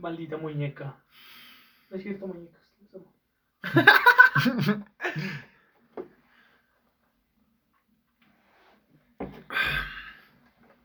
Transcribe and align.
Maldita 0.00 0.36
muñeca. 0.36 0.96
No 1.90 1.96
es 1.96 2.02
cierto, 2.02 2.26
muñecas. 2.26 2.60
los 2.80 2.94
amo. 2.94 3.12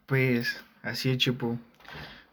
Pues 0.06 0.64
así 0.84 1.10
es, 1.10 1.18
Chupo. 1.18 1.60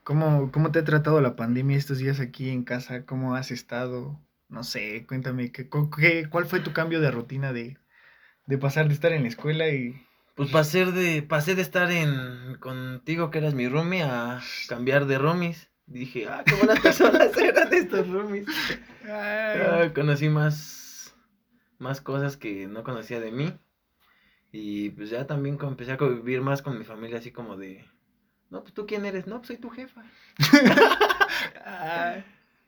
¿Cómo, 0.04 0.50
¿Cómo 0.52 0.72
te 0.72 0.80
ha 0.80 0.84
tratado 0.84 1.20
la 1.20 1.36
pandemia 1.36 1.76
estos 1.76 1.98
días 1.98 2.20
aquí 2.20 2.50
en 2.50 2.64
casa? 2.64 3.06
¿Cómo 3.06 3.34
has 3.34 3.50
estado? 3.50 4.20
No 4.48 4.64
sé, 4.64 5.06
cuéntame, 5.06 5.52
¿qué, 5.52 5.68
qué- 5.96 6.28
¿cuál 6.30 6.46
fue 6.46 6.60
tu 6.60 6.72
cambio 6.72 7.00
de 7.00 7.10
rutina 7.10 7.52
de, 7.52 7.78
de 8.46 8.58
pasar 8.58 8.88
de 8.88 8.94
estar 8.94 9.12
en 9.12 9.22
la 9.22 9.28
escuela 9.28 9.68
y... 9.68 10.06
Pues 10.36 10.50
pasé 10.50 10.86
de, 10.86 11.22
pasé 11.22 11.54
de 11.54 11.62
estar 11.62 11.90
en 11.92 12.56
contigo, 12.60 13.30
que 13.30 13.38
eras 13.38 13.54
mi 13.54 13.68
roomie, 13.68 14.02
a 14.02 14.40
cambiar 14.68 15.06
de 15.06 15.18
roomies. 15.18 15.70
Dije, 15.92 16.26
ah, 16.26 16.42
qué 16.46 16.54
buenas 16.54 16.80
personas 16.80 17.36
eran 17.36 17.72
estos 17.72 18.08
roomies. 18.08 18.46
Ah, 19.06 19.90
conocí 19.94 20.30
más, 20.30 21.14
más 21.78 22.00
cosas 22.00 22.38
que 22.38 22.66
no 22.66 22.82
conocía 22.82 23.20
de 23.20 23.30
mí. 23.30 23.52
Y 24.52 24.90
pues 24.90 25.10
ya 25.10 25.26
también 25.26 25.58
empecé 25.60 25.92
a 25.92 25.96
convivir 25.98 26.40
más 26.40 26.62
con 26.62 26.78
mi 26.78 26.84
familia, 26.84 27.18
así 27.18 27.30
como 27.30 27.56
de, 27.56 27.84
no, 28.48 28.62
pues 28.62 28.72
tú 28.72 28.86
quién 28.86 29.04
eres, 29.04 29.26
no, 29.26 29.38
pues 29.38 29.48
soy 29.48 29.58
tu 29.58 29.68
jefa. 29.70 30.02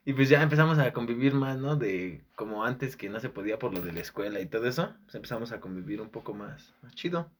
Y 0.06 0.12
pues 0.12 0.29
ya 0.29 0.43
empezamos 0.43 0.79
a 0.79 0.93
convivir 0.93 1.32
más, 1.32 1.59
¿no? 1.59 1.77
De 1.77 2.23
como 2.37 2.65
antes 2.65 2.95
que 2.95 3.09
no 3.09 3.20
se 3.20 3.30
podía 3.30 3.59
por 3.59 3.73
lo 3.73 3.80
de 3.80 3.93
la 3.93 4.01
escuela 4.01 4.38
y 4.38 4.46
todo 4.46 4.66
eso, 4.66 4.95
pues 5.04 5.15
empezamos 5.15 5.51
a 5.52 5.60
convivir 5.60 6.02
un 6.02 6.10
poco 6.10 6.34
más, 6.34 6.74
más 6.82 6.95
chido. 6.95 7.32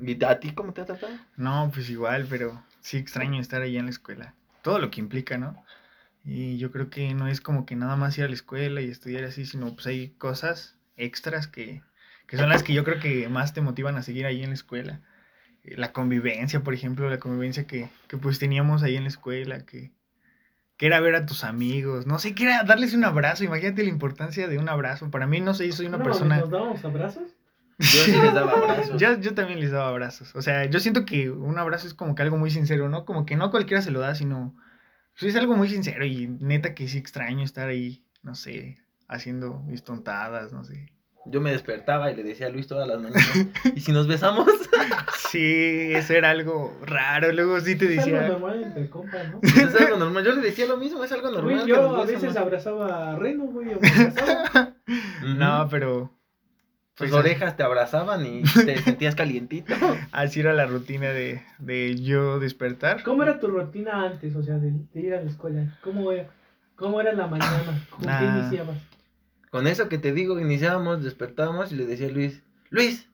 ¿Y 0.00 0.24
a 0.24 0.38
ti 0.38 0.54
cómo 0.54 0.72
te 0.72 0.82
ha 0.82 0.84
tratado? 0.84 1.16
No, 1.36 1.68
pues 1.74 1.90
igual, 1.90 2.26
pero 2.30 2.64
sí 2.80 2.96
extraño 2.96 3.40
estar 3.40 3.60
allá 3.60 3.80
en 3.80 3.86
la 3.86 3.90
escuela. 3.90 4.36
Todo 4.62 4.78
lo 4.78 4.90
que 4.90 5.00
implica, 5.00 5.38
¿no? 5.38 5.62
Y 6.24 6.58
yo 6.58 6.70
creo 6.72 6.90
que 6.90 7.14
no 7.14 7.28
es 7.28 7.40
como 7.40 7.66
que 7.66 7.76
nada 7.76 7.96
más 7.96 8.16
ir 8.18 8.24
a 8.24 8.28
la 8.28 8.34
escuela 8.34 8.80
y 8.80 8.90
estudiar 8.90 9.24
así, 9.24 9.46
sino 9.46 9.74
pues 9.74 9.86
hay 9.86 10.10
cosas 10.18 10.78
extras 10.96 11.48
que, 11.48 11.82
que 12.26 12.36
son 12.38 12.48
las 12.48 12.62
que 12.62 12.74
yo 12.74 12.84
creo 12.84 13.00
que 13.00 13.28
más 13.28 13.54
te 13.54 13.60
motivan 13.60 13.96
a 13.96 14.02
seguir 14.02 14.26
ahí 14.26 14.42
en 14.42 14.50
la 14.50 14.54
escuela. 14.54 15.00
Eh, 15.64 15.76
La 15.76 15.92
convivencia, 15.92 16.62
por 16.62 16.74
ejemplo, 16.74 17.10
la 17.10 17.18
convivencia 17.20 17.66
que, 17.66 17.90
que 18.08 18.18
pues 18.18 18.38
teníamos 18.38 18.82
ahí 18.82 18.96
en 18.96 19.04
la 19.04 19.08
escuela, 19.10 19.66
que, 19.66 19.92
que 20.76 20.86
era 20.86 21.00
ver 21.00 21.14
a 21.14 21.26
tus 21.26 21.44
amigos, 21.44 22.06
no 22.06 22.18
sé, 22.18 22.34
que 22.34 22.44
era 22.44 22.64
darles 22.64 22.94
un 22.94 23.04
abrazo, 23.04 23.44
imagínate 23.44 23.82
la 23.84 23.90
importancia 23.90 24.48
de 24.48 24.58
un 24.58 24.68
abrazo. 24.68 25.10
Para 25.10 25.26
mí, 25.26 25.40
no 25.40 25.54
sé, 25.54 25.70
soy 25.72 25.86
una 25.86 25.98
No, 25.98 26.04
persona... 26.04 26.38
¿Nos 26.38 26.50
dábamos 26.50 26.84
abrazos? 26.84 27.36
Yo 27.78 27.86
sí 27.86 28.12
les 28.12 28.34
daba 28.34 28.52
abrazos. 28.56 29.00
Yo, 29.00 29.18
yo 29.20 29.34
también 29.34 29.60
les 29.60 29.70
daba 29.70 29.88
abrazos. 29.88 30.34
O 30.34 30.42
sea, 30.42 30.64
yo 30.66 30.80
siento 30.80 31.04
que 31.04 31.30
un 31.30 31.58
abrazo 31.58 31.86
es 31.86 31.94
como 31.94 32.14
que 32.14 32.22
algo 32.22 32.36
muy 32.36 32.50
sincero, 32.50 32.88
¿no? 32.88 33.04
Como 33.04 33.26
que 33.26 33.36
no 33.36 33.50
cualquiera 33.50 33.82
se 33.82 33.90
lo 33.90 34.00
da, 34.00 34.14
sino. 34.14 34.54
pues, 35.18 35.34
es 35.34 35.40
algo 35.40 35.56
muy 35.56 35.68
sincero 35.68 36.04
y 36.04 36.28
neta 36.40 36.74
que 36.74 36.88
sí 36.88 36.98
extraño 36.98 37.44
estar 37.44 37.68
ahí, 37.68 38.04
no 38.22 38.34
sé, 38.34 38.78
haciendo 39.08 39.60
mis 39.66 39.84
tontadas, 39.84 40.52
no 40.52 40.64
sé. 40.64 40.92
Yo 41.24 41.40
me 41.40 41.52
despertaba 41.52 42.10
y 42.10 42.16
le 42.16 42.24
decía 42.24 42.48
a 42.48 42.50
Luis 42.50 42.66
todas 42.66 42.88
las 42.88 42.98
mañanas, 43.00 43.46
¿y 43.76 43.80
si 43.80 43.92
nos 43.92 44.06
besamos? 44.08 44.46
Sí, 45.30 45.92
eso 45.94 46.12
era 46.12 46.28
algo 46.30 46.76
raro. 46.84 47.32
Luego 47.32 47.58
sí 47.60 47.74
te 47.76 47.86
Es 47.94 48.00
algo 48.02 48.16
decía. 48.18 48.28
normal 48.28 48.62
entre 48.64 48.90
compas, 48.90 49.30
¿no? 49.30 49.40
es 49.42 49.80
algo 49.80 49.96
normal. 49.96 50.22
Yo 50.24 50.32
le 50.34 50.42
decía 50.42 50.66
lo 50.66 50.76
mismo, 50.76 51.02
es 51.04 51.12
algo 51.12 51.30
normal. 51.30 51.56
Nos 51.56 51.66
yo 51.66 51.96
a 51.96 52.04
veces 52.04 52.36
abrazaba 52.36 53.12
a 53.12 53.16
Reno, 53.16 53.44
güey, 53.46 53.72
o 53.72 53.80
me 53.80 53.88
abrazaba. 53.88 54.74
No, 55.24 55.68
pero. 55.70 56.10
Tus 57.02 57.10
pues, 57.10 57.20
orejas 57.24 57.56
te 57.56 57.62
abrazaban 57.62 58.24
y 58.26 58.42
te 58.64 58.78
sentías 58.82 59.14
calientito. 59.14 59.74
Así 60.12 60.40
era 60.40 60.52
la 60.52 60.66
rutina 60.66 61.10
de, 61.10 61.42
de 61.58 61.96
yo 62.00 62.38
despertar. 62.40 63.02
¿Cómo 63.02 63.22
era 63.22 63.38
tu 63.38 63.48
rutina 63.48 64.04
antes, 64.04 64.34
o 64.36 64.42
sea, 64.42 64.56
de, 64.56 64.72
de 64.92 65.00
ir 65.00 65.14
a 65.14 65.20
la 65.22 65.30
escuela? 65.30 65.78
¿Cómo 65.82 66.10
era, 66.12 66.28
cómo 66.76 67.00
era 67.00 67.12
la 67.12 67.26
mañana? 67.26 67.86
¿Con 67.90 68.00
qué 68.00 68.06
Nah. 68.06 68.38
iniciabas? 68.40 68.78
Con 69.50 69.66
eso 69.66 69.88
que 69.88 69.98
te 69.98 70.12
digo, 70.12 70.40
iniciábamos, 70.40 71.04
despertábamos 71.04 71.72
y 71.72 71.76
le 71.76 71.84
decía 71.84 72.06
a 72.06 72.10
Luis, 72.10 72.42
Luis, 72.70 73.06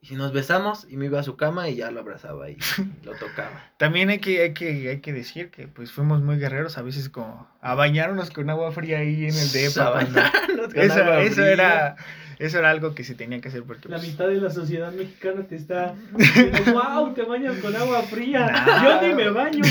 ¿y 0.00 0.06
si 0.06 0.14
nos 0.14 0.32
besamos? 0.32 0.86
Y 0.88 0.96
me 0.96 1.04
iba 1.04 1.20
a 1.20 1.22
su 1.22 1.36
cama 1.36 1.68
y 1.68 1.76
ya 1.76 1.90
lo 1.90 2.00
abrazaba 2.00 2.48
y 2.48 2.56
lo 3.04 3.12
tocaba. 3.16 3.70
También 3.76 4.08
hay 4.08 4.20
que, 4.20 4.40
hay 4.40 4.54
que, 4.54 4.88
hay 4.88 5.00
que 5.00 5.12
decir 5.12 5.50
que 5.50 5.68
pues 5.68 5.92
fuimos 5.92 6.22
muy 6.22 6.38
guerreros, 6.38 6.78
a 6.78 6.82
veces 6.82 7.10
como 7.10 7.46
a 7.60 7.74
bañarnos 7.74 8.30
con 8.30 8.48
agua 8.48 8.72
fría 8.72 9.00
ahí 9.00 9.26
en 9.26 9.34
el 9.36 9.52
depa. 9.52 9.92
cuando- 9.92 10.14
Sabanarnos 10.22 10.72
con 10.72 10.82
Eso, 10.82 10.94
agua 11.02 11.20
eso 11.20 11.34
fría. 11.34 11.52
era, 11.52 11.96
eso 12.40 12.58
era 12.58 12.70
algo 12.70 12.94
que 12.94 13.04
se 13.04 13.14
tenía 13.14 13.40
que 13.40 13.48
hacer 13.48 13.62
porque 13.64 13.88
La 13.88 13.96
pues, 13.98 14.08
mitad 14.08 14.26
de 14.28 14.36
la 14.40 14.50
sociedad 14.50 14.92
mexicana 14.92 15.44
te 15.46 15.56
está 15.56 15.94
diciendo, 16.16 16.58
wow, 16.72 17.14
te 17.14 17.22
bañas 17.22 17.56
con 17.58 17.74
agua 17.76 18.02
fría. 18.02 18.46
Nah. 18.46 18.82
Yo 18.84 19.02
ni 19.08 19.14
me 19.14 19.30
baño. 19.30 19.62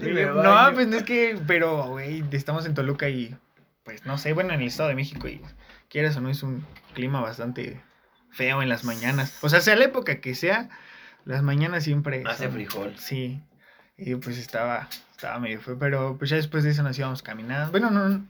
Ni 0.00 0.12
me 0.12 0.24
no, 0.26 0.34
baño. 0.36 0.74
pues 0.74 0.86
no 0.88 0.96
es 0.96 1.02
que, 1.04 1.38
pero 1.46 1.88
güey, 1.88 2.24
estamos 2.32 2.66
en 2.66 2.74
Toluca 2.74 3.08
y 3.08 3.36
pues 3.84 4.04
no 4.06 4.18
sé, 4.18 4.32
bueno, 4.32 4.52
en 4.54 4.60
el 4.60 4.68
Estado 4.68 4.88
de 4.88 4.94
México 4.94 5.28
y 5.28 5.40
quieras 5.88 6.16
o 6.16 6.20
no 6.20 6.30
es 6.30 6.42
un 6.42 6.64
clima 6.94 7.20
bastante 7.20 7.80
feo 8.30 8.62
en 8.62 8.68
las 8.68 8.84
mañanas. 8.84 9.36
O 9.42 9.48
sea, 9.48 9.60
sea 9.60 9.76
la 9.76 9.84
época 9.84 10.20
que 10.20 10.34
sea, 10.34 10.68
las 11.24 11.42
mañanas 11.42 11.84
siempre 11.84 12.22
Hace 12.26 12.44
son- 12.44 12.52
frijol. 12.54 12.94
Sí. 12.98 13.40
Y 13.96 14.14
pues 14.16 14.38
estaba 14.38 14.88
estaba 15.14 15.38
medio 15.38 15.60
feo, 15.60 15.78
pero 15.78 16.16
pues 16.18 16.30
ya 16.30 16.36
después 16.36 16.64
de 16.64 16.70
eso 16.70 16.82
nos 16.82 16.98
íbamos 16.98 17.22
caminando. 17.22 17.70
Bueno, 17.70 17.90
no 17.90 18.26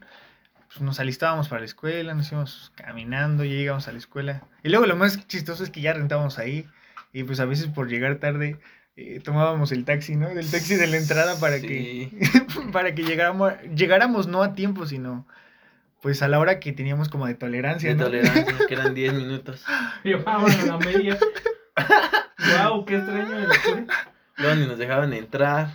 pues 0.73 0.81
nos 0.81 0.99
alistábamos 0.99 1.49
para 1.49 1.59
la 1.61 1.65
escuela, 1.65 2.13
nos 2.15 2.31
íbamos 2.31 2.71
caminando, 2.75 3.43
ya 3.43 3.51
llegamos 3.53 3.87
a 3.87 3.91
la 3.91 3.99
escuela. 3.99 4.41
Y 4.63 4.69
luego 4.69 4.85
lo 4.85 4.95
más 4.95 5.27
chistoso 5.27 5.63
es 5.63 5.69
que 5.69 5.81
ya 5.81 5.93
rentábamos 5.93 6.39
ahí. 6.39 6.67
Y 7.11 7.23
pues 7.23 7.39
a 7.39 7.45
veces 7.45 7.67
por 7.67 7.89
llegar 7.89 8.15
tarde 8.15 8.57
eh, 8.95 9.19
tomábamos 9.23 9.71
el 9.71 9.85
taxi, 9.85 10.15
¿no? 10.15 10.29
Del 10.33 10.49
taxi 10.49 10.75
de 10.75 10.87
la 10.87 10.97
entrada 10.97 11.39
para 11.39 11.59
que 11.59 12.09
para 12.73 12.95
que 12.95 13.03
llegáramos, 13.03 13.53
llegáramos 13.75 14.27
no 14.27 14.41
a 14.41 14.55
tiempo, 14.55 14.85
sino 14.87 15.27
pues 16.01 16.21
a 16.23 16.27
la 16.27 16.39
hora 16.39 16.59
que 16.59 16.73
teníamos 16.73 17.07
como 17.07 17.27
de 17.27 17.35
tolerancia, 17.35 17.89
De 17.89 17.95
¿no? 17.95 18.05
tolerancia, 18.05 18.57
que 18.67 18.73
eran 18.73 18.93
10 18.95 19.13
minutos. 19.13 19.63
Llevaban 20.03 20.51
a 20.51 20.65
la 20.65 20.77
media. 20.79 21.17
wow, 22.67 22.83
qué 22.85 22.95
extraño 22.97 23.37
el 23.37 23.51
escuela. 23.51 23.93
Luego 24.37 24.55
ni 24.55 24.65
nos 24.67 24.77
dejaban 24.79 25.13
entrar. 25.13 25.69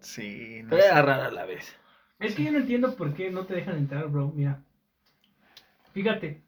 Sí, 0.00 0.60
no 0.62 0.70
Pero 0.70 0.84
era 0.84 1.02
raro 1.02 1.22
a 1.24 1.30
la 1.30 1.44
vez. 1.44 1.76
Es 2.20 2.36
que 2.36 2.44
yo 2.44 2.52
no 2.52 2.58
entiendo 2.58 2.94
por 2.94 3.14
qué 3.14 3.32
no 3.32 3.46
te 3.46 3.54
dejan 3.54 3.76
entrar, 3.78 4.06
bro. 4.08 4.30
Mira. 4.32 4.62
Fíjate, 5.92 6.42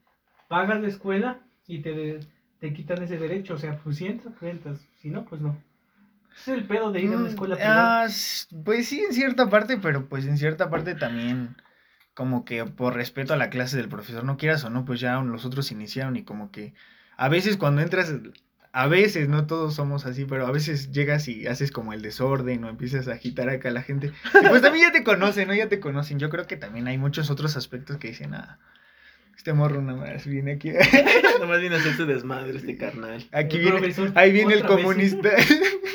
pagas 0.49 0.81
la 0.81 0.89
escuela 0.89 1.41
y 1.67 1.83
te, 1.83 2.21
te 2.61 2.73
quitan 2.73 3.03
ese 3.03 3.19
derecho. 3.19 3.55
O 3.55 3.59
sea, 3.59 3.79
pues 3.79 3.97
si 3.99 4.07
entras, 4.07 4.35
pues 4.39 4.53
entras. 4.53 4.81
Si 5.01 5.11
no, 5.11 5.25
pues 5.25 5.41
no. 5.41 5.57
Ese 6.37 6.53
es 6.53 6.59
el 6.59 6.67
pedo 6.67 6.93
de 6.93 7.03
ir 7.03 7.15
a 7.15 7.19
una 7.19 7.29
Mm, 7.29 7.29
escuela 7.29 7.61
privada. 7.61 7.99
ah, 8.01 8.07
pues 8.65 8.89
sí, 8.89 9.01
en 9.01 9.13
cierta 9.13 9.49
parte, 9.49 9.79
pero 9.79 10.09
pues 10.09 10.27
en 10.27 10.37
cierta 10.39 10.71
parte 10.71 10.95
también, 10.95 11.57
como 12.15 12.45
que 12.45 12.65
por 12.67 12.95
respeto 12.95 13.35
a 13.35 13.37
la 13.37 13.51
clase 13.51 13.77
del 13.77 13.89
profesor, 13.89 14.25
no 14.25 14.37
quieras 14.37 14.65
o 14.65 14.71
no, 14.71 14.85
pues 14.85 15.01
ya 15.01 15.21
los 15.23 15.45
otros 15.47 15.73
iniciaron 15.73 16.17
y 16.17 16.25
como 16.25 16.51
que 16.53 16.75
a 17.17 17.29
veces 17.29 17.57
cuando 17.57 17.83
entras, 17.83 18.13
a 18.73 18.87
veces, 18.89 19.29
no 19.29 19.47
todos 19.47 19.75
somos 19.75 20.07
así, 20.07 20.25
pero 20.25 20.47
a 20.47 20.51
veces 20.51 20.91
llegas 20.93 21.29
y 21.29 21.47
haces 21.47 21.71
como 21.71 21.93
el 21.93 22.01
desorden 22.01 22.65
o 22.65 22.71
empiezas 22.71 23.07
a 23.07 23.13
agitar 23.13 23.51
acá 23.51 23.69
a 23.69 23.73
la 23.73 23.83
gente. 23.83 24.13
Y 24.43 24.49
pues 24.49 24.63
también 24.63 24.87
ya 24.87 24.93
te 24.93 25.05
conocen, 25.05 25.49
¿no? 25.49 25.55
Ya 25.55 25.69
te 25.69 25.79
conocen. 25.79 26.19
Yo 26.19 26.31
creo 26.31 26.47
que 26.47 26.57
también 26.57 26.89
hay 26.89 26.97
muchos 26.97 27.31
otros 27.31 27.57
aspectos 27.57 27.99
que 27.99 28.09
dicen, 28.09 28.33
ah, 28.35 28.59
este 29.37 29.53
morro 29.53 29.83
nada 29.83 29.99
más 29.99 30.27
viene 30.27 30.53
aquí. 30.53 30.71
Nomás 31.41 31.61
viene 31.61 31.77
a 31.77 31.79
hacer 31.81 31.95
su 31.95 32.07
desmadre 32.07 32.57
este 32.57 32.79
carnal. 32.79 33.23
Aquí 33.33 33.57
El 33.57 33.63
viene, 33.63 33.79
profesor, 33.79 34.13
ahí 34.15 34.33
viene 34.33 34.55
el 34.55 34.63
vez. 34.63 34.71
comunista. 34.71 35.31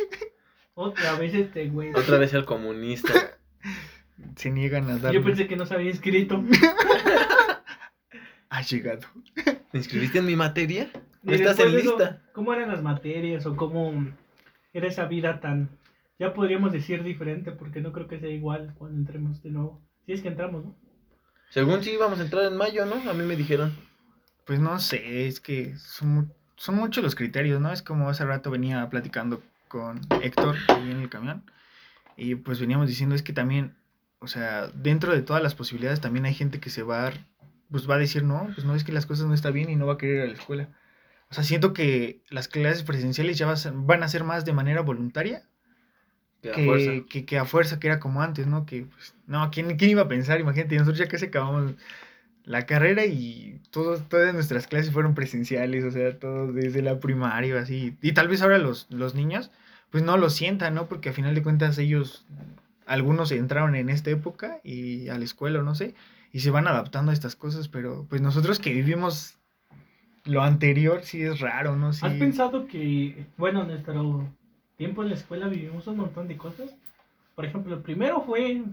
Otra 0.76 1.16
vez 1.16 1.34
este 1.34 1.70
güey. 1.70 1.90
Otra 1.96 2.20
vez 2.20 2.34
el 2.36 2.46
comunista. 2.46 3.12
Se 4.36 4.52
niegan 4.52 4.88
a 4.92 4.98
dar. 4.98 5.14
Yo 5.14 5.24
pensé 5.24 5.48
que 5.48 5.56
no 5.56 5.66
se 5.66 5.74
había 5.74 5.90
inscrito. 5.90 6.44
Ha 8.50 8.62
llegado. 8.62 9.02
¿Te 9.72 9.78
inscribiste 9.78 10.20
en 10.20 10.26
mi 10.26 10.36
materia? 10.36 10.90
No 11.28 11.34
estás 11.34 11.58
después 11.58 11.68
en 11.68 11.74
de 11.74 11.82
eso, 11.82 11.98
lista. 11.98 12.22
¿Cómo 12.34 12.54
eran 12.54 12.70
las 12.70 12.82
materias 12.82 13.46
o 13.46 13.56
cómo 13.56 14.08
era 14.74 14.88
esa 14.88 15.06
vida 15.06 15.40
tan... 15.40 15.70
Ya 16.20 16.34
podríamos 16.34 16.72
decir 16.72 17.04
diferente 17.04 17.52
porque 17.52 17.82
no 17.82 17.92
creo 17.92 18.08
que 18.08 18.20
sea 18.20 18.30
igual 18.30 18.74
cuando 18.78 18.98
entremos 18.98 19.44
de 19.44 19.52
nuevo. 19.52 19.82
Si 20.06 20.14
es 20.14 20.22
que 20.22 20.30
entramos, 20.30 20.66
¿no? 20.66 20.76
Según 21.50 21.84
sí 21.84 21.92
íbamos 21.92 22.20
a 22.20 22.24
entrar 22.24 22.46
en 22.46 22.58
mayo, 22.58 22.86
¿no? 22.86 23.10
A 23.10 23.14
mí 23.14 23.24
me 23.24 23.36
dijeron. 23.36 23.76
Pues 24.46 24.60
no 24.60 24.80
sé, 24.80 25.28
es 25.28 25.40
que 25.40 25.76
son, 25.78 26.34
son 26.56 26.76
muchos 26.76 27.04
los 27.04 27.14
criterios, 27.14 27.62
¿no? 27.62 27.72
Es 27.72 27.82
como 27.82 28.10
hace 28.10 28.26
rato 28.26 28.50
venía 28.50 28.90
platicando 28.90 29.44
con 29.68 30.00
Héctor 30.22 30.56
ahí 30.70 30.92
en 30.92 31.02
el 31.02 31.10
camión 31.10 31.44
y 32.18 32.36
pues 32.36 32.60
veníamos 32.60 32.88
diciendo 32.88 33.16
es 33.16 33.22
que 33.22 33.32
también, 33.32 33.76
o 34.20 34.28
sea, 34.28 34.68
dentro 34.74 35.14
de 35.14 35.22
todas 35.22 35.44
las 35.44 35.56
posibilidades 35.56 36.02
también 36.02 36.26
hay 36.26 36.34
gente 36.34 36.60
que 36.60 36.72
se 36.72 36.82
va 36.82 37.08
a, 37.08 37.14
pues 37.70 37.90
va 37.90 37.96
a 37.96 38.00
decir, 38.00 38.24
no, 38.24 38.50
pues 38.56 38.66
no 38.66 38.76
es 38.76 38.84
que 38.84 38.92
las 38.92 39.06
cosas 39.06 39.28
no 39.28 39.34
están 39.34 39.54
bien 39.54 39.70
y 39.70 39.76
no 39.76 39.86
va 39.86 39.94
a 39.94 39.98
querer 39.98 40.16
ir 40.16 40.22
a 40.24 40.28
la 40.28 40.34
escuela. 40.34 40.70
O 41.30 41.34
sea, 41.36 41.44
siento 41.44 41.74
que 41.74 42.24
las 42.30 42.48
clases 42.48 42.84
presenciales 42.84 43.38
ya 43.38 43.54
van 43.74 44.04
a 44.04 44.08
ser 44.08 44.24
más 44.24 44.46
de 44.46 44.54
manera 44.54 44.82
voluntaria 44.82 45.44
Que 46.42 46.50
a 46.52 46.54
que, 46.54 46.64
fuerza. 46.64 47.06
que, 47.10 47.26
que 47.26 47.38
a 47.38 47.46
fuerza, 47.46 47.80
que 47.80 47.88
era 47.88 48.00
como 48.00 48.22
antes, 48.22 48.48
¿no? 48.48 48.66
Que, 48.66 48.86
pues, 48.86 49.16
no, 49.26 49.50
¿quién, 49.52 49.76
quién 49.78 49.92
iba 49.92 50.04
a 50.04 50.08
pensar? 50.08 50.40
Imagínate, 50.40 50.76
nosotros 50.78 51.00
ya 51.00 51.08
casi 51.08 51.26
acabamos 51.26 51.76
la 52.44 52.66
carrera 52.66 53.06
y 53.06 53.62
todo, 53.72 53.98
todas 54.04 54.34
nuestras 54.34 54.68
clases 54.68 54.92
fueron 54.94 55.16
presenciales, 55.16 55.84
o 55.86 55.92
sea, 55.92 56.20
todo 56.20 56.54
desde 56.54 56.82
la 56.82 57.00
primaria, 57.00 57.60
así. 57.60 57.98
Y 58.02 58.14
tal 58.14 58.28
vez 58.30 58.42
ahora 58.42 58.58
los, 58.60 58.88
los 58.92 59.16
niños, 59.16 59.52
pues 59.92 60.04
no 60.04 60.18
lo 60.18 60.30
sientan, 60.30 60.76
¿no? 60.76 60.88
Porque 60.90 61.10
a 61.10 61.14
final 61.14 61.36
de 61.36 61.44
cuentas 61.44 61.78
ellos 61.80 62.26
algunos 62.86 63.32
entraron 63.32 63.76
en 63.76 63.90
esta 63.90 64.12
época 64.12 64.60
y 64.64 65.10
a 65.10 65.18
la 65.18 65.26
escuela, 65.26 65.62
no 65.64 65.76
sé, 65.76 65.96
y 66.32 66.42
se 66.42 66.52
van 66.52 66.68
adaptando 66.68 67.12
a 67.12 67.14
estas 67.14 67.36
cosas, 67.36 67.68
pero 67.70 68.06
pues 68.10 68.22
nosotros 68.22 68.60
que 68.60 68.74
vivimos 68.74 69.38
lo 70.28 70.44
anterior 70.44 71.02
sí 71.04 71.22
es 71.24 71.40
raro, 71.40 71.76
¿no? 71.76 71.94
Sí. 71.94 72.06
¿Has 72.06 72.14
pensado 72.14 72.68
que, 72.68 73.26
bueno, 73.38 73.62
en 73.64 73.70
nuestro 73.70 74.28
tiempo 74.76 75.04
en 75.04 75.10
la 75.10 75.16
escuela 75.16 75.48
vivimos 75.48 75.88
un 75.88 75.98
montón 75.98 76.28
de 76.28 76.38
cosas? 76.38 76.70
Por 77.36 77.46
ejemplo, 77.46 77.76
el 77.76 77.82
primero 77.82 78.22
fue, 78.22 78.64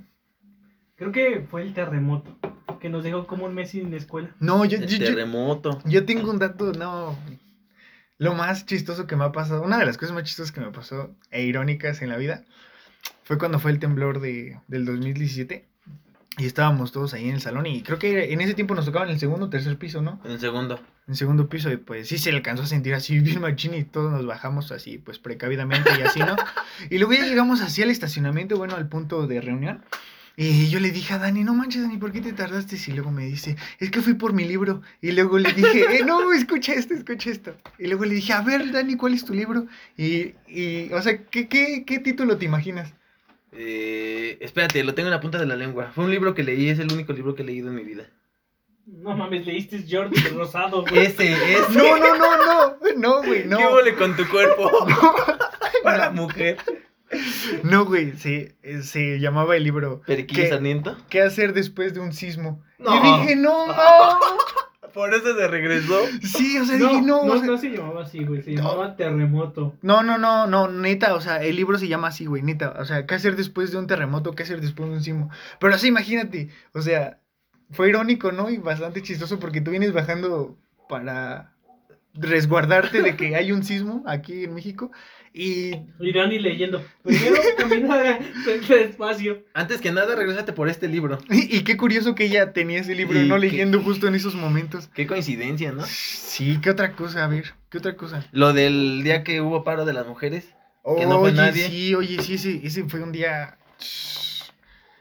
creo 0.96 1.12
que 1.12 1.46
fue 1.50 1.62
el 1.62 1.74
terremoto, 1.74 2.36
que 2.80 2.88
nos 2.88 3.04
dejó 3.04 3.26
como 3.26 3.46
un 3.46 3.54
mes 3.54 3.70
sin 3.70 3.92
escuela. 3.94 4.30
No, 4.40 4.64
yo, 4.64 4.78
El 4.78 4.86
yo, 4.86 4.98
yo, 4.98 5.06
terremoto. 5.06 5.78
yo 5.84 6.04
tengo 6.04 6.30
un 6.30 6.38
dato, 6.38 6.72
no, 6.72 7.16
lo 8.18 8.34
más 8.34 8.66
chistoso 8.66 9.06
que 9.06 9.16
me 9.16 9.24
ha 9.24 9.32
pasado, 9.32 9.62
una 9.62 9.78
de 9.78 9.86
las 9.86 9.98
cosas 9.98 10.14
más 10.14 10.24
chistosas 10.24 10.52
que 10.52 10.60
me 10.60 10.70
pasó 10.70 11.14
e 11.30 11.44
irónicas 11.44 12.02
en 12.02 12.08
la 12.08 12.16
vida, 12.16 12.44
fue 13.22 13.38
cuando 13.38 13.58
fue 13.58 13.70
el 13.70 13.78
temblor 13.78 14.20
de, 14.20 14.58
del 14.68 14.84
2017 14.84 15.66
y 16.36 16.46
estábamos 16.46 16.90
todos 16.90 17.14
ahí 17.14 17.28
en 17.28 17.36
el 17.36 17.40
salón 17.40 17.66
y 17.66 17.82
creo 17.82 17.98
que 17.98 18.32
en 18.32 18.40
ese 18.40 18.54
tiempo 18.54 18.74
nos 18.74 18.84
tocaba 18.84 19.04
en 19.04 19.12
el 19.12 19.20
segundo 19.20 19.46
o 19.46 19.50
tercer 19.50 19.78
piso, 19.78 20.02
¿no? 20.02 20.20
En 20.24 20.32
el 20.32 20.40
segundo. 20.40 20.76
En 21.06 21.12
el 21.12 21.16
segundo 21.16 21.48
piso 21.48 21.70
y 21.70 21.76
pues 21.76 22.08
sí 22.08 22.18
se 22.18 22.30
le 22.30 22.38
alcanzó 22.38 22.64
a 22.64 22.66
sentir 22.66 22.94
así 22.94 23.20
bien 23.20 23.40
machín 23.40 23.74
y 23.74 23.84
todos 23.84 24.10
nos 24.10 24.26
bajamos 24.26 24.72
así 24.72 24.98
pues 24.98 25.18
precavidamente 25.18 25.90
y 25.98 26.02
así, 26.02 26.20
¿no? 26.20 26.36
Y 26.90 26.98
luego 26.98 27.12
ya 27.12 27.24
llegamos 27.24 27.60
así 27.60 27.82
al 27.82 27.90
estacionamiento, 27.90 28.56
bueno, 28.56 28.74
al 28.74 28.88
punto 28.88 29.26
de 29.26 29.40
reunión. 29.40 29.84
Y 30.36 30.68
yo 30.68 30.80
le 30.80 30.90
dije 30.90 31.14
a 31.14 31.18
Dani, 31.18 31.44
no 31.44 31.54
manches, 31.54 31.82
Dani, 31.82 31.96
¿por 31.96 32.10
qué 32.10 32.20
te 32.20 32.32
tardaste? 32.32 32.76
Y 32.88 32.90
luego 32.90 33.12
me 33.12 33.24
dice, 33.24 33.56
es 33.78 33.92
que 33.92 34.02
fui 34.02 34.14
por 34.14 34.32
mi 34.32 34.44
libro. 34.44 34.82
Y 35.00 35.12
luego 35.12 35.38
le 35.38 35.52
dije, 35.52 35.98
eh, 35.98 36.04
no, 36.04 36.32
escucha 36.32 36.72
esto, 36.72 36.94
escucha 36.94 37.30
esto. 37.30 37.54
Y 37.78 37.86
luego 37.86 38.04
le 38.04 38.16
dije, 38.16 38.32
a 38.32 38.42
ver, 38.42 38.72
Dani, 38.72 38.96
¿cuál 38.96 39.14
es 39.14 39.24
tu 39.24 39.32
libro? 39.32 39.66
Y, 39.96 40.34
y 40.48 40.92
o 40.92 41.00
sea, 41.00 41.22
¿qué, 41.26 41.46
qué, 41.46 41.84
qué 41.86 42.00
título 42.00 42.36
te 42.36 42.46
imaginas? 42.46 42.92
Eh, 43.56 44.38
espérate, 44.40 44.82
lo 44.82 44.94
tengo 44.94 45.08
en 45.08 45.14
la 45.14 45.20
punta 45.20 45.38
de 45.38 45.46
la 45.46 45.56
lengua. 45.56 45.92
Fue 45.94 46.04
un 46.04 46.10
libro 46.10 46.34
que 46.34 46.42
leí, 46.42 46.68
es 46.68 46.78
el 46.78 46.92
único 46.92 47.12
libro 47.12 47.34
que 47.34 47.42
he 47.42 47.46
leído 47.46 47.68
en 47.68 47.76
mi 47.76 47.84
vida. 47.84 48.04
No 48.86 49.16
mames, 49.16 49.46
leíste 49.46 49.84
Jordi 49.88 50.18
el 50.26 50.34
Rosado, 50.34 50.82
güey. 50.82 51.06
Ese, 51.06 51.32
ese. 51.32 51.64
No, 51.78 51.96
no, 51.96 52.16
no, 52.16 52.36
no, 52.36 52.76
no, 52.96 53.22
güey, 53.22 53.46
no. 53.46 53.56
¿Qué 53.56 53.66
huele 53.66 53.94
con 53.94 54.16
tu 54.16 54.28
cuerpo? 54.28 54.70
Para 55.82 56.10
mujer. 56.10 56.58
No, 57.62 57.84
güey, 57.84 58.16
se, 58.16 58.56
se 58.82 59.20
llamaba 59.20 59.56
el 59.56 59.62
libro 59.62 60.02
¿Periquillo 60.06 60.60
¿Qué? 60.60 60.82
¿Qué 61.08 61.22
hacer 61.22 61.52
después 61.52 61.94
de 61.94 62.00
un 62.00 62.12
sismo? 62.12 62.62
No. 62.78 62.96
Y 62.96 63.20
dije, 63.20 63.36
no, 63.36 63.68
no. 63.68 63.74
Por 64.94 65.12
eso 65.12 65.36
se 65.36 65.48
regresó. 65.48 65.98
Sí, 66.22 66.56
o 66.58 66.64
sea, 66.64 66.78
No, 66.78 66.88
dije, 66.88 67.02
no. 67.02 67.24
no, 67.24 67.32
o 67.32 67.38
sea, 67.38 67.46
no 67.46 67.58
se 67.58 67.68
llamaba 67.70 68.02
así, 68.04 68.24
güey, 68.24 68.42
se 68.42 68.52
No. 68.52 68.62
llamaba 68.62 68.96
Terremoto. 68.96 69.74
No, 69.82 70.02
no, 70.02 70.16
no, 70.18 70.46
no, 70.46 70.68
neta, 70.68 71.14
o 71.14 71.20
sea, 71.20 71.42
el 71.42 71.56
libro 71.56 71.76
se 71.78 71.88
llama 71.88 72.08
así, 72.08 72.26
güey, 72.26 72.42
neta. 72.42 72.76
O 72.78 72.84
sea, 72.84 73.04
¿qué 73.06 73.14
hacer 73.16 73.34
después 73.36 73.72
de 73.72 73.78
un 73.78 73.86
terremoto? 73.88 74.32
¿Qué 74.32 74.44
hacer 74.44 74.60
después 74.60 74.88
de 74.88 74.94
un 74.96 75.02
sismo? 75.02 75.30
Pero 75.58 75.74
así, 75.74 75.88
imagínate, 75.88 76.48
o 76.72 76.80
sea, 76.80 77.18
fue 77.72 77.88
irónico, 77.88 78.30
¿no? 78.30 78.50
Y 78.50 78.58
bastante 78.58 79.02
chistoso 79.02 79.38
porque 79.40 79.60
tú 79.60 79.72
vienes 79.72 79.92
bajando 79.92 80.56
para 80.88 81.50
resguardarte 82.14 83.02
de 83.02 83.16
que 83.16 83.34
hay 83.34 83.50
un 83.52 83.64
sismo 83.64 84.04
aquí 84.06 84.44
en 84.44 84.54
México 84.54 84.92
y... 85.36 85.74
Y 85.98 86.12
Dani 86.12 86.38
leyendo. 86.38 86.80
Primero 87.02 87.34
camina 87.58 88.20
despacio. 88.68 89.42
Antes 89.52 89.80
que 89.80 89.90
nada, 89.90 90.14
regrésate 90.14 90.52
por 90.52 90.68
este 90.68 90.86
libro. 90.86 91.18
Y, 91.28 91.56
y 91.56 91.64
qué 91.64 91.76
curioso 91.76 92.14
que 92.14 92.26
ella 92.26 92.52
tenía 92.52 92.78
ese 92.78 92.94
libro, 92.94 93.20
Y 93.20 93.26
no 93.26 93.36
leyendo 93.36 93.82
justo 93.82 94.06
en 94.06 94.14
esos 94.14 94.36
momentos. 94.36 94.88
Qué 94.94 95.08
coincidencia, 95.08 95.72
¿no? 95.72 95.84
Sí, 95.86 96.60
¿qué 96.62 96.70
otra 96.70 96.92
cosa? 96.92 97.24
A 97.24 97.26
ver, 97.26 97.54
¿qué 97.68 97.78
otra 97.78 97.96
cosa? 97.96 98.24
Lo 98.30 98.52
del 98.52 99.02
día 99.02 99.24
que 99.24 99.40
hubo 99.40 99.64
paro 99.64 99.84
de 99.84 99.92
las 99.92 100.06
mujeres. 100.06 100.54
Que 100.96 101.04
no 101.06 101.18
fue 101.18 101.30
oye, 101.30 101.36
nadie. 101.36 101.66
sí, 101.68 101.94
oye, 101.96 102.22
sí, 102.22 102.34
ese, 102.34 102.60
ese 102.64 102.84
fue 102.84 103.02
un 103.02 103.10
día... 103.10 103.58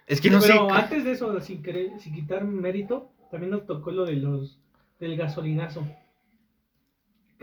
Es 0.08 0.20
que 0.20 0.32
no 0.32 0.42
sé. 0.42 0.48
Pero 0.48 0.74
antes 0.74 1.04
de 1.04 1.12
eso, 1.12 1.40
sin 1.42 1.62
querer, 1.62 1.92
sin 2.00 2.16
quitar 2.16 2.44
mérito, 2.44 3.12
también 3.30 3.52
nos 3.52 3.68
tocó 3.68 3.92
lo 3.92 4.06
de 4.06 4.14
los 4.14 4.58
del 5.00 5.16
gasolinazo. 5.16 5.88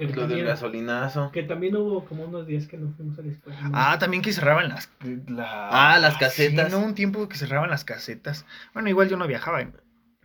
Lo 0.06 0.26
del 0.26 0.44
gasolinazo. 0.44 1.30
que 1.32 1.42
también 1.42 1.76
hubo 1.76 2.04
como 2.04 2.24
unos 2.24 2.46
días 2.46 2.66
que 2.66 2.76
no 2.78 2.92
fuimos 2.96 3.18
a 3.18 3.22
la 3.22 3.32
escuela. 3.32 3.60
¿no? 3.62 3.70
Ah, 3.74 3.98
también 3.98 4.22
que 4.22 4.32
cerraban 4.32 4.68
las... 4.68 4.90
la- 5.28 5.68
Ah, 5.94 5.98
las 5.98 6.16
casetas. 6.16 6.70
Sí, 6.72 6.78
no, 6.78 6.84
un 6.84 6.94
tiempo 6.94 7.28
que 7.28 7.36
cerraban 7.36 7.70
las 7.70 7.84
casetas. 7.84 8.46
Bueno, 8.72 8.88
igual 8.88 9.08
yo 9.08 9.16
no 9.16 9.26
viajaba, 9.26 9.64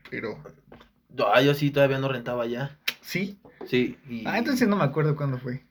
pero... 0.10 0.42
Ah, 1.34 1.42
yo 1.42 1.54
sí 1.54 1.72
todavía 1.72 2.00
no 2.00 2.08
rentaba 2.10 2.46
ya. 2.46 2.78
Sí. 3.02 3.38
Sí. 3.68 3.98
Y... 4.10 4.26
Ah, 4.28 4.38
entonces 4.38 4.68
no 4.68 4.76
me 4.76 4.84
acuerdo 4.84 5.16
cuándo 5.16 5.38
fue. 5.40 5.64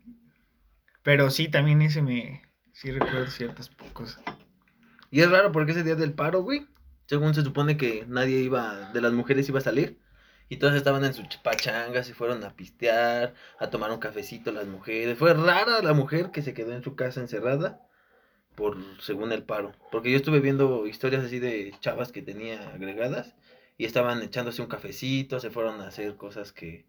Pero 1.03 1.31
sí, 1.31 1.49
también 1.49 1.83
ese 1.83 2.03
me... 2.03 2.43
Sí 2.73 2.91
recuerdo 2.91 3.27
ciertas 3.29 3.71
cosas. 3.93 4.23
Y 5.11 5.21
es 5.21 5.31
raro 5.31 5.53
porque 5.53 5.73
ese 5.73 5.85
día 5.85 5.95
del 5.95 6.13
paro, 6.13 6.43
güey, 6.43 6.67
según 7.07 7.35
se 7.35 7.43
supone 7.43 7.77
que 7.77 8.05
nadie 8.09 8.41
iba, 8.41 8.91
de 8.93 9.01
las 9.01 9.13
mujeres 9.13 9.49
iba 9.49 9.59
a 9.61 9.63
salir, 9.63 9.99
y 10.49 10.57
todas 10.59 10.77
estaban 10.77 11.05
en 11.05 11.15
su 11.15 11.23
pachanga, 11.43 12.03
se 12.05 12.15
fueron 12.15 12.45
a 12.45 12.55
pistear, 12.55 13.35
a 13.59 13.71
tomar 13.71 13.91
un 13.93 13.99
cafecito 13.99 14.53
las 14.53 14.67
mujeres. 14.67 15.19
Fue 15.19 15.35
rara 15.35 15.83
la 15.83 15.93
mujer 15.95 16.31
que 16.31 16.43
se 16.43 16.55
quedó 16.55 16.73
en 16.75 16.83
su 16.85 16.95
casa 16.97 17.21
encerrada 17.21 17.81
por 18.55 18.77
según 19.01 19.33
el 19.33 19.43
paro, 19.43 19.73
porque 19.91 20.11
yo 20.11 20.17
estuve 20.17 20.41
viendo 20.41 20.87
historias 20.87 21.25
así 21.25 21.39
de 21.41 21.75
chavas 21.81 22.13
que 22.13 22.23
tenía 22.23 22.71
agregadas 22.71 23.35
y 23.77 23.85
estaban 23.85 24.23
echándose 24.23 24.63
un 24.63 24.69
cafecito, 24.69 25.41
se 25.41 25.51
fueron 25.51 25.81
a 25.81 25.89
hacer 25.89 26.17
cosas 26.17 26.53
que 26.53 26.85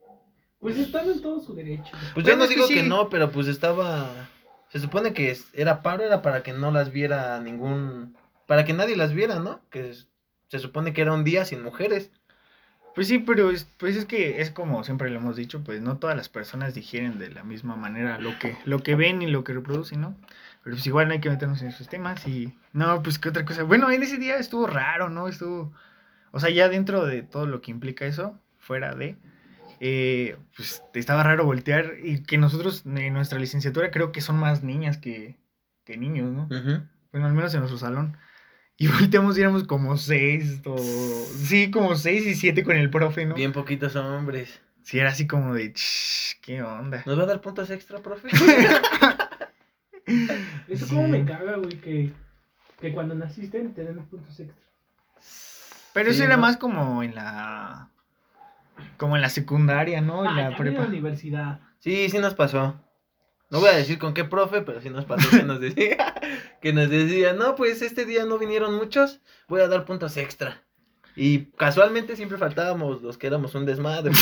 Pues 0.59 0.77
están 0.77 1.09
en 1.09 1.21
todo 1.21 1.39
su 1.39 1.55
derecho. 1.55 1.91
pues 2.13 2.25
Bueno, 2.25 2.29
yo 2.29 2.35
no 2.37 2.43
es 2.43 2.49
que 2.49 2.55
digo 2.55 2.67
sí. 2.67 2.73
que 2.75 2.83
no, 2.83 3.09
pero 3.09 3.31
pues 3.31 3.47
estaba. 3.47 4.29
Se 4.69 4.79
supone 4.79 5.13
que 5.13 5.35
era 5.53 5.81
paro, 5.81 6.03
era 6.03 6.21
para 6.21 6.43
que 6.43 6.53
no 6.53 6.71
las 6.71 6.91
viera 6.91 7.39
ningún. 7.39 8.15
Para 8.45 8.65
que 8.65 8.73
nadie 8.73 8.95
las 8.95 9.13
viera, 9.13 9.39
¿no? 9.39 9.61
Que 9.69 9.93
se 10.49 10.59
supone 10.59 10.93
que 10.93 11.01
era 11.01 11.13
un 11.13 11.23
día 11.23 11.45
sin 11.45 11.63
mujeres. 11.63 12.11
Pues 12.95 13.07
sí, 13.09 13.19
pero 13.19 13.51
es, 13.51 13.65
pues 13.77 13.97
es 13.97 14.05
que 14.05 14.41
es 14.41 14.51
como 14.51 14.83
siempre 14.85 15.09
lo 15.09 15.19
hemos 15.19 15.35
dicho, 15.35 15.63
pues 15.63 15.81
no 15.81 15.97
todas 15.97 16.15
las 16.15 16.29
personas 16.29 16.73
digieren 16.73 17.19
de 17.19 17.29
la 17.29 17.43
misma 17.43 17.75
manera 17.75 18.17
lo 18.19 18.39
que, 18.39 18.57
lo 18.65 18.81
que 18.83 18.95
ven 18.95 19.21
y 19.21 19.27
lo 19.27 19.43
que 19.43 19.53
reproducen, 19.53 19.99
¿no? 20.01 20.15
Pero 20.63 20.77
pues 20.77 20.87
igual 20.87 21.07
no 21.07 21.13
hay 21.13 21.19
que 21.19 21.29
meternos 21.29 21.61
en 21.61 21.67
esos 21.67 21.89
temas 21.89 22.25
y... 22.27 22.57
No, 22.73 23.03
pues 23.03 23.19
qué 23.19 23.29
otra 23.29 23.45
cosa. 23.45 23.63
Bueno, 23.63 23.91
en 23.91 24.01
ese 24.01 24.17
día 24.17 24.37
estuvo 24.37 24.65
raro, 24.65 25.09
¿no? 25.09 25.27
Estuvo... 25.27 25.73
O 26.31 26.39
sea, 26.39 26.49
ya 26.49 26.69
dentro 26.69 27.05
de 27.05 27.21
todo 27.21 27.45
lo 27.45 27.61
que 27.61 27.71
implica 27.71 28.05
eso, 28.05 28.39
fuera 28.59 28.95
de... 28.95 29.17
eh, 29.79 30.37
pues 30.55 30.81
estaba 30.93 31.23
raro 31.23 31.45
voltear 31.45 31.95
y 32.01 32.23
que 32.23 32.37
nosotros 32.37 32.83
en 32.85 33.13
nuestra 33.13 33.39
licenciatura 33.39 33.91
creo 33.91 34.11
que 34.11 34.21
son 34.21 34.37
más 34.37 34.63
niñas 34.63 34.97
que, 34.97 35.37
que 35.83 35.97
niños, 35.97 36.31
¿no? 36.31 36.47
Bueno, 37.11 37.27
al 37.27 37.33
menos 37.33 37.53
en 37.53 37.59
nuestro 37.59 37.77
salón. 37.77 38.17
Y 38.77 38.87
volteamos 38.87 39.37
y 39.37 39.41
éramos 39.41 39.63
como 39.63 39.95
seis 39.97 40.59
o... 40.65 40.77
Sí, 40.77 41.71
como 41.71 41.95
seis 41.95 42.25
y 42.27 42.35
siete 42.35 42.63
con 42.63 42.75
el 42.75 42.89
profe, 42.89 43.25
¿no? 43.25 43.33
Bien 43.33 43.53
poquitos 43.53 43.95
hombres. 43.95 44.59
Sí, 44.83 44.99
era 44.99 45.09
así 45.11 45.25
como 45.27 45.53
de... 45.53 45.71
"Ch, 45.73 46.39
¿Qué 46.41 46.61
onda? 46.61 47.01
¿Nos 47.05 47.17
va 47.17 47.23
a 47.23 47.27
dar 47.27 47.41
puntos 47.41 47.69
extra, 47.69 47.99
profe? 47.99 48.27
Eso 50.67 50.85
Sí. 50.87 50.95
como 50.95 51.07
me 51.07 51.23
caga, 51.25 51.55
güey, 51.57 51.79
que, 51.79 52.11
que 52.79 52.93
cuando 52.93 53.15
naciste 53.15 53.59
te 53.69 53.83
den 53.83 54.05
puntos 54.05 54.39
extra. 54.39 54.61
Pero 55.93 56.09
Sí, 56.11 56.17
eso 56.17 56.25
era 56.25 56.35
¿no? 56.35 56.41
más 56.41 56.57
como 56.57 57.01
en 57.01 57.15
la... 57.15 57.89
Como 58.97 59.15
en 59.15 59.21
la 59.21 59.29
secundaria, 59.29 60.01
¿no? 60.01 60.21
En 60.25 60.27
Ah, 60.27 60.35
la 60.35 60.49
también 60.49 60.51
en 60.51 60.57
prepa. 60.73 60.81
la 60.83 60.87
universidad. 60.89 61.59
Sí, 61.79 62.09
sí 62.09 62.19
nos 62.19 62.33
pasó. 62.33 62.75
No 63.49 63.59
voy 63.59 63.69
a 63.69 63.75
decir 63.77 63.99
con 63.99 64.13
qué 64.13 64.23
profe, 64.23 64.61
pero 64.61 64.81
sí 64.81 64.89
nos 64.89 65.05
pasó 65.05 65.29
que 65.29 65.43
nos 65.43 65.59
decía, 65.59 66.15
que 66.61 66.73
nos 66.73 66.89
decía, 66.89 67.33
no, 67.33 67.55
pues 67.55 67.81
este 67.81 68.05
día 68.05 68.25
no 68.25 68.37
vinieron 68.37 68.75
muchos, 68.75 69.21
voy 69.47 69.61
a 69.61 69.67
dar 69.67 69.85
puntos 69.85 70.17
extra. 70.17 70.63
Y 71.15 71.45
casualmente 71.51 72.15
siempre 72.15 72.37
faltábamos 72.37 73.01
los 73.01 73.17
que 73.17 73.27
éramos 73.27 73.55
un 73.55 73.65
desmadre. 73.65 74.11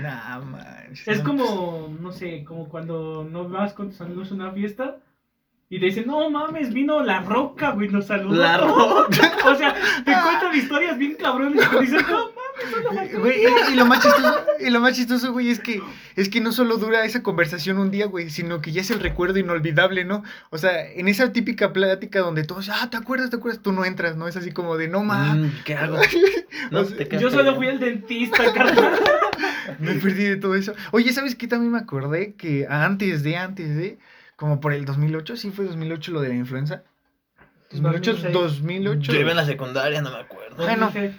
Nah, 0.00 0.40
manches, 0.40 1.06
Es 1.06 1.18
no. 1.18 1.24
como, 1.24 1.96
no 2.00 2.10
sé, 2.10 2.42
como 2.44 2.68
cuando 2.68 3.26
no 3.30 3.48
vas 3.48 3.74
con 3.74 3.90
tus 3.90 4.00
amigos 4.00 4.30
a 4.30 4.34
una 4.34 4.50
fiesta 4.50 4.96
y 5.68 5.78
te 5.78 5.86
dicen, 5.86 6.06
no 6.06 6.30
mames, 6.30 6.72
vino 6.72 7.02
la 7.02 7.20
roca, 7.20 7.72
güey, 7.72 7.88
nos 7.88 8.06
saludó. 8.06 8.34
La 8.40 8.56
roca. 8.58 9.32
o 9.46 9.54
sea, 9.54 9.74
te 10.04 10.12
cuentan 10.12 10.54
historias 10.56 10.96
bien 10.96 11.16
cabrones 11.16 11.68
te 11.70 11.80
dicen, 11.80 12.00
no 12.08 12.30
Güey, 13.18 13.42
y, 13.42 13.72
y 13.72 13.76
lo 13.76 13.84
más 13.86 14.02
chistoso, 14.02 14.46
y 14.60 14.70
lo 14.70 14.80
más 14.80 14.96
chistoso, 14.96 15.32
güey, 15.32 15.50
es 15.50 15.60
que 15.60 15.82
es 16.16 16.28
que 16.28 16.40
no 16.40 16.52
solo 16.52 16.78
dura 16.78 17.04
esa 17.04 17.22
conversación 17.22 17.78
un 17.78 17.90
día, 17.90 18.06
güey, 18.06 18.30
sino 18.30 18.60
que 18.60 18.72
ya 18.72 18.80
es 18.80 18.90
el 18.90 19.00
recuerdo 19.00 19.38
inolvidable, 19.38 20.04
¿no? 20.04 20.22
O 20.50 20.58
sea, 20.58 20.90
en 20.90 21.08
esa 21.08 21.32
típica 21.32 21.72
plática 21.72 22.20
donde 22.20 22.44
todos, 22.44 22.68
ah, 22.70 22.88
¿te 22.90 22.96
acuerdas? 22.96 23.30
¿Te 23.30 23.36
acuerdas? 23.36 23.62
Tú 23.62 23.72
no 23.72 23.84
entras, 23.84 24.16
¿no? 24.16 24.26
Es 24.28 24.36
así 24.36 24.52
como 24.52 24.76
de, 24.76 24.88
no 24.88 25.02
mames, 25.02 25.52
Mm, 25.52 25.64
¿Qué 25.64 25.74
hago? 25.74 25.98
No, 26.70 26.80
O 26.80 26.84
sea, 26.84 27.08
Yo 27.18 27.30
solo 27.30 27.54
fui 27.56 27.68
al 27.68 27.78
dentista, 27.78 28.52
carnal. 28.52 28.98
me 29.78 29.94
perdí 29.94 30.24
de 30.24 30.36
todo 30.36 30.54
eso. 30.54 30.74
Oye, 30.92 31.12
¿sabes 31.12 31.34
qué? 31.34 31.46
También 31.46 31.72
me 31.72 31.78
acordé 31.78 32.34
que 32.34 32.66
antes 32.68 33.22
de, 33.22 33.36
antes 33.36 33.76
de, 33.76 33.98
como 34.36 34.60
por 34.60 34.72
el 34.72 34.84
2008, 34.84 35.36
sí 35.36 35.50
fue 35.50 35.66
2008 35.66 36.12
lo 36.12 36.20
de 36.20 36.28
la 36.28 36.34
influenza. 36.34 36.82
2008, 37.72 38.12
2006. 38.32 38.32
2008. 38.32 39.12
Yo 39.12 39.20
iba 39.20 39.30
en 39.30 39.36
la 39.36 39.46
secundaria, 39.46 40.00
no 40.00 40.10
me 40.10 40.18
acuerdo. 40.18 40.56
Bueno. 40.56 40.86
2006. 40.86 41.16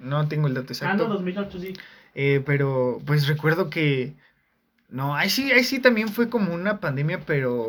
No 0.00 0.26
tengo 0.28 0.46
el 0.48 0.54
dato 0.54 0.68
Ah, 0.70 0.72
exacto. 0.72 1.08
no, 1.08 1.14
2008, 1.14 1.58
sí. 1.60 1.72
Eh, 2.14 2.42
pero 2.44 3.00
pues 3.06 3.26
recuerdo 3.26 3.70
que. 3.70 4.14
No, 4.88 5.14
ahí 5.14 5.28
sí, 5.30 5.50
ahí 5.52 5.64
sí 5.64 5.78
también 5.80 6.08
fue 6.08 6.28
como 6.28 6.54
una 6.54 6.80
pandemia, 6.80 7.20
pero. 7.26 7.68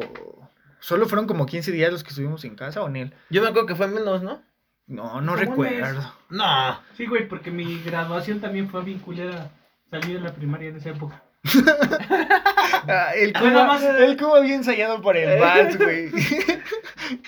Solo 0.79 1.07
fueron 1.07 1.27
como 1.27 1.45
15 1.45 1.71
días 1.73 1.91
los 1.91 2.03
que 2.03 2.09
estuvimos 2.09 2.45
en 2.45 2.55
casa, 2.55 2.81
¿o 2.81 2.89
Nel? 2.89 3.13
Yo 3.29 3.41
me 3.41 3.49
acuerdo 3.49 3.67
que 3.67 3.75
fue 3.75 3.87
menos, 3.89 4.23
¿no? 4.23 4.41
No, 4.87 5.19
no 5.21 5.33
¿Cómo 5.33 5.63
recuerdo. 5.63 6.13
No. 6.29 6.79
Sí, 6.95 7.05
güey, 7.05 7.27
porque 7.27 7.51
mi 7.51 7.81
graduación 7.83 8.39
también 8.39 8.69
fue 8.69 8.81
bien 8.83 8.99
culera. 8.99 9.51
Salí 9.91 10.13
de 10.13 10.21
la 10.21 10.33
primaria 10.33 10.69
en 10.69 10.77
esa 10.77 10.89
época. 10.91 11.21
Ah, 12.87 13.11
el 13.15 13.33
Bueno, 13.33 13.49
Cuba, 13.51 13.65
más- 13.67 13.83
el 13.83 14.17
Cuba 14.17 14.37
había 14.39 14.55
ensayado 14.55 15.01
por 15.01 15.15
el 15.17 15.39
vals, 15.39 15.77
güey. 15.77 16.09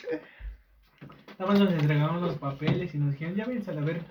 Nada 1.37 1.51
más 1.51 1.59
nos 1.59 1.73
entregamos 1.73 2.21
los 2.21 2.35
papeles 2.37 2.93
y 2.95 2.97
nos 2.97 3.11
dijeron, 3.11 3.35
ya 3.35 3.45
vienes 3.45 3.67
a 3.67 3.73
la 3.73 3.81
verga. 3.81 4.05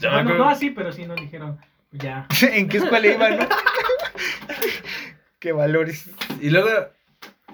Bueno, 0.00 0.34
no 0.34 0.48
así, 0.48 0.70
pero 0.70 0.92
sí 0.92 1.06
nos 1.06 1.20
dijeron, 1.20 1.58
ya. 1.92 2.26
¿En 2.52 2.68
qué 2.68 2.78
escuela 2.78 3.06
iban, 3.06 3.38
no? 3.38 3.48
qué 5.38 5.52
valores. 5.52 6.10
Y 6.40 6.50
luego 6.50 6.68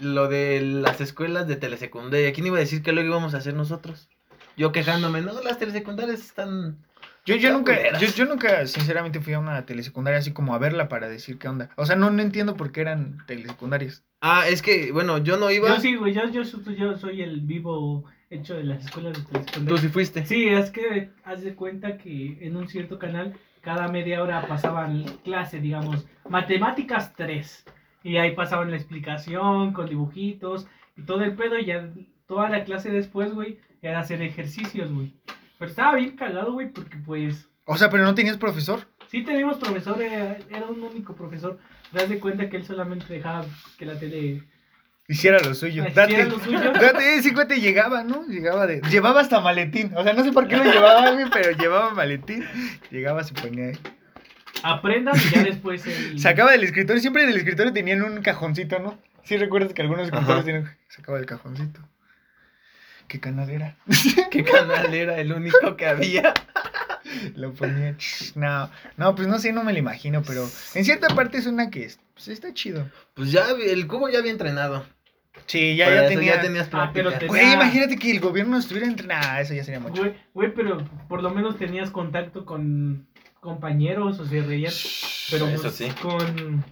lo 0.01 0.29
de 0.29 0.61
las 0.61 1.01
escuelas 1.01 1.47
de 1.47 1.57
telesecundaria. 1.57 2.33
¿Quién 2.33 2.47
iba 2.47 2.57
a 2.57 2.61
decir 2.61 2.83
que 2.83 2.93
luego 2.93 3.09
íbamos 3.09 3.35
a 3.35 3.39
hacer 3.39 3.55
nosotros? 3.55 4.09
Yo 4.57 4.73
quejándome, 4.73 5.21
no, 5.21 5.41
las 5.43 5.59
telesecundarias 5.59 6.21
están... 6.21 6.79
Yo, 7.25 7.37
yo 7.37 7.53
nunca, 7.53 7.97
yo, 8.01 8.09
yo 8.09 8.25
nunca, 8.25 8.67
sinceramente, 8.67 9.21
fui 9.21 9.33
a 9.35 9.39
una 9.39 9.65
telesecundaria 9.65 10.19
así 10.19 10.33
como 10.33 10.57
a 10.57 10.59
verla 10.59 10.89
para 10.89 11.09
decir 11.09 11.39
qué 11.39 11.47
onda. 11.47 11.71
O 11.77 11.87
sea, 11.87 11.95
no, 11.95 12.11
no 12.11 12.21
entiendo 12.21 12.57
por 12.57 12.73
qué 12.73 12.81
eran 12.81 13.25
telesecundarias. 13.27 14.03
Ah, 14.21 14.49
es 14.49 14.61
que, 14.61 14.91
bueno, 14.91 15.19
yo 15.19 15.37
no 15.37 15.49
iba. 15.53 15.69
Yo 15.69 15.81
sí, 15.81 15.95
güey, 15.95 16.13
yo, 16.15 16.29
yo, 16.31 16.45
soy- 16.45 16.75
yo 16.75 16.99
soy 16.99 17.23
el 17.23 17.41
vivo 17.43 18.05
hecho 18.35 18.55
de 18.55 18.65
las 18.65 18.85
escuelas 18.85 19.15
de 19.15 19.23
Tú 19.23 19.29
telesecundaria. 19.33 19.81
sí 19.81 19.89
fuiste. 19.89 20.27
Sí, 20.27 20.49
es 20.49 20.71
que 20.71 21.11
haz 21.25 21.43
de 21.43 21.55
cuenta 21.55 21.99
que 21.99 22.39
en 22.41 22.57
un 22.57 22.69
cierto 22.69 22.99
canal 22.99 23.35
cada 23.61 23.89
media 23.89 24.23
hora 24.23 24.47
pasaban 24.49 25.05
clase, 25.25 25.61
digamos, 25.61 26.07
matemáticas 26.29 27.13
3. 27.15 27.65
Y 28.05 28.17
ahí 28.17 28.35
pasaban 28.35 28.71
la 28.71 28.77
explicación 28.77 29.73
con 29.73 29.89
dibujitos 29.89 30.67
y 30.97 31.03
todo 31.03 31.23
el 31.23 31.35
pedo 31.35 31.59
y 31.59 31.67
ya 31.67 31.89
toda 32.27 32.49
la 32.49 32.65
clase 32.65 32.91
después, 32.91 33.33
güey, 33.33 33.59
era 33.83 34.01
hacer 34.01 34.21
ejercicios, 34.23 34.93
güey. 34.93 35.15
Pero 35.59 35.71
estaba 35.71 35.95
bien 35.97 36.17
cagado, 36.17 36.53
güey, 36.55 36.71
porque 36.73 36.97
pues 36.97 37.49
O 37.67 37.77
sea, 37.77 37.89
pero 37.91 38.03
no 38.05 38.15
tenías 38.15 38.37
profesor. 38.39 38.81
sí 39.07 39.23
teníamos 39.23 39.59
profesor, 39.59 40.03
era, 40.03 40.37
era 40.51 40.67
un 40.67 40.83
único 40.83 41.15
profesor. 41.15 41.59
Te 41.93 41.99
das 41.99 42.09
de 42.09 42.19
cuenta 42.19 42.49
que 42.49 42.57
él 42.57 42.65
solamente 42.65 43.13
dejaba 43.13 43.45
que 43.79 43.87
la 43.87 43.99
tele... 43.99 44.43
Hiciera 45.09 45.41
lo 45.41 45.55
suyo. 45.55 45.87
Hiciera 45.87 46.07
Date. 46.07 46.25
lo 46.25 46.39
suyo. 46.39 46.73
Date, 46.81 47.17
ese 47.17 47.35
cuate 47.35 47.61
llegaba, 47.61 48.05
¿no? 48.05 48.25
Llegaba 48.27 48.67
de. 48.67 48.81
Llevaba 48.91 49.21
hasta 49.21 49.41
maletín. 49.41 49.93
O 49.97 50.03
sea, 50.03 50.13
no 50.13 50.23
sé 50.25 50.33
por 50.33 50.49
qué 50.49 50.57
lo 50.57 50.65
llevaba, 50.65 51.11
güey, 51.11 51.27
pero 51.31 51.51
llevaba 51.53 51.91
maletín. 51.93 52.45
Llegaba, 52.91 53.23
se 53.25 53.35
ponía 53.35 53.69
ahí. 53.69 53.79
Aprendan 54.63 55.17
y 55.17 55.35
ya 55.35 55.43
después 55.43 55.85
el... 55.87 56.19
Sacaba 56.21 56.53
del 56.53 56.63
escritorio, 56.63 57.01
siempre 57.01 57.27
del 57.27 57.37
escritorio 57.37 57.73
tenían 57.73 58.03
un 58.03 58.23
cajoncito, 58.23 58.79
¿no? 58.79 58.99
Sí 59.25 59.37
recuerdas 59.37 59.73
que 59.73 59.83
algunos 59.83 60.07
escritores 60.07 60.45
tienen. 60.45 60.71
Sacaba 60.89 61.19
del 61.19 61.27
cajoncito. 61.27 61.81
¿Qué 63.09 63.21
canal 63.21 63.51
era? 63.51 63.77
¿Qué 64.31 64.45
canal 64.45 64.95
era 64.95 65.19
el 65.19 65.33
único 65.33 65.77
que 65.77 65.87
había? 65.87 66.33
Lo 67.35 67.53
ponía. 67.53 67.97
No, 68.35 68.71
no, 68.97 69.15
pues 69.15 69.29
no 69.29 69.39
sé, 69.39 69.53
no 69.53 69.65
me 69.65 69.73
lo 69.73 69.79
imagino, 69.79 70.23
pero 70.23 70.49
en 70.75 70.85
cierta 70.85 71.09
parte 71.15 71.39
es 71.39 71.47
una 71.47 71.71
que 71.71 71.85
es, 71.85 72.01
pues 72.15 72.29
está 72.29 72.53
chido. 72.55 72.91
Pues 73.15 73.31
ya, 73.33 73.47
el 73.51 73.87
cubo 73.87 74.09
ya 74.09 74.19
había 74.19 74.33
entrenado. 74.33 74.85
Sí, 75.47 75.77
ya, 75.77 75.93
ya 75.93 76.07
tenía. 76.09 76.37
ya 76.37 76.41
tenías 76.43 76.69
Ah, 76.73 76.93
práctica. 76.93 77.27
Güey, 77.27 77.41
tenía- 77.43 77.55
imagínate 77.55 77.97
que 77.97 78.11
el 78.11 78.21
gobierno 78.21 78.59
estuviera 78.59 78.87
entre. 78.87 79.07
Nah, 79.07 79.41
eso 79.41 79.55
ya 79.55 79.65
sería 79.65 79.81
mucho. 79.81 80.03
Güey, 80.03 80.15
güey, 80.35 80.55
pero 80.55 80.87
por 81.09 81.23
lo 81.23 81.31
menos 81.31 81.57
tenías 81.59 81.91
contacto 81.91 82.45
con 82.45 83.07
compañeros 83.41 84.21
o 84.21 84.27
se 84.27 84.41
reían. 84.43 84.73
Pero 85.31 85.49
Eso 85.49 85.63
pues, 85.63 85.75
sí. 85.75 85.89
con. 86.01 86.65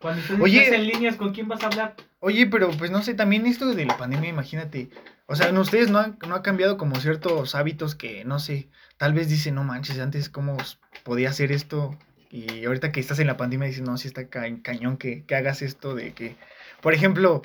Cuando 0.00 0.20
estás 0.20 0.40
Oye. 0.40 0.58
estás 0.64 0.78
en 0.80 0.86
líneas, 0.86 1.16
¿con 1.16 1.32
quién 1.32 1.48
vas 1.48 1.62
a 1.62 1.66
hablar? 1.66 1.94
Oye, 2.20 2.46
pero 2.46 2.70
pues 2.72 2.90
no 2.90 3.02
sé, 3.02 3.14
también 3.14 3.46
esto 3.46 3.72
de 3.74 3.86
la 3.86 3.96
pandemia, 3.96 4.28
imagínate. 4.28 4.90
O 5.26 5.34
sea, 5.36 5.48
en 5.48 5.56
ustedes 5.56 5.90
no 5.90 5.98
han, 5.98 6.18
no 6.28 6.34
ha 6.34 6.42
cambiado 6.42 6.76
como 6.76 6.96
ciertos 6.96 7.54
hábitos 7.54 7.94
que, 7.94 8.22
no 8.26 8.38
sé, 8.38 8.68
tal 8.96 9.12
vez 9.14 9.28
dicen, 9.28 9.54
no 9.54 9.64
manches, 9.64 9.98
antes 9.98 10.28
cómo 10.28 10.56
podía 11.02 11.30
hacer 11.30 11.52
esto. 11.52 11.98
Y 12.30 12.64
ahorita 12.64 12.90
que 12.92 13.00
estás 13.00 13.18
en 13.20 13.26
la 13.28 13.36
pandemia 13.36 13.68
dices, 13.68 13.82
no, 13.82 13.96
sí 13.96 14.08
está 14.08 14.28
ca- 14.28 14.46
cañón 14.62 14.96
que, 14.96 15.24
que 15.24 15.36
hagas 15.36 15.62
esto 15.62 15.94
de 15.94 16.12
que, 16.12 16.36
por 16.80 16.92
ejemplo, 16.94 17.36
O 17.36 17.42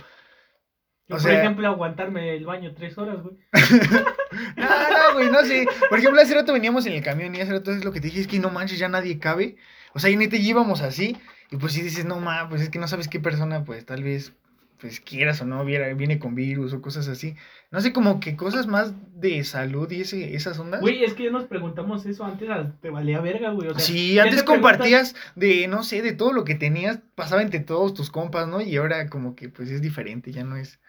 por 1.09 1.21
sea- 1.21 1.39
ejemplo, 1.39 1.67
aguantarme 1.67 2.35
el 2.35 2.45
baño 2.45 2.73
tres 2.73 2.97
horas, 2.97 3.17
güey. 3.21 3.35
no, 4.57 4.65
no, 4.89 5.13
güey, 5.13 5.29
no 5.31 5.43
sé. 5.43 5.67
Por 5.89 5.99
ejemplo, 5.99 6.21
hace 6.21 6.33
rato 6.35 6.53
veníamos 6.53 6.85
en 6.85 6.93
el 6.93 7.03
camión 7.03 7.35
y 7.35 7.41
hace 7.41 7.51
rato 7.51 7.71
es 7.71 7.83
lo 7.85 7.91
que 7.91 8.01
te 8.01 8.07
dije, 8.07 8.21
es 8.21 8.27
que 8.27 8.39
no 8.39 8.49
manches, 8.49 8.79
ya 8.79 8.89
nadie 8.89 9.19
cabe. 9.19 9.57
O 9.93 9.99
sea, 9.99 10.09
y 10.09 10.15
neta 10.17 10.37
ya 10.37 10.43
íbamos 10.49 10.81
así. 10.81 11.17
Y 11.51 11.57
pues 11.57 11.73
sí 11.73 11.81
dices, 11.81 12.05
no 12.05 12.19
ma, 12.19 12.47
pues 12.49 12.61
es 12.61 12.69
que 12.69 12.79
no 12.79 12.87
sabes 12.87 13.07
qué 13.07 13.19
persona, 13.19 13.63
pues 13.63 13.85
tal 13.85 14.03
vez, 14.03 14.33
pues 14.79 15.01
quieras 15.01 15.41
o 15.41 15.45
no, 15.45 15.65
viene 15.65 16.19
con 16.19 16.35
virus 16.35 16.73
o 16.73 16.81
cosas 16.81 17.07
así. 17.07 17.35
No 17.69 17.81
sé, 17.81 17.91
como 17.91 18.19
que 18.19 18.35
cosas 18.35 18.65
más 18.67 18.93
de 19.19 19.43
salud 19.43 19.91
y 19.91 20.01
ese, 20.01 20.35
esas 20.35 20.57
ondas. 20.57 20.79
Güey, 20.81 21.03
es 21.03 21.13
que 21.13 21.25
ya 21.25 21.31
nos 21.31 21.45
preguntamos 21.45 22.05
eso 22.05 22.23
antes, 22.23 22.49
te 22.81 22.89
valía 22.89 23.19
verga, 23.19 23.51
güey. 23.51 23.69
O 23.69 23.73
sea, 23.73 23.81
sí, 23.81 24.17
antes 24.17 24.43
preguntas- 24.43 24.45
compartías 24.45 25.15
de, 25.35 25.67
no 25.67 25.83
sé, 25.83 26.01
de 26.01 26.13
todo 26.13 26.31
lo 26.31 26.45
que 26.45 26.55
tenías, 26.55 26.99
pasaba 27.15 27.41
entre 27.41 27.59
todos 27.59 27.93
tus 27.93 28.09
compas, 28.09 28.47
¿no? 28.47 28.61
Y 28.61 28.77
ahora 28.77 29.09
como 29.09 29.35
que 29.35 29.49
pues 29.49 29.69
es 29.69 29.81
diferente, 29.81 30.31
ya 30.31 30.43
no 30.43 30.55
es... 30.55 30.79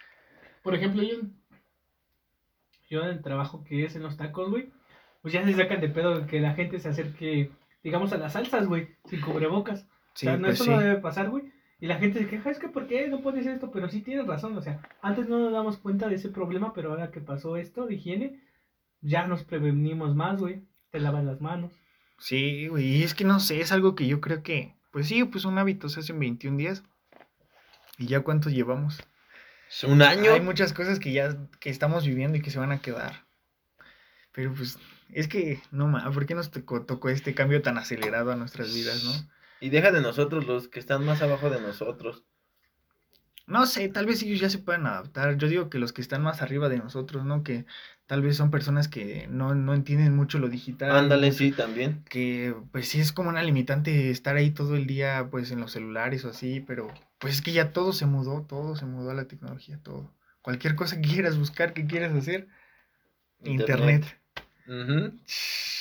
Por 0.62 0.74
ejemplo, 0.74 1.02
yo, 1.02 1.16
yo 2.88 3.02
en 3.02 3.08
el 3.08 3.22
trabajo 3.22 3.64
que 3.64 3.84
es 3.84 3.96
en 3.96 4.02
los 4.02 4.16
tacos, 4.16 4.50
güey, 4.50 4.70
pues 5.22 5.34
ya 5.34 5.44
se 5.44 5.54
sacan 5.54 5.80
de 5.80 5.88
pedo 5.88 6.26
que 6.26 6.40
la 6.40 6.54
gente 6.54 6.78
se 6.78 6.90
acerque, 6.90 7.50
digamos, 7.82 8.12
a 8.12 8.18
las 8.18 8.34
salsas, 8.34 8.66
güey, 8.66 8.88
sin 9.06 9.20
cubrebocas. 9.20 9.86
Sí, 10.14 10.26
o 10.26 10.30
sea, 10.30 10.36
no, 10.36 10.46
pues 10.46 10.54
eso 10.54 10.64
sí. 10.64 10.70
no 10.70 10.78
debe 10.78 10.96
pasar, 10.96 11.28
güey. 11.28 11.44
Y 11.80 11.86
la 11.86 11.96
gente 11.96 12.18
se 12.18 12.28
queja, 12.28 12.50
es 12.50 12.58
que 12.58 12.68
¿por 12.68 12.86
qué 12.86 13.08
no 13.08 13.22
puedes 13.22 13.46
esto? 13.46 13.70
Pero 13.70 13.88
sí 13.88 14.02
tienes 14.02 14.26
razón, 14.26 14.56
o 14.56 14.60
sea, 14.60 14.80
antes 15.00 15.28
no 15.28 15.38
nos 15.38 15.52
damos 15.52 15.78
cuenta 15.78 16.08
de 16.08 16.16
ese 16.16 16.28
problema, 16.28 16.74
pero 16.74 16.90
ahora 16.90 17.10
que 17.10 17.20
pasó 17.20 17.56
esto 17.56 17.86
de 17.86 17.94
higiene, 17.94 18.40
ya 19.00 19.26
nos 19.26 19.44
prevenimos 19.44 20.14
más, 20.14 20.40
güey. 20.40 20.62
Te 20.90 21.00
lavas 21.00 21.24
las 21.24 21.40
manos. 21.40 21.72
Sí, 22.18 22.68
güey, 22.68 22.98
y 22.98 23.02
es 23.02 23.14
que 23.14 23.24
no 23.24 23.40
sé, 23.40 23.60
es 23.60 23.72
algo 23.72 23.94
que 23.94 24.06
yo 24.06 24.20
creo 24.20 24.42
que, 24.42 24.74
pues 24.90 25.08
sí, 25.08 25.24
pues 25.24 25.46
un 25.46 25.56
hábito 25.56 25.88
se 25.88 26.00
hace 26.00 26.12
en 26.12 26.20
21 26.20 26.58
días. 26.58 26.82
¿Y 27.96 28.06
ya 28.06 28.20
cuántos 28.20 28.52
llevamos? 28.52 29.02
Un 29.86 30.02
año. 30.02 30.32
Hay 30.32 30.40
muchas 30.40 30.72
cosas 30.72 30.98
que 30.98 31.12
ya 31.12 31.36
que 31.60 31.70
estamos 31.70 32.06
viviendo 32.06 32.36
y 32.36 32.42
que 32.42 32.50
se 32.50 32.58
van 32.58 32.72
a 32.72 32.80
quedar. 32.80 33.24
Pero 34.32 34.52
pues, 34.52 34.78
es 35.10 35.28
que, 35.28 35.60
no 35.70 35.86
ma, 35.86 36.10
¿por 36.10 36.26
qué 36.26 36.34
nos 36.34 36.50
tocó, 36.50 36.82
tocó 36.82 37.08
este 37.08 37.34
cambio 37.34 37.62
tan 37.62 37.78
acelerado 37.78 38.32
a 38.32 38.36
nuestras 38.36 38.74
vidas, 38.74 39.04
no? 39.04 39.12
Y 39.60 39.70
deja 39.70 39.92
de 39.92 40.00
nosotros, 40.00 40.46
los 40.46 40.68
que 40.68 40.80
están 40.80 41.04
más 41.04 41.22
abajo 41.22 41.50
de 41.50 41.60
nosotros. 41.60 42.24
No 43.46 43.66
sé, 43.66 43.88
tal 43.88 44.06
vez 44.06 44.22
ellos 44.22 44.38
ya 44.38 44.48
se 44.48 44.58
puedan 44.58 44.86
adaptar. 44.86 45.36
Yo 45.36 45.48
digo 45.48 45.70
que 45.70 45.80
los 45.80 45.92
que 45.92 46.00
están 46.00 46.22
más 46.22 46.40
arriba 46.40 46.68
de 46.68 46.78
nosotros, 46.78 47.24
¿no? 47.24 47.42
Que 47.42 47.66
tal 48.06 48.22
vez 48.22 48.36
son 48.36 48.52
personas 48.52 48.86
que 48.86 49.26
no, 49.28 49.56
no 49.56 49.74
entienden 49.74 50.14
mucho 50.14 50.38
lo 50.38 50.48
digital. 50.48 50.92
Ándale, 50.92 51.32
sí, 51.32 51.50
también. 51.50 52.04
que 52.08 52.54
pues 52.70 52.88
sí 52.88 53.00
es 53.00 53.12
como 53.12 53.28
una 53.28 53.42
limitante 53.42 54.10
estar 54.10 54.36
ahí 54.36 54.52
todo 54.52 54.76
el 54.76 54.86
día 54.86 55.26
pues 55.32 55.50
en 55.50 55.60
los 55.60 55.72
celulares 55.72 56.24
o 56.24 56.28
así, 56.28 56.60
pero 56.60 56.94
pues 57.18 57.34
es 57.34 57.42
que 57.42 57.50
ya 57.50 57.72
todo 57.72 57.92
se 57.92 58.06
mudó, 58.06 58.42
todo 58.42 58.76
se 58.76 58.86
mudó 58.86 59.10
a 59.10 59.14
la 59.14 59.26
tecnología, 59.26 59.80
todo. 59.82 60.14
Cualquier 60.42 60.76
cosa 60.76 61.00
que 61.00 61.08
quieras 61.08 61.36
buscar, 61.36 61.72
que 61.72 61.86
quieras 61.86 62.14
hacer, 62.14 62.46
internet. 63.42 64.04
Ujú. 64.68 65.12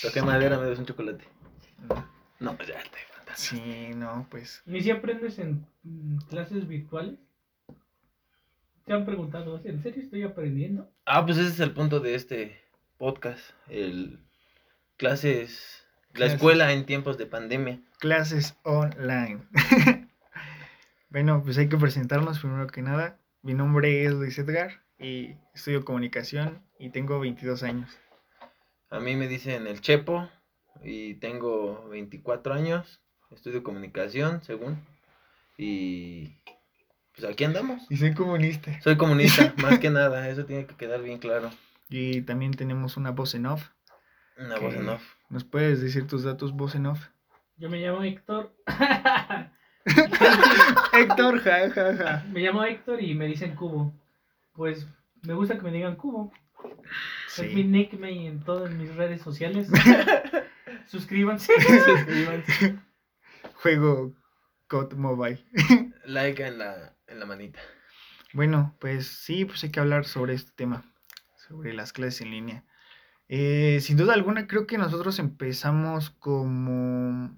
Toqué 0.02 0.24
madera, 0.24 0.58
me 0.58 0.68
das 0.68 0.80
un 0.80 0.88
chocolate. 0.88 1.24
No. 1.88 2.10
No, 2.40 2.58
pues 2.58 2.70
ya 2.70 2.82
te. 2.82 3.09
Sí, 3.40 3.92
no, 3.96 4.28
pues 4.30 4.62
¿Y 4.66 4.82
si 4.82 4.92
aprendes 4.92 5.40
en 5.40 5.66
mm, 5.84 6.18
clases 6.30 6.68
virtuales? 6.68 7.18
¿Te 8.86 8.94
han 8.94 9.06
preguntado, 9.06 9.62
¿en 9.64 9.82
serio 9.82 10.02
estoy 10.04 10.24
aprendiendo? 10.24 10.92
Ah, 11.06 11.26
pues 11.26 11.38
ese 11.38 11.50
es 11.50 11.60
el 11.62 11.72
punto 11.74 12.00
de 12.00 12.16
este 12.16 12.60
podcast. 12.98 13.52
El 13.70 14.20
clases. 14.98 15.86
La 16.10 16.14
Clases. 16.16 16.34
escuela 16.36 16.74
en 16.74 16.86
tiempos 16.86 17.18
de 17.18 17.28
pandemia. 17.28 17.80
clases 18.00 18.58
online. 18.64 19.42
bueno, 21.10 21.42
pues 21.44 21.58
hay 21.60 21.70
que 21.70 21.78
presentarnos 21.78 22.40
primero 22.40 22.68
que 22.68 22.82
nada. 22.82 23.20
Mi 23.44 23.54
nombre 23.54 24.04
es 24.04 24.12
Luis 24.12 24.38
Edgar 24.40 24.82
y 24.98 25.36
estudio 25.54 25.86
comunicación 25.86 26.62
y 26.80 26.90
tengo 26.90 27.20
22 27.20 27.64
años. 27.64 27.96
A 28.90 29.00
mí 29.00 29.16
me 29.16 29.28
dicen 29.28 29.68
el 29.68 29.82
Chepo 29.82 30.28
y 30.84 31.14
tengo 31.16 31.88
24 31.90 32.54
años. 32.56 33.02
Estudio 33.32 33.64
comunicación, 33.64 34.42
según. 34.44 34.80
Y 35.58 36.34
pues 37.16 37.30
aquí 37.30 37.44
andamos. 37.44 37.84
Y 37.90 37.98
soy 37.98 38.14
comunista. 38.14 38.80
Soy 38.82 38.98
comunista, 38.98 39.54
más 39.62 39.80
que 39.80 39.90
nada. 39.90 40.28
Eso 40.30 40.46
tiene 40.46 40.66
que 40.66 40.76
quedar 40.76 41.02
bien 41.02 41.20
claro. 41.20 41.52
Y 41.90 42.22
también 42.22 42.54
tenemos 42.54 42.98
una 42.98 43.12
voz 43.12 43.36
en 43.36 43.46
off. 43.46 43.68
Una 44.38 44.58
voz 44.58 44.74
en 44.76 44.90
off. 44.90 45.04
¿Nos 45.30 45.44
puedes 45.44 45.82
decir 45.82 46.08
tus 46.08 46.24
datos 46.24 46.54
voz 46.54 46.76
en 46.76 46.86
off? 46.88 47.08
Yo 47.58 47.70
me 47.70 47.80
llamo 47.80 48.04
Héctor. 48.04 48.54
Héctor, 50.94 51.40
ja, 51.42 51.70
ja, 51.72 51.96
ja. 51.98 52.26
me 52.32 52.42
llamo 52.42 52.64
Héctor 52.64 53.02
y 53.02 53.14
me 53.16 53.28
dicen 53.28 53.56
Cubo. 53.56 53.94
Pues 54.54 54.88
me 55.24 55.34
gusta 55.34 55.56
que 55.58 55.62
me 55.64 55.72
digan 55.72 55.96
Cubo. 55.96 56.32
Es 57.28 57.54
mi 57.54 57.62
Sí. 57.62 57.68
nickname 57.68 58.28
en 58.28 58.40
todas 58.44 58.72
mis 58.72 58.94
redes 58.96 59.22
sociales. 59.22 59.68
Suscríbanse. 60.88 61.54
Suscríbanse. 61.62 62.80
Juego 63.62 64.14
COD 64.68 64.94
Mobile. 64.94 65.44
Like 66.06 66.46
en 66.46 66.60
la, 66.60 66.96
en 67.08 67.20
la 67.20 67.26
manita. 67.26 67.60
Bueno, 68.34 68.76
pues 68.80 69.08
sí, 69.08 69.46
pues 69.46 69.64
hay 69.64 69.72
que 69.72 69.80
hablar 69.80 70.06
sobre 70.06 70.34
este 70.34 70.52
tema, 70.56 70.86
sobre 71.36 71.74
las 71.74 71.92
clases 71.92 72.22
en 72.22 72.32
línea. 72.32 72.64
Eh, 73.28 73.80
sin 73.82 73.98
duda 73.98 74.14
alguna, 74.14 74.48
creo 74.48 74.66
que 74.66 74.78
nosotros 74.78 75.20
empezamos 75.20 76.10
como... 76.10 77.38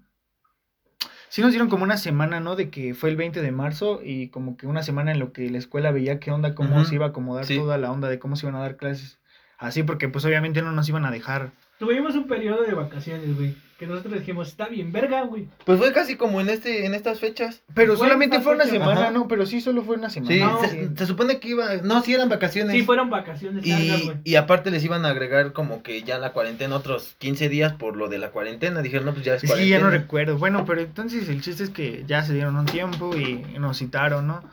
Sí 1.30 1.42
nos 1.42 1.52
dieron 1.52 1.70
como 1.70 1.86
una 1.86 1.98
semana, 1.98 2.40
¿no? 2.42 2.56
De 2.58 2.70
que 2.70 2.94
fue 2.94 3.10
el 3.10 3.16
20 3.16 3.42
de 3.42 3.52
marzo 3.52 4.02
y 4.04 4.28
como 4.30 4.58
que 4.58 4.68
una 4.68 4.84
semana 4.84 5.14
en 5.14 5.20
lo 5.20 5.32
que 5.32 5.50
la 5.50 5.58
escuela 5.58 5.92
veía 5.92 6.20
qué 6.20 6.30
onda, 6.30 6.56
cómo 6.56 6.84
se 6.84 6.96
iba 6.96 7.06
a 7.06 7.10
acomodar 7.10 7.46
sí. 7.46 7.56
toda 7.56 7.78
la 7.78 7.90
onda 7.90 8.10
de 8.10 8.20
cómo 8.20 8.36
se 8.36 8.46
iban 8.46 8.56
a 8.56 8.60
dar 8.64 8.76
clases. 8.76 9.20
Así, 9.58 9.84
porque 9.84 10.10
pues 10.10 10.26
obviamente 10.26 10.62
no 10.62 10.74
nos 10.74 10.90
iban 10.90 11.06
a 11.06 11.12
dejar. 11.12 11.54
Tuvimos 11.82 12.14
un 12.14 12.28
periodo 12.28 12.62
de 12.62 12.76
vacaciones, 12.76 13.36
güey. 13.36 13.56
Que 13.80 13.88
nosotros 13.88 14.14
dijimos, 14.14 14.50
está 14.50 14.68
bien, 14.68 14.92
verga, 14.92 15.24
güey. 15.24 15.48
Pues 15.66 15.80
fue 15.80 15.92
casi 15.92 16.16
como 16.16 16.40
en 16.40 16.50
este, 16.50 16.86
en 16.86 16.94
estas 16.94 17.20
fechas. 17.20 17.64
Pero 17.74 17.98
Fue 17.98 18.06
solamente 18.06 18.40
fue 18.40 18.54
una 18.54 18.66
semana, 18.66 19.02
Ajá. 19.06 19.10
¿no? 19.10 19.28
Pero 19.28 19.48
sí, 19.48 19.62
solo 19.62 19.82
fue 19.82 19.96
una 19.96 20.12
semana. 20.12 20.32
Sí, 20.36 20.40
No, 20.40 20.62
se, 20.62 20.96
se 20.96 21.06
supone 21.08 21.40
que 21.40 21.48
iba, 21.50 21.78
no, 21.78 22.04
sí 22.04 22.14
eran 22.14 22.30
vacaciones. 22.30 22.76
Sí, 22.76 22.84
fueron 22.84 23.10
vacaciones 23.10 23.66
largas, 23.66 24.02
y, 24.02 24.06
güey. 24.06 24.18
y 24.24 24.36
aparte 24.36 24.70
les 24.70 24.86
iban 24.86 25.04
a 25.04 25.10
agregar 25.10 25.54
como 25.54 25.82
que 25.82 26.04
ya 26.04 26.20
la 26.20 26.32
cuarentena 26.34 26.76
otros 26.76 27.16
15 27.18 27.50
días 27.50 27.74
por 27.74 27.98
lo 27.98 28.08
de 28.10 28.20
la 28.20 28.30
cuarentena. 28.30 28.84
Dijeron, 28.84 29.08
no, 29.08 29.14
pues 29.14 29.26
ya 29.26 29.34
es, 29.34 29.44
Es 29.44 29.52
que 29.52 29.68
ya 29.68 29.80
cuarentena. 29.80 29.84
no 29.86 29.90
recuerdo. 29.90 30.38
Bueno, 30.38 30.64
pero 30.66 30.82
entonces 30.82 31.28
el 31.28 31.42
chiste 31.42 31.64
es 31.64 31.72
que 31.72 32.04
ya 32.06 32.22
se 32.24 32.34
dieron 32.34 32.56
un 32.58 32.68
tiempo 32.68 33.18
y 33.18 33.38
nos 33.60 33.80
citaron, 33.80 34.28
¿no? 34.28 34.44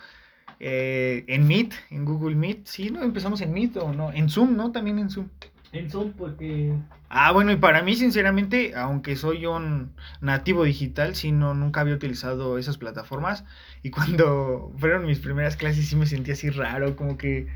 Eh, 0.58 1.24
en 1.28 1.46
Meet, 1.46 1.74
en 1.90 2.06
Google 2.06 2.34
Meet, 2.34 2.66
sí, 2.66 2.90
¿no? 2.90 3.02
Empezamos 3.02 3.42
en 3.42 3.52
Meet 3.52 3.76
o 3.76 3.92
no, 3.92 4.10
en 4.10 4.30
Zoom, 4.30 4.56
¿no? 4.56 4.72
También 4.72 4.98
en 4.98 5.10
Zoom. 5.10 5.28
En 5.72 5.90
Zoom, 5.90 6.12
porque. 6.12 6.74
Ah, 7.10 7.32
bueno, 7.32 7.52
y 7.52 7.56
para 7.56 7.82
mí, 7.82 7.94
sinceramente, 7.94 8.74
aunque 8.74 9.16
soy 9.16 9.46
un 9.46 9.92
nativo 10.20 10.64
digital, 10.64 11.14
sí, 11.14 11.32
no, 11.32 11.54
nunca 11.54 11.80
había 11.80 11.94
utilizado 11.94 12.58
esas 12.58 12.78
plataformas. 12.78 13.44
Y 13.82 13.90
cuando 13.90 14.72
fueron 14.78 15.06
mis 15.06 15.18
primeras 15.18 15.56
clases, 15.56 15.88
sí 15.88 15.96
me 15.96 16.06
sentía 16.06 16.34
así 16.34 16.50
raro, 16.50 16.96
como 16.96 17.18
que 17.18 17.48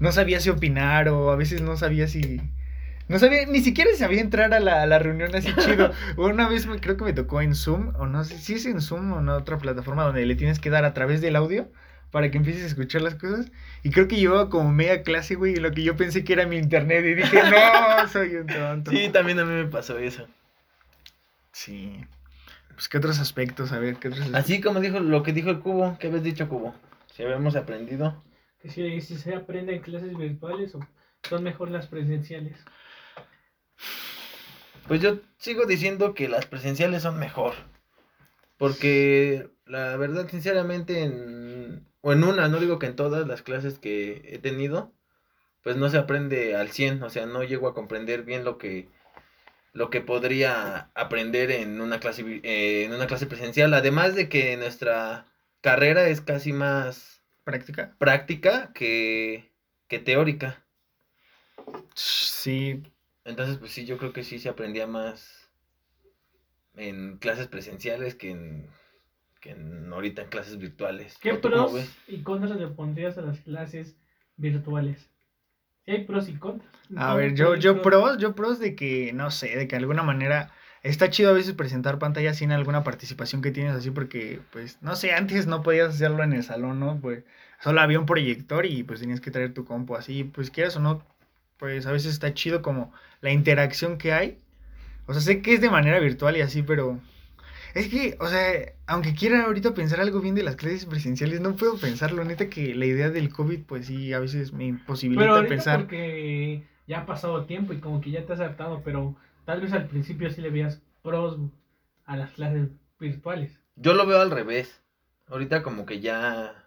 no 0.00 0.12
sabía 0.12 0.40
si 0.40 0.50
opinar 0.50 1.08
o 1.08 1.30
a 1.30 1.36
veces 1.36 1.62
no 1.62 1.76
sabía 1.76 2.08
si... 2.08 2.40
No 3.08 3.18
sabía, 3.18 3.44
ni 3.46 3.60
siquiera 3.60 3.90
sabía 3.96 4.20
entrar 4.20 4.54
a 4.54 4.60
la, 4.60 4.82
a 4.82 4.86
la 4.86 5.00
reunión 5.00 5.34
así 5.34 5.52
chido. 5.56 5.90
Una 6.16 6.48
vez 6.48 6.66
me, 6.66 6.78
creo 6.80 6.96
que 6.96 7.04
me 7.04 7.12
tocó 7.12 7.40
en 7.40 7.54
Zoom, 7.56 7.92
o 7.98 8.06
no 8.06 8.22
sé 8.24 8.38
si 8.38 8.54
es 8.54 8.66
en 8.66 8.80
Zoom 8.80 9.12
o 9.12 9.18
en 9.20 9.28
otra 9.28 9.58
plataforma 9.58 10.04
donde 10.04 10.24
le 10.26 10.36
tienes 10.36 10.60
que 10.60 10.70
dar 10.70 10.84
a 10.84 10.94
través 10.94 11.20
del 11.20 11.36
audio 11.36 11.68
para 12.10 12.30
que 12.30 12.38
empieces 12.38 12.64
a 12.64 12.66
escuchar 12.66 13.02
las 13.02 13.14
cosas. 13.14 13.50
Y 13.82 13.90
creo 13.90 14.08
que 14.08 14.16
llevaba 14.16 14.50
como 14.50 14.70
media 14.72 15.02
clase, 15.02 15.34
güey, 15.34 15.54
y 15.54 15.56
lo 15.56 15.70
que 15.72 15.82
yo 15.82 15.96
pensé 15.96 16.24
que 16.24 16.32
era 16.32 16.46
mi 16.46 16.56
internet. 16.56 17.04
Y 17.04 17.14
dije, 17.14 17.40
no, 17.50 18.08
soy 18.08 18.36
un 18.36 18.46
tonto. 18.46 18.90
Sí, 18.90 19.08
también 19.10 19.38
a 19.38 19.44
mí 19.44 19.52
me 19.52 19.66
pasó 19.66 19.98
eso. 19.98 20.26
Sí. 21.52 22.04
Pues, 22.74 22.88
¿qué 22.88 22.98
otros 22.98 23.18
aspectos? 23.20 23.72
A 23.72 23.78
ver, 23.78 23.96
¿qué 23.96 24.08
otros 24.08 24.22
aspectos? 24.22 24.44
Así 24.44 24.60
como 24.60 24.80
dijo 24.80 25.00
lo 25.00 25.22
que 25.22 25.32
dijo 25.32 25.50
el 25.50 25.60
cubo, 25.60 25.96
¿qué 25.98 26.06
habías 26.06 26.22
dicho 26.22 26.48
cubo? 26.48 26.74
Si 27.14 27.22
habíamos 27.22 27.56
aprendido. 27.56 28.22
que 28.62 28.70
si, 28.70 29.00
si 29.00 29.16
se 29.16 29.34
aprende 29.34 29.74
en 29.74 29.82
clases 29.82 30.16
virtuales 30.16 30.74
o 30.74 30.80
son 31.28 31.42
mejor 31.42 31.70
las 31.70 31.86
presenciales. 31.86 32.56
Pues 34.88 35.00
yo 35.00 35.20
sigo 35.38 35.66
diciendo 35.66 36.14
que 36.14 36.28
las 36.28 36.46
presenciales 36.46 37.02
son 37.02 37.18
mejor. 37.18 37.54
Porque 38.56 39.50
la 39.66 39.96
verdad, 39.96 40.28
sinceramente, 40.28 41.02
en, 41.02 41.86
o 42.02 42.12
en 42.12 42.24
una, 42.24 42.48
no 42.48 42.58
digo 42.58 42.78
que 42.78 42.86
en 42.86 42.96
todas 42.96 43.26
las 43.26 43.42
clases 43.42 43.78
que 43.78 44.22
he 44.24 44.38
tenido, 44.38 44.92
pues 45.62 45.76
no 45.76 45.88
se 45.90 45.98
aprende 45.98 46.56
al 46.56 46.70
100, 46.70 47.02
o 47.02 47.10
sea, 47.10 47.26
no 47.26 47.42
llego 47.44 47.68
a 47.68 47.74
comprender 47.74 48.22
bien 48.24 48.44
lo 48.44 48.58
que 48.58 48.88
lo 49.72 49.88
que 49.88 50.00
podría 50.00 50.90
aprender 50.94 51.52
en 51.52 51.80
una 51.80 52.00
clase 52.00 52.22
eh, 52.42 52.84
en 52.84 52.92
una 52.92 53.06
clase 53.06 53.26
presencial, 53.26 53.72
además 53.74 54.14
de 54.16 54.28
que 54.28 54.56
nuestra 54.56 55.26
carrera 55.60 56.08
es 56.08 56.20
casi 56.20 56.52
más 56.52 57.22
¿Práctica? 57.44 57.94
práctica 57.98 58.72
que, 58.74 59.50
que 59.88 59.98
teórica. 59.98 60.64
Sí. 61.94 62.82
Entonces, 63.24 63.58
pues 63.58 63.72
sí, 63.72 63.84
yo 63.84 63.98
creo 63.98 64.12
que 64.12 64.24
sí 64.24 64.38
se 64.38 64.48
aprendía 64.48 64.86
más 64.86 65.50
en 66.74 67.18
clases 67.18 67.46
presenciales 67.46 68.14
que 68.14 68.30
en, 68.30 68.70
que 69.40 69.50
en 69.52 69.92
ahorita 69.92 70.22
en 70.22 70.28
clases 70.28 70.58
virtuales. 70.58 71.18
¿Qué 71.20 71.32
¿O 71.32 71.40
tú 71.40 71.50
cómo 71.50 71.70
pros 71.70 71.74
ves? 71.74 71.98
y 72.06 72.22
contras 72.22 72.56
le 72.56 72.66
pondrías 72.68 73.18
a 73.18 73.22
las 73.22 73.40
clases 73.40 73.96
virtuales? 74.36 75.10
Si 75.84 75.92
hay 75.92 76.04
pros 76.04 76.28
y 76.28 76.34
contras. 76.34 76.70
A 76.96 77.14
ver, 77.14 77.34
yo, 77.34 77.54
yo 77.56 77.82
pros, 77.82 78.18
yo 78.18 78.34
pros 78.34 78.58
de 78.58 78.74
que, 78.76 79.12
no 79.12 79.30
sé, 79.30 79.56
de 79.56 79.66
que 79.68 79.76
de 79.76 79.80
alguna 79.80 80.02
manera 80.02 80.52
está 80.82 81.10
chido 81.10 81.30
a 81.30 81.34
veces 81.34 81.54
presentar 81.54 81.98
pantallas 81.98 82.36
sin 82.38 82.52
alguna 82.52 82.84
participación 82.84 83.42
que 83.42 83.50
tienes 83.50 83.74
así 83.74 83.90
porque, 83.90 84.40
pues, 84.52 84.78
no 84.82 84.96
sé, 84.96 85.12
antes 85.12 85.46
no 85.46 85.62
podías 85.62 85.90
hacerlo 85.94 86.22
en 86.22 86.32
el 86.32 86.42
salón, 86.42 86.80
¿no? 86.80 86.98
Pues 87.00 87.24
solo 87.60 87.80
había 87.80 87.98
un 88.00 88.06
proyector 88.06 88.66
y 88.66 88.82
pues 88.82 89.00
tenías 89.00 89.20
que 89.20 89.30
traer 89.30 89.54
tu 89.54 89.64
compo 89.64 89.96
así, 89.96 90.24
pues 90.24 90.50
quieras 90.50 90.76
o 90.76 90.80
no, 90.80 91.02
pues 91.58 91.86
a 91.86 91.92
veces 91.92 92.12
está 92.12 92.34
chido 92.34 92.62
como 92.62 92.92
la 93.20 93.30
interacción 93.30 93.98
que 93.98 94.12
hay. 94.12 94.38
O 95.06 95.12
sea, 95.12 95.22
sé 95.22 95.42
que 95.42 95.54
es 95.54 95.60
de 95.60 95.70
manera 95.70 95.98
virtual 96.00 96.36
y 96.36 96.40
así, 96.42 96.62
pero 96.62 97.00
es 97.74 97.88
que, 97.88 98.16
o 98.20 98.28
sea, 98.28 98.72
aunque 98.86 99.14
quiera 99.14 99.44
ahorita 99.44 99.74
pensar 99.74 100.00
algo 100.00 100.20
bien 100.20 100.34
de 100.34 100.42
las 100.42 100.56
clases 100.56 100.86
presenciales, 100.86 101.40
no 101.40 101.56
puedo 101.56 101.76
pensarlo. 101.78 102.24
Neta 102.24 102.48
que 102.48 102.74
la 102.74 102.86
idea 102.86 103.10
del 103.10 103.32
COVID, 103.32 103.64
pues 103.64 103.86
sí, 103.86 104.12
a 104.12 104.18
veces 104.18 104.52
me 104.52 104.66
imposibilita 104.66 105.34
Pero 105.34 105.48
pensar. 105.48 105.80
porque 105.80 106.64
ya 106.86 107.00
ha 107.00 107.06
pasado 107.06 107.46
tiempo 107.46 107.72
y 107.72 107.78
como 107.78 108.00
que 108.00 108.10
ya 108.10 108.26
te 108.26 108.32
has 108.32 108.40
adaptado, 108.40 108.82
pero 108.84 109.16
tal 109.44 109.60
vez 109.60 109.72
al 109.72 109.86
principio 109.86 110.30
sí 110.30 110.40
le 110.40 110.50
veías 110.50 110.82
pros 111.02 111.38
a 112.04 112.16
las 112.16 112.30
clases 112.32 112.68
virtuales. 112.98 113.58
Yo 113.76 113.94
lo 113.94 114.06
veo 114.06 114.20
al 114.20 114.30
revés. 114.30 114.82
Ahorita 115.28 115.62
como 115.62 115.86
que 115.86 116.00
ya 116.00 116.66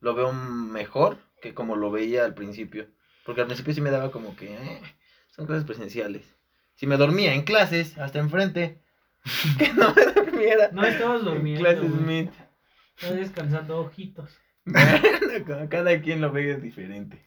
lo 0.00 0.14
veo 0.14 0.32
mejor 0.32 1.18
que 1.40 1.54
como 1.54 1.76
lo 1.76 1.90
veía 1.90 2.24
al 2.24 2.34
principio. 2.34 2.88
Porque 3.24 3.40
al 3.40 3.46
principio 3.46 3.74
sí 3.74 3.80
me 3.80 3.90
daba 3.90 4.10
como 4.10 4.36
que 4.36 4.54
eh, 4.54 4.80
son 5.28 5.46
clases 5.46 5.64
presenciales. 5.64 6.24
Si 6.74 6.86
me 6.86 6.96
dormía 6.96 7.32
en 7.32 7.42
clases, 7.42 7.96
hasta 7.98 8.18
enfrente, 8.18 8.82
que 9.58 9.72
no 9.72 9.94
me 9.94 10.06
durmiera. 10.06 10.70
No 10.72 10.84
estabas 10.84 11.20
en 11.20 11.26
durmiendo. 11.26 11.60
clases. 11.60 11.90
Meet. 11.90 12.30
Estabas 12.96 13.16
descansando 13.16 13.78
ojitos. 13.80 14.30
Bueno, 14.66 15.68
cada 15.68 16.00
quien 16.00 16.20
lo 16.20 16.32
ve 16.32 16.56
diferente. 16.56 17.24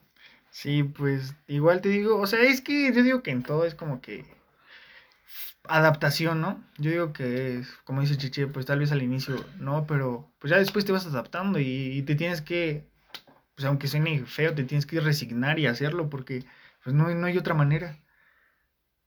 Sí, 0.49 0.83
pues 0.83 1.35
igual 1.47 1.79
te 1.79 1.89
digo, 1.89 2.19
o 2.19 2.27
sea, 2.27 2.41
es 2.41 2.59
que 2.59 2.91
yo 2.91 3.03
digo 3.03 3.23
que 3.23 3.31
en 3.31 3.43
todo 3.43 3.65
es 3.65 3.75
como 3.75 4.01
que 4.01 4.25
adaptación, 5.63 6.41
¿no? 6.41 6.61
Yo 6.77 6.89
digo 6.91 7.13
que 7.13 7.59
es, 7.59 7.69
como 7.83 8.01
dice 8.01 8.17
Chiche, 8.17 8.47
pues 8.47 8.65
tal 8.65 8.79
vez 8.79 8.91
al 8.91 9.03
inicio 9.03 9.35
no, 9.59 9.85
pero 9.87 10.29
pues 10.39 10.51
ya 10.51 10.57
después 10.57 10.85
te 10.85 10.91
vas 10.91 11.05
adaptando 11.05 11.59
y, 11.59 11.65
y 11.97 12.01
te 12.01 12.15
tienes 12.15 12.41
que, 12.41 12.83
pues 13.55 13.65
aunque 13.65 13.87
suene 13.87 14.25
feo, 14.25 14.55
te 14.55 14.63
tienes 14.63 14.85
que 14.85 14.99
resignar 14.99 15.59
y 15.59 15.67
hacerlo 15.67 16.09
porque 16.09 16.43
pues 16.83 16.95
no, 16.95 17.07
no 17.13 17.27
hay 17.27 17.37
otra 17.37 17.53
manera. 17.53 17.99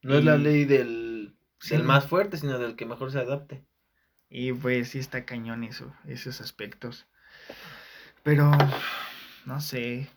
No 0.01 0.17
es 0.17 0.23
la 0.23 0.37
ley 0.37 0.65
del, 0.65 1.02
Sí. 1.63 1.75
del 1.75 1.83
más 1.83 2.05
fuerte, 2.07 2.37
sino 2.37 2.59
del 2.59 2.75
que 2.75 2.85
mejor 2.85 3.11
se 3.11 3.19
adapte. 3.19 3.63
Y 4.29 4.51
pues 4.53 4.89
sí 4.89 4.99
está 4.99 5.25
cañón 5.25 5.63
eso, 5.63 5.93
esos 6.07 6.41
aspectos. 6.41 7.05
Pero, 8.23 8.51
no 9.45 9.61
sé, 9.61 10.09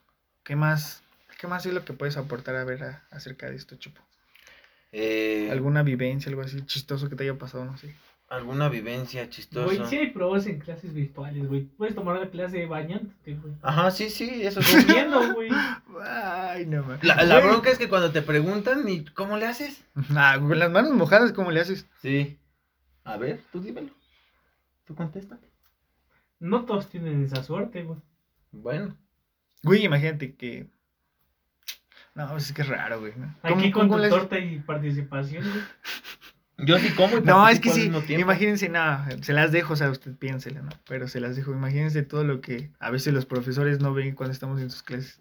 ¿qué 0.42 0.56
más? 0.56 1.02
¿Qué 1.38 1.46
más 1.46 1.66
es 1.66 1.74
lo 1.74 1.84
que 1.84 1.92
puedes 1.92 2.16
aportar 2.16 2.56
a 2.56 2.64
ver 2.64 2.82
a- 2.82 3.04
acerca 3.10 3.48
de 3.50 3.56
esto, 3.56 3.76
Chupo? 3.76 4.00
Eh, 4.92 5.48
¿Alguna 5.50 5.82
vivencia, 5.82 6.30
algo 6.30 6.42
así 6.42 6.64
chistoso 6.64 7.08
que 7.08 7.16
te 7.16 7.24
haya 7.24 7.38
pasado? 7.38 7.64
No 7.64 7.76
sé. 7.76 7.94
¿Alguna 8.28 8.68
vivencia 8.68 9.30
chistosa? 9.30 9.66
Güey, 9.66 9.88
sí 9.88 9.96
hay 9.96 10.10
pros 10.10 10.46
en 10.48 10.58
clases 10.58 10.92
virtuales, 10.92 11.46
güey. 11.46 11.62
Puedes 11.62 11.94
tomar 11.94 12.18
la 12.18 12.28
clase 12.28 12.66
bañándote, 12.66 13.34
güey. 13.34 13.54
Ajá, 13.62 13.92
sí, 13.92 14.10
sí, 14.10 14.42
eso 14.42 14.60
sí. 14.62 14.84
Comiendo, 14.84 15.32
güey. 15.32 15.48
Ay, 16.02 16.66
no 16.66 16.82
mames. 16.82 17.04
La, 17.04 17.40
bronca 17.40 17.70
es 17.70 17.78
que 17.78 17.88
cuando 17.88 18.10
te 18.10 18.22
preguntan, 18.22 18.88
¿y 18.88 19.04
cómo 19.04 19.36
le 19.36 19.46
haces? 19.46 19.84
Ah, 20.10 20.36
con 20.40 20.58
las 20.58 20.70
manos 20.72 20.90
mojadas, 20.92 21.32
¿cómo 21.32 21.52
le 21.52 21.60
haces? 21.60 21.86
Sí. 22.02 22.36
A 23.04 23.16
ver, 23.16 23.40
tú 23.52 23.60
dímelo. 23.60 23.92
Tú 24.86 24.96
contesta. 24.96 25.38
No 26.40 26.64
todos 26.64 26.88
tienen 26.88 27.24
esa 27.24 27.44
suerte, 27.44 27.84
güey. 27.84 28.00
Bueno. 28.50 28.96
Güey, 29.62 29.84
imagínate 29.84 30.34
que. 30.34 30.66
No, 32.16 32.28
pues 32.30 32.46
es 32.46 32.52
que 32.52 32.62
es 32.62 32.68
raro, 32.68 32.98
güey. 32.98 33.12
¿no? 33.16 33.34
Aquí 33.42 33.70
con 33.70 33.88
tu 33.88 33.98
le 33.98 34.06
haces? 34.06 34.18
torta 34.18 34.38
y 34.38 34.58
participación, 34.58 35.44
güey. 35.48 35.62
Yo 36.58 36.78
sí 36.78 36.88
como 36.90 37.18
y 37.18 37.20
No, 37.20 37.48
es 37.48 37.60
que 37.60 37.70
sí, 37.70 37.90
imagínense, 38.08 38.68
nada, 38.68 39.06
se 39.20 39.32
las 39.34 39.52
dejo, 39.52 39.74
o 39.74 39.76
sea, 39.76 39.90
usted 39.90 40.14
piénsela, 40.16 40.62
¿no? 40.62 40.70
Pero 40.88 41.06
se 41.06 41.20
las 41.20 41.36
dejo, 41.36 41.52
imagínense 41.52 42.02
todo 42.02 42.24
lo 42.24 42.40
que 42.40 42.70
a 42.78 42.90
veces 42.90 43.12
los 43.12 43.26
profesores 43.26 43.80
no 43.80 43.92
ven 43.92 44.14
cuando 44.14 44.32
estamos 44.32 44.60
en 44.60 44.70
sus 44.70 44.82
clases. 44.82 45.20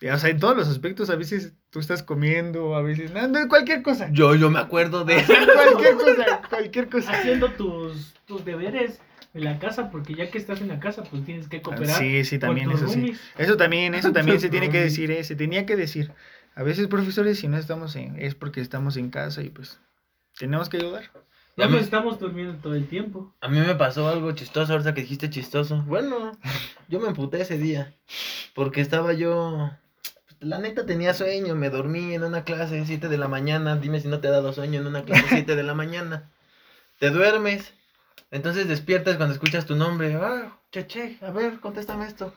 Y, 0.00 0.08
O 0.08 0.18
sea, 0.18 0.30
en 0.30 0.38
todos 0.38 0.56
los 0.56 0.68
aspectos, 0.68 1.10
a 1.10 1.16
veces 1.16 1.52
tú 1.70 1.78
estás 1.80 2.02
comiendo, 2.02 2.74
a 2.74 2.82
veces, 2.82 3.12
no, 3.12 3.26
no, 3.28 3.48
cualquier 3.48 3.82
cosa. 3.82 4.08
Yo, 4.12 4.34
yo 4.34 4.50
me 4.50 4.58
acuerdo 4.60 5.04
de 5.04 5.16
eso. 5.18 5.32
Cualquier 5.34 5.94
cosa, 5.96 6.42
cualquier 6.48 6.88
cosa. 6.88 7.12
Haciendo 7.12 7.50
tus, 7.52 8.14
tus 8.26 8.44
deberes 8.44 9.00
en 9.34 9.44
la 9.44 9.58
casa, 9.58 9.90
porque 9.90 10.14
ya 10.14 10.30
que 10.30 10.38
estás 10.38 10.60
en 10.60 10.68
la 10.68 10.80
casa, 10.80 11.02
pues 11.02 11.24
tienes 11.24 11.48
que 11.48 11.60
cooperar. 11.60 11.90
Ah, 11.96 11.98
Sí, 11.98 12.24
sí, 12.24 12.38
con 12.38 12.48
también, 12.48 12.70
tus 12.70 12.80
eso 12.82 12.88
sí. 12.88 12.94
roomies. 13.00 13.20
Eso 13.36 13.56
también, 13.56 13.94
eso 13.94 14.12
también 14.12 14.40
se 14.40 14.48
tiene 14.48 14.70
que 14.70 14.80
decir, 14.80 15.10
eh, 15.10 15.22
se 15.24 15.36
tenía 15.36 15.66
que 15.66 15.76
decir. 15.76 16.12
A 16.60 16.62
veces, 16.62 16.88
profesores, 16.88 17.38
si 17.38 17.48
no 17.48 17.56
estamos 17.56 17.96
en, 17.96 18.20
es 18.20 18.34
porque 18.34 18.60
estamos 18.60 18.98
en 18.98 19.08
casa 19.08 19.40
y 19.40 19.48
pues 19.48 19.80
tenemos 20.38 20.68
que 20.68 20.76
ayudar. 20.76 21.04
Ya 21.56 21.64
A 21.64 21.68
mí- 21.68 21.72
pues 21.72 21.84
estamos 21.84 22.18
durmiendo 22.20 22.52
todo 22.60 22.74
el 22.74 22.86
tiempo. 22.86 23.34
A 23.40 23.48
mí 23.48 23.58
me 23.58 23.74
pasó 23.76 24.06
algo 24.10 24.32
chistoso 24.32 24.70
ahorita 24.74 24.92
que 24.92 25.00
dijiste 25.00 25.30
chistoso. 25.30 25.82
Bueno, 25.86 26.32
yo 26.88 27.00
me 27.00 27.08
emputé 27.08 27.40
ese 27.40 27.56
día. 27.56 27.94
Porque 28.54 28.82
estaba 28.82 29.14
yo. 29.14 29.70
La 30.38 30.58
neta 30.58 30.84
tenía 30.84 31.14
sueño, 31.14 31.54
me 31.54 31.70
dormí 31.70 32.12
en 32.12 32.24
una 32.24 32.44
clase 32.44 32.84
7 32.84 33.08
de 33.08 33.16
la 33.16 33.26
mañana. 33.28 33.76
Dime 33.76 33.98
si 34.00 34.08
no 34.08 34.20
te 34.20 34.28
ha 34.28 34.32
dado 34.32 34.52
sueño 34.52 34.80
en 34.82 34.86
una 34.86 35.04
clase 35.06 35.24
7 35.30 35.56
de 35.56 35.62
la 35.62 35.72
mañana. 35.72 36.30
Te 36.98 37.08
duermes. 37.08 37.72
Entonces 38.30 38.68
despiertas 38.68 39.16
cuando 39.16 39.32
escuchas 39.32 39.64
tu 39.64 39.76
nombre. 39.76 40.14
Ah, 40.16 40.58
Cheche, 40.72 41.16
a 41.22 41.30
ver, 41.30 41.58
contéstame 41.60 42.04
esto. 42.06 42.34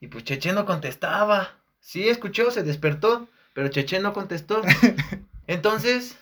Y 0.00 0.08
pues 0.08 0.24
Cheche 0.24 0.52
no 0.52 0.66
contestaba. 0.66 1.50
Sí, 1.78 2.08
escuchó, 2.08 2.50
se 2.50 2.64
despertó, 2.64 3.28
pero 3.52 3.68
Cheche 3.68 4.00
no 4.00 4.12
contestó. 4.12 4.62
Entonces, 5.46 6.16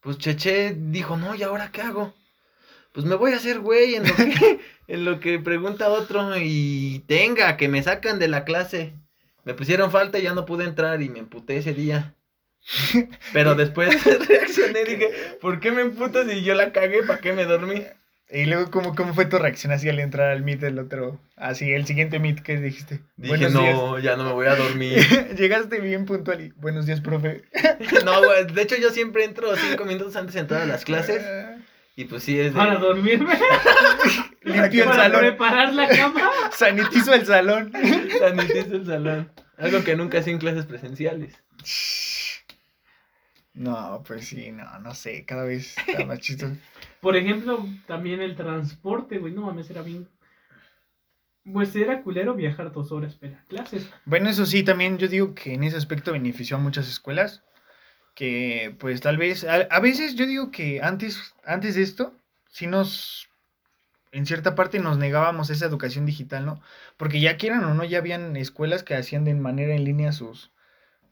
pues 0.00 0.18
Cheche 0.18 0.74
dijo, 0.76 1.16
no, 1.16 1.34
¿y 1.34 1.42
ahora 1.42 1.70
qué 1.72 1.82
hago? 1.82 2.14
Pues 2.92 3.06
me 3.06 3.14
voy 3.14 3.32
a 3.32 3.36
hacer 3.36 3.60
güey 3.60 3.94
en 3.94 4.06
lo 4.06 4.14
que, 4.14 4.60
en 4.88 5.04
lo 5.04 5.20
que 5.20 5.38
pregunta 5.38 5.88
otro 5.88 6.36
y 6.36 7.04
tenga, 7.06 7.56
que 7.56 7.68
me 7.68 7.82
sacan 7.82 8.18
de 8.18 8.28
la 8.28 8.44
clase. 8.44 8.94
Me 9.44 9.54
pusieron 9.54 9.90
falta 9.90 10.18
y 10.18 10.22
ya 10.22 10.34
no 10.34 10.46
pude 10.46 10.64
entrar 10.64 11.02
y 11.02 11.08
me 11.08 11.18
emputé 11.18 11.56
ese 11.56 11.74
día. 11.74 12.14
Pero 13.32 13.54
después 13.56 14.04
reaccioné 14.28 14.82
y 14.82 14.84
dije, 14.84 15.38
¿por 15.40 15.58
qué 15.58 15.72
me 15.72 15.82
emputas 15.82 16.30
si 16.30 16.42
yo 16.42 16.54
la 16.54 16.72
cagué? 16.72 17.02
¿Para 17.02 17.20
qué 17.20 17.32
me 17.32 17.44
dormí? 17.44 17.82
Y 18.34 18.46
luego, 18.46 18.70
¿cómo, 18.70 18.94
¿cómo 18.94 19.12
fue 19.12 19.26
tu 19.26 19.38
reacción 19.38 19.72
así 19.72 19.90
al 19.90 19.98
entrar 19.98 20.30
al 20.30 20.42
meet 20.42 20.58
del 20.58 20.78
otro? 20.78 21.20
Así, 21.36 21.70
el 21.70 21.84
siguiente 21.84 22.18
meet 22.18 22.40
que 22.40 22.56
dijiste. 22.56 23.02
Dije, 23.16 23.50
no, 23.50 23.98
ya 23.98 24.16
no 24.16 24.24
me 24.24 24.32
voy 24.32 24.46
a 24.46 24.56
dormir. 24.56 24.98
Llegaste 25.36 25.80
bien 25.80 26.06
puntual 26.06 26.40
y, 26.40 26.48
buenos 26.56 26.86
días, 26.86 27.02
profe. 27.02 27.42
no, 28.06 28.24
güey, 28.24 28.46
de 28.46 28.62
hecho 28.62 28.76
yo 28.76 28.88
siempre 28.88 29.24
entro 29.24 29.54
cinco 29.54 29.84
minutos 29.84 30.16
antes 30.16 30.34
de 30.34 30.40
entrar 30.40 30.62
a 30.62 30.66
las 30.66 30.84
clases. 30.84 31.22
Y 31.94 32.06
pues 32.06 32.22
sí 32.22 32.40
es 32.40 32.54
de... 32.54 32.58
Para 32.58 32.76
dormirme. 32.76 33.34
Limpio 34.40 34.84
el 34.84 34.88
Para 34.88 35.02
salón. 35.02 35.20
preparar 35.20 35.74
la 35.74 35.88
cama. 35.90 36.22
Sanitizo 36.50 37.12
el 37.12 37.26
salón. 37.26 37.70
Sanitizo 38.18 38.76
el 38.76 38.86
salón. 38.86 39.30
Algo 39.58 39.84
que 39.84 39.94
nunca 39.94 40.20
hacía 40.20 40.32
en 40.32 40.38
clases 40.38 40.64
presenciales. 40.64 41.34
No, 43.52 44.02
pues 44.06 44.26
sí, 44.26 44.52
no, 44.52 44.78
no 44.78 44.94
sé, 44.94 45.26
cada 45.26 45.44
vez 45.44 45.76
está 45.86 46.06
más 46.06 46.20
chistoso. 46.20 46.56
Por 47.02 47.16
ejemplo, 47.16 47.66
también 47.88 48.22
el 48.22 48.36
transporte, 48.36 49.18
güey. 49.18 49.32
No 49.32 49.42
mames, 49.42 49.68
era 49.68 49.82
bien. 49.82 50.06
Pues 51.52 51.74
era 51.74 52.00
culero 52.00 52.32
viajar 52.34 52.70
dos 52.70 52.92
horas 52.92 53.16
para 53.16 53.42
clases. 53.46 53.90
Bueno, 54.04 54.30
eso 54.30 54.46
sí, 54.46 54.62
también 54.62 54.98
yo 54.98 55.08
digo 55.08 55.34
que 55.34 55.54
en 55.54 55.64
ese 55.64 55.76
aspecto 55.76 56.12
benefició 56.12 56.56
a 56.56 56.60
muchas 56.60 56.88
escuelas. 56.88 57.42
Que 58.14 58.76
pues 58.78 59.00
tal 59.00 59.16
vez, 59.16 59.44
a, 59.44 59.80
veces 59.80 60.14
yo 60.14 60.26
digo 60.26 60.52
que 60.52 60.80
antes, 60.80 61.34
antes 61.44 61.74
de 61.74 61.82
esto, 61.82 62.16
sí 62.46 62.68
nos, 62.68 63.28
en 64.12 64.24
cierta 64.24 64.54
parte 64.54 64.78
nos 64.78 64.96
negábamos 64.96 65.50
esa 65.50 65.66
educación 65.66 66.06
digital, 66.06 66.46
¿no? 66.46 66.60
Porque 66.96 67.20
ya 67.20 67.36
quieran 67.36 67.64
o 67.64 67.74
no, 67.74 67.82
ya 67.82 67.98
habían 67.98 68.36
escuelas 68.36 68.84
que 68.84 68.94
hacían 68.94 69.24
de 69.24 69.34
manera 69.34 69.74
en 69.74 69.82
línea 69.82 70.12
sus, 70.12 70.52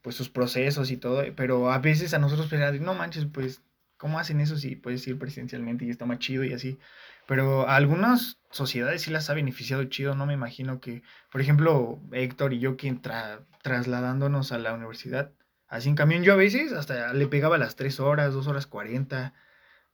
pues 0.01 0.15
sus 0.15 0.29
procesos 0.29 0.89
y 0.89 0.95
todo, 0.95 1.23
pero 1.35 1.69
a 1.69 1.79
veces 1.79 2.13
a 2.13 2.19
nosotros 2.19 2.49
de, 2.49 2.79
no 2.79 2.93
manches, 2.93 3.25
pues, 3.25 3.61
¿cómo 4.01 4.17
hacen 4.17 4.41
eso 4.41 4.57
si 4.57 4.75
puedes 4.75 5.05
ir 5.07 5.19
presencialmente 5.19 5.85
y 5.85 5.91
está 5.91 6.07
más 6.07 6.17
chido 6.17 6.43
y 6.43 6.53
así? 6.53 6.79
Pero 7.27 7.69
a 7.69 7.75
algunas 7.75 8.39
sociedades 8.49 9.03
sí 9.03 9.11
las 9.11 9.29
ha 9.29 9.35
beneficiado 9.35 9.83
chido, 9.85 10.15
no 10.15 10.25
me 10.25 10.33
imagino 10.33 10.79
que, 10.81 11.03
por 11.31 11.39
ejemplo, 11.39 11.99
Héctor 12.11 12.51
y 12.53 12.59
yo 12.59 12.77
que 12.77 12.91
tra- 12.95 13.45
trasladándonos 13.61 14.51
a 14.51 14.57
la 14.57 14.73
universidad, 14.73 15.31
así 15.67 15.89
en 15.89 15.95
camión 15.95 16.23
yo 16.23 16.33
a 16.33 16.35
veces 16.35 16.73
hasta 16.73 17.13
le 17.13 17.27
pegaba 17.27 17.59
las 17.59 17.75
3 17.75 17.99
horas, 17.99 18.33
2 18.33 18.47
horas 18.47 18.65
40, 18.65 19.35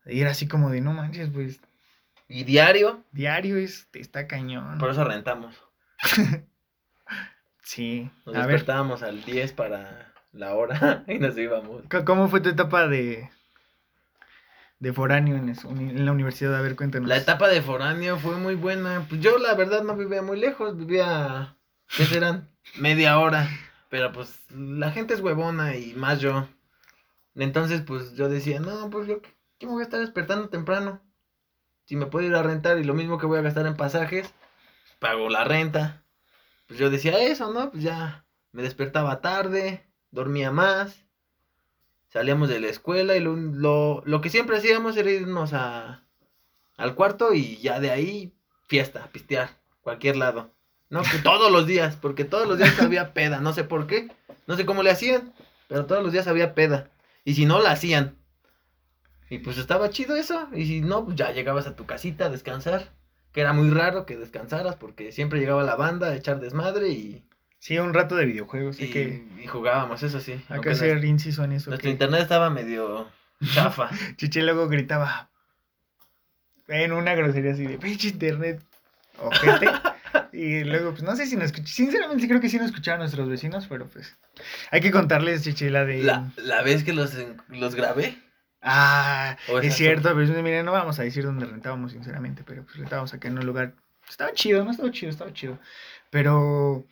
y 0.06 0.22
era 0.22 0.32
así 0.32 0.48
como 0.48 0.70
de, 0.70 0.80
no 0.80 0.94
manches, 0.94 1.30
pues, 1.30 1.60
Y 2.30 2.46
diario, 2.46 3.04
diario 3.12 3.58
es, 3.58 3.90
está 3.92 4.26
cañón. 4.26 4.78
por 4.78 4.90
eso 4.90 5.04
rentamos. 5.04 5.54
Sí, 7.62 8.10
Nos 8.26 8.36
a 8.36 8.46
ver, 8.46 8.52
despertábamos 8.52 9.04
al 9.04 9.24
10 9.26 9.52
para 9.52 10.14
la 10.32 10.56
hora 10.56 11.04
y 11.08 11.20
nos 11.20 11.38
íbamos. 11.38 11.84
¿Cómo 12.06 12.30
fue 12.30 12.40
tu 12.40 12.50
etapa 12.50 12.88
de, 12.88 13.30
de 14.80 14.94
foráneo 14.94 15.36
en, 15.38 15.50
eso- 15.50 15.70
en 15.70 16.06
la 16.06 16.12
universidad? 16.12 16.56
A 16.56 16.62
ver, 16.62 16.76
cuéntanos. 16.76 17.08
La 17.10 17.18
etapa 17.18 17.48
de 17.48 17.62
foráneo 17.62 18.18
fue 18.20 18.36
muy 18.38 18.56
buena. 18.56 19.06
Pues 19.10 19.22
yo 19.22 19.38
la 19.38 19.54
verdad 19.56 19.84
no 19.84 19.96
vivía 19.96 20.22
muy 20.22 20.40
lejos, 20.40 20.78
vivía, 20.78 21.58
¿qué 21.96 22.06
serán? 22.06 22.50
Media 22.76 23.20
hora. 23.20 23.50
Pero 23.90 24.12
pues 24.12 24.40
la 24.52 24.92
gente 24.92 25.14
es 25.14 25.22
huevona 25.22 25.76
y 25.78 25.94
más 25.94 26.20
yo. 26.20 26.48
Entonces 27.36 27.82
pues 27.82 28.14
yo 28.16 28.30
decía, 28.30 28.60
no, 28.60 28.90
pues 28.90 29.08
yo, 29.08 29.22
¿qué 29.58 29.66
me 29.66 29.74
voy 29.74 29.82
a 29.82 29.86
estar 29.86 30.00
despertando 30.00 30.50
temprano? 30.50 31.02
Si 31.86 31.96
me 31.96 32.06
puedo 32.08 32.28
ir 32.28 32.36
a 32.36 32.44
rentar 32.44 32.80
y 32.80 32.84
lo 32.84 32.94
mismo 32.94 33.18
que 33.18 33.26
voy 33.28 33.40
a 33.40 33.44
gastar 33.44 33.66
en 33.66 33.76
pasajes, 33.78 34.34
pago 35.00 35.30
la 35.30 35.44
renta. 35.46 36.04
Pues 36.68 36.80
yo 36.80 36.90
decía 36.90 37.18
eso, 37.24 37.54
¿no? 37.54 37.72
Pues 37.72 37.82
ya 37.84 38.26
me 38.52 38.62
despertaba 38.62 39.22
tarde, 39.22 39.86
dormía 40.12 40.52
más. 40.52 41.06
Salíamos 42.18 42.50
de 42.50 42.60
la 42.60 42.70
escuela 42.70 43.16
y 43.16 43.20
lo, 43.20 43.36
lo, 43.36 44.02
lo 44.04 44.22
que 44.22 44.32
siempre 44.32 44.58
hacíamos 44.58 44.98
era 44.98 45.12
irnos 45.12 45.54
a, 45.54 46.04
al 46.76 46.96
cuarto 46.96 47.36
y 47.36 47.58
ya 47.58 47.80
de 47.80 47.92
ahí 47.92 48.34
fiesta, 48.66 49.08
pistear, 49.12 49.52
cualquier 49.82 50.18
lado. 50.18 50.50
No, 50.90 51.04
que 51.04 51.20
todos 51.20 51.52
los 51.52 51.68
días, 51.68 51.96
porque 51.96 52.26
todos 52.26 52.48
los 52.48 52.58
días 52.58 52.82
había 52.82 53.14
peda, 53.14 53.40
no 53.40 53.54
sé 53.54 53.66
por 53.66 53.86
qué, 53.86 54.08
no 54.48 54.56
sé 54.56 54.66
cómo 54.66 54.82
le 54.82 54.90
hacían, 54.90 55.32
pero 55.68 55.86
todos 55.86 56.02
los 56.02 56.12
días 56.12 56.26
había 56.26 56.56
peda. 56.56 56.90
Y 57.24 57.36
si 57.36 57.46
no, 57.46 57.62
la 57.62 57.70
hacían. 57.70 58.18
Y 59.30 59.38
pues 59.38 59.60
estaba 59.60 59.92
chido 59.92 60.16
eso, 60.16 60.48
y 60.56 60.66
si 60.66 60.82
no, 60.82 61.06
pues 61.06 61.18
ya 61.18 61.34
llegabas 61.34 61.68
a 61.68 61.76
tu 61.76 61.86
casita 61.86 62.26
a 62.26 62.30
descansar, 62.30 62.94
que 63.32 63.42
era 63.42 63.54
muy 63.54 63.70
raro 63.70 64.08
que 64.08 64.18
descansaras, 64.18 64.76
porque 64.76 65.12
siempre 65.12 65.40
llegaba 65.40 65.62
la 65.62 65.76
banda 65.76 66.08
a 66.08 66.16
echar 66.16 66.40
desmadre 66.40 66.90
y, 66.90 67.27
Sí, 67.60 67.78
un 67.80 67.94
rato 67.94 68.16
de 68.16 68.26
videojuegos. 68.26 68.80
y, 68.80 68.84
Hay 68.86 68.90
que, 68.92 69.28
y 69.44 69.48
jugábamos, 69.48 70.04
eso 70.04 70.20
sí. 70.20 70.42
hay 70.50 70.62
que 70.62 70.70
hacer 70.70 71.04
inciso 71.04 71.44
en 71.44 71.54
eso. 71.54 71.70
Nuestro 71.70 71.88
que 71.88 71.92
internet 71.92 72.22
estaba 72.22 72.50
medio 72.50 73.10
chafa. 73.54 73.90
Chiche 74.18 74.42
luego 74.44 74.68
gritaba 74.68 75.30
en 76.68 76.92
una 76.92 77.16
grosería 77.16 77.54
así 77.54 77.66
de 77.66 77.78
pinche 77.78 78.10
internet, 78.10 78.62
ojete. 79.20 79.68
y 80.34 80.64
luego, 80.64 80.92
pues 80.92 81.04
no 81.04 81.16
sé 81.16 81.26
si 81.26 81.36
nos 81.36 81.46
escucharon. 81.46 81.68
Sinceramente, 81.68 82.28
creo 82.28 82.40
que 82.42 82.50
sí 82.50 82.58
nos 82.58 82.68
escucharon 82.68 83.00
nuestros 83.00 83.28
vecinos, 83.30 83.68
pero 83.68 83.88
pues 83.88 84.18
hay 84.72 84.82
que 84.82 84.92
contarles, 84.92 85.44
Chiche, 85.44 85.70
la 85.70 85.86
de. 85.86 86.04
La, 86.04 86.30
la 86.38 86.62
vez 86.62 86.84
que 86.84 86.94
los, 86.94 87.14
los 87.50 87.76
grabé, 87.76 88.18
Ah, 88.62 89.38
O 89.50 89.60
es 89.60 89.76
cierto, 89.76 90.14
pues 90.14 90.30
miren, 90.30 90.66
no 90.66 90.72
vamos 90.72 91.00
a 91.00 91.04
decir 91.04 91.24
dónde 91.24 91.46
rentábamos, 91.46 91.92
sinceramente, 91.92 92.44
pero 92.46 92.64
pues 92.64 92.76
rentábamos 92.78 93.14
acá 93.14 93.28
en 93.28 93.38
un 93.38 93.46
lugar. 93.46 93.74
Estaba 94.10 94.34
chido, 94.34 94.64
no 94.66 94.72
estaba 94.72 94.92
chido, 94.92 95.12
estaba 95.12 95.32
chido. 95.32 95.60
Pero 96.10 96.86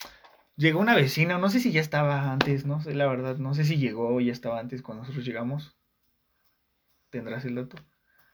llegó 0.57 0.79
una 0.79 0.95
vecina, 0.95 1.37
no 1.37 1.49
sé 1.49 1.59
si 1.59 1.71
ya 1.71 1.81
estaba 1.81 2.31
antes, 2.31 2.65
no 2.65 2.81
sé, 2.81 2.93
la 2.95 3.07
verdad, 3.07 3.37
no 3.37 3.53
sé 3.53 3.63
si 3.65 3.77
llegó 3.77 4.15
o 4.15 4.19
ya 4.21 4.31
estaba 4.31 4.59
antes 4.59 4.81
cuando 4.81 5.03
nosotros 5.03 5.25
llegamos. 5.25 5.75
¿Tendrás 7.09 7.45
el 7.45 7.55
dato? 7.55 7.77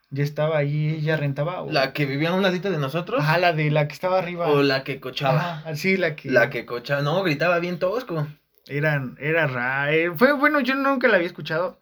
¿Ya 0.10 0.24
estaba 0.24 0.58
ahí, 0.58 0.90
ella 1.00 1.16
rentaba? 1.16 1.62
O... 1.62 1.72
la 1.72 1.94
que 1.94 2.06
vivía 2.06 2.30
a 2.30 2.34
un 2.34 2.42
ladito 2.42 2.70
de 2.70 2.78
nosotros, 2.78 3.22
Ajá, 3.22 3.38
la 3.38 3.54
de 3.54 3.72
la 3.72 3.88
que 3.88 3.94
estaba 3.94 4.20
arriba. 4.20 4.48
o 4.48 4.62
la 4.62 4.84
que 4.84 5.00
cochaba. 5.00 5.60
Ajá, 5.60 5.76
sí, 5.76 5.96
la 5.98 6.16
que. 6.16 6.30
La 6.30 6.50
que 6.50 6.66
cochaba, 6.66 7.02
no, 7.02 7.24
gritaba 7.24 7.60
bien 7.60 7.80
tosco. 7.80 8.28
Eran, 8.68 9.16
era 9.20 9.48
rara. 9.48 9.94
eh, 9.94 10.12
fue 10.16 10.34
bueno, 10.34 10.60
yo 10.60 10.76
nunca 10.76 11.08
la 11.08 11.16
había 11.16 11.28
escuchado. 11.28 11.80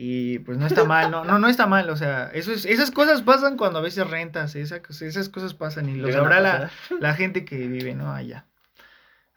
Y 0.00 0.38
pues 0.40 0.58
no 0.58 0.66
está 0.66 0.84
mal, 0.84 1.10
no, 1.10 1.24
no, 1.24 1.38
no 1.40 1.48
está 1.48 1.66
mal. 1.66 1.90
O 1.90 1.96
sea, 1.96 2.30
eso 2.32 2.52
es, 2.52 2.64
esas 2.64 2.92
cosas 2.92 3.20
pasan 3.22 3.56
cuando 3.56 3.80
a 3.80 3.82
veces 3.82 4.08
rentas. 4.08 4.54
esa- 4.54 4.76
esas 5.00 5.28
cosas 5.28 5.54
pasan 5.54 5.88
y 5.88 5.96
lo 5.96 6.10
sabrá 6.12 6.40
la, 6.40 6.70
la 7.00 7.14
gente 7.14 7.44
que 7.44 7.66
vive, 7.66 7.94
¿no? 7.96 8.12
Allá, 8.12 8.46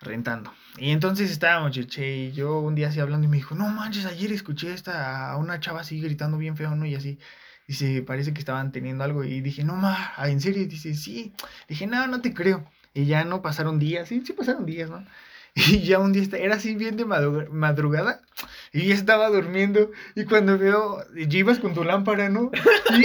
rentando. 0.01 0.53
Y 0.77 0.91
entonces 0.91 1.31
estábamos, 1.31 1.71
Cheche 1.71 2.15
y 2.17 2.31
yo 2.31 2.59
un 2.59 2.75
día 2.75 2.87
así 2.89 2.99
hablando 2.99 3.25
y 3.25 3.29
me 3.29 3.37
dijo, 3.37 3.55
no 3.55 3.67
manches, 3.69 4.05
ayer 4.05 4.31
escuché 4.31 4.73
esta, 4.73 5.31
a 5.31 5.37
una 5.37 5.59
chava 5.59 5.81
así 5.81 5.99
gritando 6.01 6.37
bien 6.37 6.55
feo, 6.57 6.75
¿no? 6.75 6.85
Y 6.85 6.95
así. 6.95 7.19
Dice, 7.67 8.01
parece 8.01 8.33
que 8.33 8.39
estaban 8.39 8.71
teniendo 8.71 9.03
algo. 9.03 9.23
Y 9.23 9.39
dije, 9.41 9.63
no, 9.63 9.75
ma, 9.75 10.13
¿ah, 10.17 10.29
¿en 10.29 10.41
serio? 10.41 10.65
Dice, 10.67 10.93
sí. 10.93 11.33
Dije, 11.69 11.87
no, 11.87 12.05
no 12.07 12.19
te 12.21 12.33
creo. 12.33 12.69
Y 12.93 13.05
ya 13.05 13.23
no 13.23 13.41
pasaron 13.41 13.79
días, 13.79 14.09
sí, 14.09 14.21
sí 14.25 14.33
pasaron 14.33 14.65
días, 14.65 14.89
¿no? 14.89 15.05
Y 15.55 15.79
ya 15.81 15.99
un 15.99 16.13
día 16.13 16.23
era 16.37 16.55
así 16.55 16.75
bien 16.75 16.95
de 16.97 17.05
madruga- 17.05 17.49
madrugada 17.49 18.21
y 18.73 18.87
ya 18.87 18.95
estaba 18.95 19.29
durmiendo 19.29 19.91
y 20.15 20.23
cuando 20.23 20.57
veo, 20.57 21.03
ya 21.13 21.39
ibas 21.39 21.59
con 21.59 21.73
tu 21.73 21.83
lámpara, 21.83 22.29
¿no? 22.29 22.51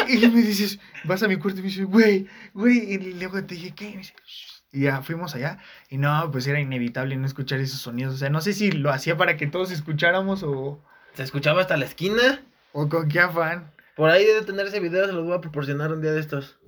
Y, 0.08 0.24
y 0.24 0.30
me 0.30 0.42
dices, 0.42 0.78
vas 1.04 1.22
a 1.24 1.28
mi 1.28 1.36
cuarto 1.36 1.58
y 1.58 1.62
me 1.62 1.68
dices, 1.68 1.86
güey, 1.86 2.26
güey, 2.54 2.78
y 2.94 2.98
luego 3.14 3.42
te 3.44 3.54
dije, 3.56 3.72
¿qué? 3.74 3.90
Y 3.90 3.92
me 3.92 3.98
dice, 3.98 4.14
"Shh". 4.24 4.55
Y 4.76 4.82
ya 4.82 5.00
fuimos 5.00 5.34
allá 5.34 5.56
y 5.88 5.96
no, 5.96 6.30
pues 6.30 6.46
era 6.46 6.60
inevitable 6.60 7.16
no 7.16 7.24
escuchar 7.26 7.60
esos 7.60 7.80
sonidos, 7.80 8.14
o 8.14 8.18
sea, 8.18 8.28
no 8.28 8.42
sé 8.42 8.52
si 8.52 8.70
lo 8.70 8.90
hacía 8.90 9.16
para 9.16 9.38
que 9.38 9.46
todos 9.46 9.70
escucháramos 9.70 10.42
o, 10.42 10.82
Se 11.14 11.22
escuchaba 11.22 11.62
hasta 11.62 11.78
la 11.78 11.86
esquina. 11.86 12.42
o 12.72 12.86
con 12.90 13.08
qué 13.08 13.20
afán. 13.20 13.72
Por 13.94 14.10
ahí 14.10 14.26
debe 14.26 14.42
tener 14.44 14.66
ese 14.66 14.80
video, 14.80 15.06
se 15.06 15.14
los 15.14 15.24
voy 15.24 15.34
a 15.34 15.40
proporcionar 15.40 15.94
un 15.94 16.02
día 16.02 16.12
de 16.12 16.20
estos. 16.20 16.58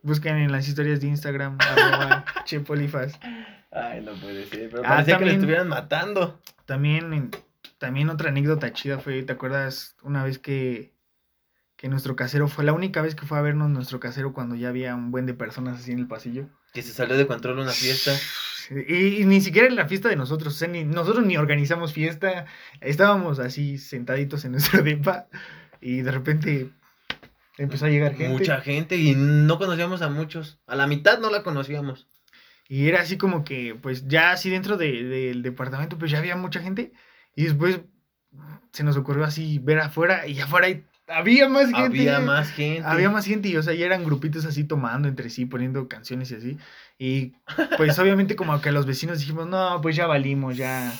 Busquen 0.00 0.36
en 0.36 0.50
las 0.50 0.66
historias 0.66 1.02
de 1.02 1.08
Instagram, 1.08 1.58
arroba 1.60 2.24
chepolifas. 2.46 3.20
Ay, 3.70 4.00
no 4.00 4.14
puede 4.14 4.46
ser, 4.46 4.70
pero 4.70 4.82
Ah, 4.86 4.88
parecía 4.88 5.18
que 5.18 5.26
le 5.26 5.34
estuvieran 5.34 5.68
matando. 5.68 6.40
También, 6.64 7.32
también 7.76 8.08
otra 8.08 8.30
anécdota 8.30 8.72
chida 8.72 8.98
fue, 8.98 9.22
¿te 9.24 9.32
acuerdas 9.34 9.94
una 10.02 10.24
vez 10.24 10.38
que, 10.38 10.94
que 11.76 11.90
nuestro 11.90 12.16
casero 12.16 12.48
fue 12.48 12.64
la 12.64 12.72
única 12.72 13.02
vez 13.02 13.14
que 13.14 13.26
fue 13.26 13.36
a 13.36 13.42
vernos 13.42 13.68
nuestro 13.68 14.00
casero 14.00 14.32
cuando 14.32 14.54
ya 14.54 14.70
había 14.70 14.94
un 14.94 15.10
buen 15.10 15.26
de 15.26 15.34
personas 15.34 15.80
así 15.80 15.92
en 15.92 15.98
el 15.98 16.06
pasillo? 16.08 16.48
Que 16.76 16.82
se 16.82 16.92
salió 16.92 17.16
de 17.16 17.26
control 17.26 17.58
una 17.58 17.72
fiesta. 17.72 18.12
Y, 18.88 19.22
y 19.22 19.24
ni 19.24 19.40
siquiera 19.40 19.66
en 19.66 19.76
la 19.76 19.86
fiesta 19.88 20.08
de 20.10 20.16
nosotros, 20.16 20.54
o 20.54 20.56
sea, 20.58 20.68
ni, 20.68 20.84
nosotros 20.84 21.24
ni 21.24 21.36
organizamos 21.36 21.92
fiesta, 21.92 22.46
estábamos 22.80 23.38
así 23.38 23.78
sentaditos 23.78 24.44
en 24.44 24.52
nuestro 24.52 24.82
depa 24.84 25.26
y 25.80 26.02
de 26.02 26.10
repente 26.10 26.68
empezó 27.58 27.86
a 27.86 27.88
llegar 27.88 28.12
gente. 28.14 28.28
Mucha 28.28 28.60
gente 28.60 28.96
y 28.96 29.14
no 29.14 29.58
conocíamos 29.58 30.02
a 30.02 30.08
muchos. 30.10 30.58
A 30.66 30.76
la 30.76 30.86
mitad 30.86 31.18
no 31.18 31.30
la 31.30 31.42
conocíamos. 31.42 32.08
Y 32.68 32.88
era 32.88 33.00
así 33.00 33.16
como 33.16 33.44
que, 33.44 33.74
pues 33.80 34.06
ya 34.08 34.32
así 34.32 34.50
dentro 34.50 34.76
de- 34.76 35.04
del 35.04 35.42
departamento, 35.42 35.96
pues 35.96 36.10
ya 36.10 36.18
había 36.18 36.36
mucha 36.36 36.60
gente. 36.60 36.92
Y 37.36 37.44
después 37.44 37.80
se 38.72 38.82
nos 38.84 38.96
ocurrió 38.96 39.24
así 39.24 39.58
ver 39.60 39.78
afuera 39.78 40.26
y 40.26 40.40
afuera 40.40 40.66
hay- 40.66 40.84
había 41.08 41.48
más 41.48 41.66
gente. 41.66 41.80
Había 41.80 42.20
más 42.20 42.50
gente. 42.50 42.82
Había 42.84 43.10
más 43.10 43.26
gente 43.26 43.48
y, 43.48 43.56
o 43.56 43.62
sea, 43.62 43.74
ya 43.74 43.86
eran 43.86 44.04
grupitos 44.04 44.44
así 44.44 44.64
tomando 44.64 45.08
entre 45.08 45.30
sí, 45.30 45.46
poniendo 45.46 45.88
canciones 45.88 46.30
y 46.30 46.34
así. 46.34 46.58
Y 46.98 47.34
pues 47.76 47.98
obviamente 47.98 48.36
como 48.36 48.60
que 48.60 48.72
los 48.72 48.86
vecinos 48.86 49.20
dijimos, 49.20 49.46
no, 49.46 49.80
pues 49.80 49.96
ya 49.96 50.06
valimos, 50.06 50.56
ya. 50.56 50.92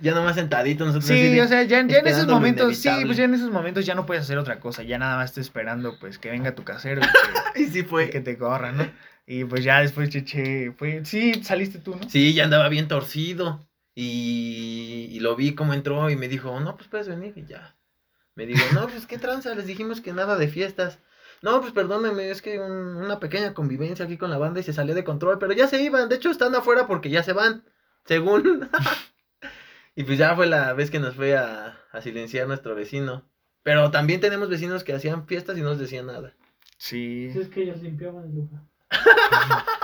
Ya 0.00 0.14
nomás 0.14 0.36
sentaditos 0.36 0.86
nosotros. 0.86 1.18
Sí, 1.18 1.40
o 1.40 1.48
sea, 1.48 1.64
ya, 1.64 1.84
ya 1.84 1.98
en 1.98 2.06
esos 2.06 2.28
momentos, 2.28 2.76
sí, 2.76 2.88
pues 3.04 3.16
ya 3.16 3.24
en 3.24 3.34
esos 3.34 3.50
momentos 3.50 3.84
ya 3.84 3.96
no 3.96 4.06
puedes 4.06 4.22
hacer 4.22 4.38
otra 4.38 4.60
cosa, 4.60 4.84
ya 4.84 4.96
nada 4.96 5.16
más 5.16 5.30
estás 5.30 5.46
esperando 5.46 5.98
pues 5.98 6.18
que 6.18 6.30
venga 6.30 6.54
tu 6.54 6.62
casero 6.62 7.00
y 7.00 7.04
que, 7.54 7.60
Y 7.64 7.66
sí 7.66 7.80
y 7.80 7.82
fue. 7.82 8.08
que 8.08 8.20
te 8.20 8.38
corra, 8.38 8.70
¿no? 8.70 8.88
Y 9.26 9.44
pues 9.44 9.64
ya 9.64 9.80
después 9.80 10.08
Cheche, 10.08 10.70
fue, 10.72 11.04
sí, 11.04 11.42
saliste 11.42 11.80
tú, 11.80 11.96
¿no? 11.96 12.08
Sí, 12.08 12.32
ya 12.32 12.44
andaba 12.44 12.68
bien 12.68 12.86
torcido. 12.86 13.68
Y, 13.96 15.08
y 15.10 15.18
lo 15.18 15.34
vi 15.34 15.56
como 15.56 15.74
entró 15.74 16.08
y 16.08 16.14
me 16.14 16.28
dijo, 16.28 16.60
no, 16.60 16.76
pues 16.76 16.88
puedes 16.88 17.08
venir 17.08 17.32
y 17.36 17.44
ya. 17.46 17.77
Me 18.38 18.46
dijo, 18.46 18.62
no, 18.72 18.86
pues 18.86 19.04
qué 19.06 19.18
tranza, 19.18 19.52
les 19.56 19.66
dijimos 19.66 20.00
que 20.00 20.12
nada 20.12 20.36
de 20.36 20.46
fiestas. 20.46 21.00
No, 21.42 21.60
pues 21.60 21.72
perdónenme, 21.72 22.30
es 22.30 22.40
que 22.40 22.60
un- 22.60 22.96
una 22.96 23.18
pequeña 23.18 23.52
convivencia 23.52 24.04
aquí 24.04 24.16
con 24.16 24.30
la 24.30 24.38
banda 24.38 24.60
y 24.60 24.62
se 24.62 24.72
salió 24.72 24.94
de 24.94 25.02
control, 25.02 25.38
pero 25.40 25.52
ya 25.54 25.66
se 25.66 25.82
iban, 25.82 26.08
de 26.08 26.14
hecho 26.14 26.30
están 26.30 26.54
afuera 26.54 26.86
porque 26.86 27.10
ya 27.10 27.24
se 27.24 27.32
van, 27.32 27.64
según. 28.04 28.70
y 29.96 30.04
pues 30.04 30.18
ya 30.18 30.36
fue 30.36 30.46
la 30.46 30.72
vez 30.72 30.90
que 30.92 31.00
nos 31.00 31.16
fue 31.16 31.36
a, 31.36 31.80
a 31.90 32.00
silenciar 32.00 32.46
nuestro 32.46 32.76
vecino. 32.76 33.28
Pero 33.64 33.90
también 33.90 34.20
tenemos 34.20 34.48
vecinos 34.48 34.84
que 34.84 34.94
hacían 34.94 35.26
fiestas 35.26 35.58
y 35.58 35.62
no 35.62 35.70
nos 35.70 35.80
decían 35.80 36.06
nada. 36.06 36.32
Sí. 36.76 37.30
Si 37.32 37.40
es 37.40 37.48
que 37.48 37.62
ellos 37.64 37.82
limpiaban 37.82 38.24
el 38.24 38.34
lugar. 38.36 38.62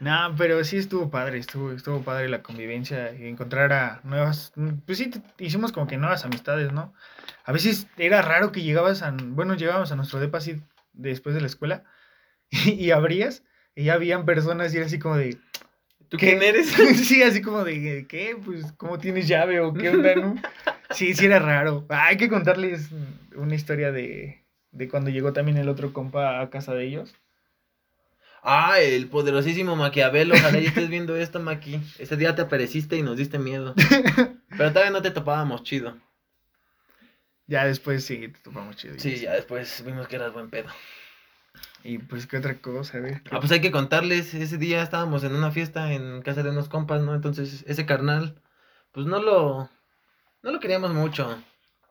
No, 0.00 0.34
pero 0.36 0.64
sí 0.64 0.78
estuvo 0.78 1.10
padre, 1.10 1.38
estuvo, 1.38 1.72
estuvo 1.72 2.02
padre 2.02 2.28
la 2.28 2.42
convivencia 2.42 3.12
y 3.14 3.26
encontrar 3.26 3.72
a 3.72 4.00
nuevas, 4.02 4.52
pues 4.86 4.98
sí, 4.98 5.10
hicimos 5.38 5.72
como 5.72 5.86
que 5.86 5.98
nuevas 5.98 6.24
amistades, 6.24 6.72
¿no? 6.72 6.94
A 7.44 7.52
veces 7.52 7.86
era 7.98 8.22
raro 8.22 8.50
que 8.50 8.62
llegabas 8.62 9.02
a, 9.02 9.14
bueno, 9.14 9.54
llegábamos 9.54 9.92
a 9.92 9.96
nuestro 9.96 10.18
depa 10.18 10.38
así 10.38 10.60
después 10.94 11.34
de 11.34 11.42
la 11.42 11.46
escuela 11.46 11.84
y, 12.48 12.70
y 12.72 12.90
abrías 12.90 13.44
y 13.74 13.84
ya 13.84 13.94
habían 13.94 14.24
personas 14.24 14.72
y 14.72 14.78
era 14.78 14.86
así 14.86 14.98
como 14.98 15.16
de, 15.16 15.38
¿Tú 16.10 16.16
¿Qué? 16.16 16.26
quién 16.30 16.42
eres? 16.42 16.66
sí, 17.06 17.22
así 17.22 17.40
como 17.40 17.62
de, 17.62 18.06
¿qué? 18.08 18.36
Pues, 18.44 18.72
¿cómo 18.72 18.98
tienes 18.98 19.28
llave 19.28 19.60
o 19.60 19.72
qué 19.72 19.90
onda, 19.90 20.14
no? 20.16 20.34
Sí, 20.90 21.14
sí 21.14 21.26
era 21.26 21.38
raro. 21.38 21.86
Hay 21.88 22.16
que 22.16 22.28
contarles 22.28 22.90
una 23.36 23.54
historia 23.54 23.92
de, 23.92 24.44
de 24.72 24.88
cuando 24.88 25.10
llegó 25.10 25.32
también 25.32 25.56
el 25.56 25.68
otro 25.68 25.92
compa 25.92 26.40
a 26.40 26.50
casa 26.50 26.74
de 26.74 26.84
ellos. 26.84 27.14
Ah, 28.42 28.80
el 28.80 29.08
poderosísimo 29.08 29.76
Maquiavelo. 29.76 30.34
Ojalá 30.34 30.58
y 30.58 30.66
estés 30.66 30.88
viendo 30.88 31.16
esto, 31.16 31.40
Maqui. 31.40 31.80
Ese 31.98 32.16
día 32.16 32.34
te 32.34 32.42
apareciste 32.42 32.96
y 32.96 33.02
nos 33.02 33.16
diste 33.16 33.38
miedo. 33.38 33.74
Pero 34.56 34.70
todavía 34.70 34.90
no 34.90 35.02
te 35.02 35.10
topábamos 35.10 35.62
chido. 35.62 35.96
Ya 37.46 37.64
después 37.64 38.04
sí, 38.04 38.28
te 38.28 38.38
topamos 38.40 38.76
chido. 38.76 38.94
Sí, 38.98 39.16
ya 39.16 39.32
después 39.32 39.82
vimos 39.84 40.08
que 40.08 40.16
eras 40.16 40.32
buen 40.32 40.50
pedo. 40.50 40.68
Y 41.82 41.98
pues, 41.98 42.26
¿qué 42.26 42.36
otra 42.36 42.58
cosa? 42.60 42.98
Ver. 43.00 43.22
Ah, 43.30 43.40
pues 43.40 43.50
hay 43.52 43.60
que 43.60 43.70
contarles. 43.70 44.34
Ese 44.34 44.58
día 44.58 44.82
estábamos 44.82 45.24
en 45.24 45.34
una 45.34 45.50
fiesta 45.50 45.92
en 45.92 46.22
casa 46.22 46.42
de 46.42 46.50
unos 46.50 46.68
compas, 46.68 47.02
¿no? 47.02 47.14
Entonces, 47.14 47.64
ese 47.66 47.86
carnal, 47.86 48.40
pues 48.92 49.06
no 49.06 49.20
lo. 49.20 49.70
No 50.42 50.52
lo 50.52 50.60
queríamos 50.60 50.92
mucho. 50.92 51.42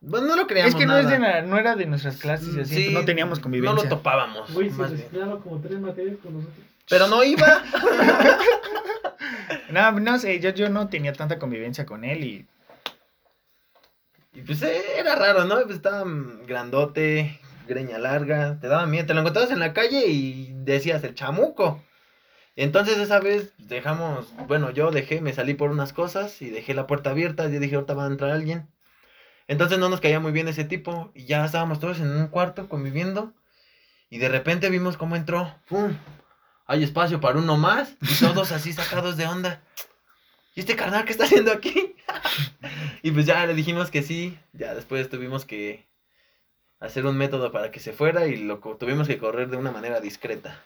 Bueno, 0.02 0.28
no 0.28 0.36
lo 0.38 0.48
queríamos. 0.48 0.74
es 0.74 0.80
que 0.80 0.86
no, 0.86 0.98
es 0.98 1.06
nada. 1.06 1.42
de 1.42 1.48
no 1.48 1.58
era 1.58 1.76
de 1.76 1.86
nuestras 1.86 2.18
clases 2.18 2.56
así, 2.58 2.88
Sí, 2.88 2.94
no 2.94 3.04
teníamos 3.06 3.40
convivencia. 3.40 3.76
No 3.76 3.84
lo 3.84 3.90
topábamos. 3.90 4.54
Güey, 4.54 4.70
se 4.70 4.78
más 4.78 4.92
bien. 4.92 5.02
mezclaba 5.04 5.40
como 5.42 5.60
tres 5.60 5.80
materias 5.80 6.18
con 6.24 6.34
nosotros. 6.36 6.66
Pero 6.90 7.08
no 7.08 7.24
iba. 7.24 7.64
No, 9.72 9.92
no 9.92 10.18
sé, 10.20 10.40
yo, 10.40 10.50
yo 10.52 10.70
no 10.70 10.90
tenía 10.90 11.14
tanta 11.14 11.38
convivencia 11.38 11.86
con 11.86 12.04
él 12.04 12.24
y 12.24 12.48
Y 14.34 14.42
pues 14.42 14.62
eh, 14.64 14.82
era 14.98 15.16
raro, 15.16 15.46
¿no? 15.46 15.56
Pues 15.62 15.76
estaba 15.76 16.04
grandote, 16.48 17.40
greña 17.68 17.98
larga, 18.00 18.60
te 18.60 18.68
daba 18.68 18.86
miedo. 18.88 19.06
Te 19.06 19.14
lo 19.14 19.20
encontrabas 19.22 19.52
en 19.52 19.60
la 19.60 19.74
calle 19.74 20.08
y 20.08 20.52
decías 20.54 21.04
el 21.04 21.14
chamuco. 21.16 21.84
Entonces 22.56 22.98
esa 22.98 23.20
vez 23.20 23.54
dejamos, 23.58 24.34
bueno, 24.48 24.72
yo 24.72 24.92
dejé, 24.92 25.22
me 25.22 25.34
salí 25.34 25.54
por 25.54 25.70
unas 25.72 25.94
cosas 25.94 26.42
y 26.42 26.50
dejé 26.50 26.74
la 26.74 26.88
puerta 26.88 27.12
abierta. 27.12 27.48
Yo 27.48 27.60
dije, 27.60 27.76
ahorita 27.76 27.94
va 27.94 28.06
a 28.06 28.08
entrar 28.08 28.32
alguien. 28.32 28.68
Entonces 29.50 29.80
no 29.80 29.90
nos 29.90 30.00
caía 30.00 30.20
muy 30.20 30.32
bien 30.32 30.48
ese 30.48 30.64
tipo 30.64 31.12
y 31.16 31.26
ya 31.26 31.44
estábamos 31.44 31.80
todos 31.80 32.00
en 32.00 32.12
un 32.12 32.28
cuarto 32.28 32.70
conviviendo. 32.70 33.34
Y 34.12 34.20
de 34.20 34.30
repente 34.30 34.70
vimos 34.70 34.96
cómo 34.96 35.16
entró. 35.16 35.56
¡Pum! 35.68 35.98
Hay 36.68 36.84
espacio 36.84 37.20
para 37.20 37.40
uno 37.40 37.58
más 37.58 37.96
y 38.00 38.14
todos 38.20 38.52
así 38.52 38.74
sacados 38.74 39.18
de 39.18 39.26
onda. 39.26 39.64
¿Y 40.54 40.60
este 40.60 40.76
carnal 40.76 41.04
qué 41.04 41.14
está 41.14 41.24
haciendo 41.24 41.52
aquí? 41.52 41.96
y 43.02 43.10
pues 43.10 43.26
ya 43.26 43.44
le 43.48 43.56
dijimos 43.56 43.90
que 43.90 44.04
sí. 44.04 44.38
Ya 44.54 44.76
después 44.76 45.10
tuvimos 45.10 45.46
que 45.46 45.88
hacer 46.80 47.08
un 47.08 47.18
método 47.18 47.52
para 47.52 47.72
que 47.72 47.80
se 47.80 47.92
fuera 47.92 48.28
y 48.28 48.38
lo 48.38 48.60
tuvimos 48.60 49.08
que 49.08 49.18
correr 49.18 49.50
de 49.50 49.58
una 49.58 49.72
manera 49.72 50.00
discreta. 50.00 50.62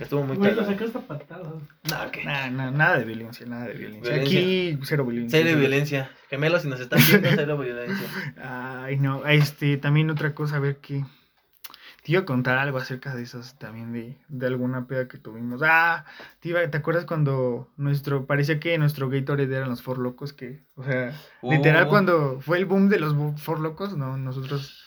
Estuvo 0.00 0.22
muy 0.24 0.36
Güey, 0.36 0.50
lo 0.54 0.62
cagado. 0.62 0.72
sacaste 0.78 0.98
a 0.98 1.00
patadas. 1.02 1.46
No, 1.52 2.10
que 2.12 2.24
nada, 2.24 2.50
nada, 2.50 2.70
nada 2.70 2.98
de 2.98 3.04
violencia, 3.04 3.46
nada 3.46 3.66
de 3.66 3.74
violencia. 3.74 4.12
Violencia. 4.14 4.40
Aquí 4.40 4.78
cero 4.84 5.04
violencia. 5.04 5.40
Cero 5.42 5.58
violencia. 5.58 6.10
Gemelos, 6.28 6.62
si 6.62 6.68
nos 6.68 6.80
están 6.80 7.00
viendo, 7.06 7.28
cero 7.36 7.58
violencia. 7.58 8.06
Ay, 8.42 8.96
no, 8.98 9.26
este, 9.26 9.76
también 9.76 10.10
otra 10.10 10.34
cosa, 10.34 10.56
a 10.56 10.60
ver 10.60 10.76
qué. 10.78 11.04
Te 12.02 12.12
iba 12.12 12.22
a 12.22 12.24
contar 12.24 12.56
algo 12.56 12.78
acerca 12.78 13.14
de 13.14 13.22
esas 13.22 13.58
también, 13.58 13.92
de, 13.92 14.16
de 14.28 14.46
alguna 14.46 14.86
peda 14.86 15.06
que 15.06 15.18
tuvimos. 15.18 15.60
Ah, 15.62 16.06
te, 16.40 16.48
iba- 16.48 16.66
¿te 16.66 16.78
acuerdas 16.78 17.04
cuando 17.04 17.68
nuestro, 17.76 18.24
parecía 18.24 18.58
que 18.58 18.78
nuestro 18.78 19.10
Gatorade 19.10 19.54
eran 19.54 19.68
los 19.68 19.82
For 19.82 19.98
Locos? 19.98 20.32
Que, 20.32 20.62
o 20.76 20.82
sea, 20.82 21.12
literal 21.42 21.84
Uh, 21.84 21.88
cuando 21.90 22.40
fue 22.40 22.56
el 22.56 22.64
boom 22.64 22.88
de 22.88 23.00
los 23.00 23.14
For 23.42 23.60
Locos, 23.60 23.98
no, 23.98 24.16
nosotros, 24.16 24.82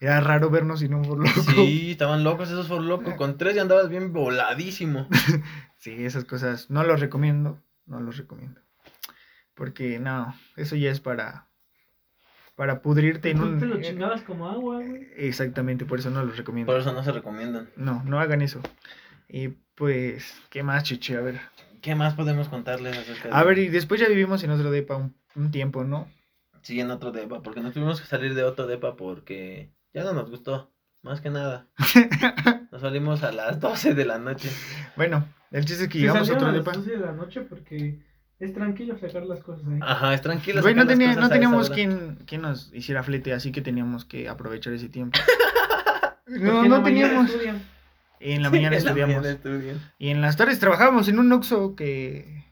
era 0.00 0.20
raro 0.20 0.48
vernos 0.48 0.80
sin 0.80 0.94
un 0.94 1.04
For 1.04 1.18
Loco. 1.18 1.42
Sí, 1.54 1.90
estaban 1.92 2.24
locos 2.24 2.48
esos 2.48 2.66
por 2.68 2.82
loco. 2.82 3.16
Con 3.16 3.36
tres 3.36 3.54
ya 3.54 3.62
andabas 3.62 3.88
bien 3.88 4.12
voladísimo. 4.12 5.08
Sí, 5.80 6.04
esas 6.04 6.26
cosas, 6.26 6.68
no 6.68 6.84
los 6.84 7.00
recomiendo, 7.00 7.58
no 7.86 8.00
los 8.00 8.18
recomiendo. 8.18 8.60
Porque, 9.54 9.98
no, 9.98 10.34
eso 10.56 10.76
ya 10.76 10.90
es 10.90 11.00
para, 11.00 11.48
para 12.54 12.82
pudrirte 12.82 13.30
en 13.30 13.38
Tú 13.38 13.44
un... 13.44 13.58
te 13.58 13.64
lo 13.64 13.80
chingabas 13.80 14.20
como 14.20 14.50
agua, 14.50 14.84
güey. 14.84 15.08
Exactamente, 15.16 15.86
por 15.86 15.98
eso 15.98 16.10
no 16.10 16.22
los 16.22 16.36
recomiendo. 16.36 16.70
Por 16.70 16.82
eso 16.82 16.92
no 16.92 17.02
se 17.02 17.12
recomiendan. 17.12 17.70
No, 17.76 18.02
no 18.04 18.20
hagan 18.20 18.42
eso. 18.42 18.60
Y 19.26 19.48
pues, 19.74 20.34
¿qué 20.50 20.62
más, 20.62 20.82
Chiche? 20.82 21.16
A 21.16 21.22
ver. 21.22 21.40
¿Qué 21.80 21.94
más 21.94 22.12
podemos 22.12 22.50
contarles 22.50 22.98
acerca 22.98 23.30
de 23.30 23.34
A 23.34 23.42
ver, 23.42 23.56
y 23.56 23.68
después 23.68 24.02
ya 24.02 24.08
vivimos 24.08 24.44
en 24.44 24.50
otro 24.50 24.70
depa 24.70 24.96
un, 24.96 25.14
un 25.34 25.50
tiempo, 25.50 25.82
¿no? 25.82 26.10
Sí, 26.60 26.78
en 26.78 26.90
otro 26.90 27.10
depa, 27.10 27.40
porque 27.40 27.62
nos 27.62 27.72
tuvimos 27.72 28.02
que 28.02 28.06
salir 28.06 28.34
de 28.34 28.44
otro 28.44 28.66
depa 28.66 28.96
porque 28.96 29.70
ya 29.94 30.04
no 30.04 30.12
nos 30.12 30.30
gustó, 30.30 30.72
más 31.02 31.20
que 31.20 31.30
nada. 31.30 31.66
Nos 32.70 32.82
salimos 32.82 33.22
a 33.24 33.32
las 33.32 33.58
12 33.58 33.94
de 33.94 34.04
la 34.04 34.18
noche. 34.18 34.48
Bueno, 34.96 35.26
el 35.50 35.64
chiste 35.64 35.84
es 35.84 35.90
que 35.90 35.98
llegamos 35.98 36.30
a 36.30 36.34
otro 36.34 36.46
a 36.48 36.52
las 36.52 36.64
depa. 36.64 36.76
12 36.76 36.90
de 36.92 36.98
la 36.98 37.12
noche 37.12 37.40
porque 37.42 38.00
es 38.38 38.54
tranquilo 38.54 38.96
sacar 38.96 39.24
las 39.24 39.42
cosas 39.42 39.66
ahí. 39.66 39.80
Ajá, 39.82 40.14
es 40.14 40.20
tranquilo. 40.22 40.62
Güey, 40.62 40.74
no, 40.74 40.84
las 40.84 40.88
tenía, 40.88 41.08
cosas 41.08 41.22
no 41.22 41.28
teníamos 41.28 41.70
quien, 41.70 42.16
quien 42.26 42.42
nos 42.42 42.72
hiciera 42.72 43.02
flete, 43.02 43.32
así 43.32 43.50
que 43.50 43.60
teníamos 43.60 44.04
que 44.04 44.28
aprovechar 44.28 44.72
ese 44.72 44.88
tiempo. 44.88 45.18
No, 46.26 46.62
no 46.64 46.80
teníamos. 46.84 47.28
En 48.20 48.42
la 48.44 48.50
mañana 48.50 48.76
En 48.76 48.84
la 48.84 48.90
estudiamos. 48.90 49.16
mañana 49.16 49.30
estudian. 49.34 49.92
Y 49.98 50.10
en 50.10 50.20
las 50.20 50.36
tardes 50.36 50.60
trabajábamos 50.60 51.08
en 51.08 51.18
un 51.18 51.32
Oxxo 51.32 51.74
que... 51.74 52.44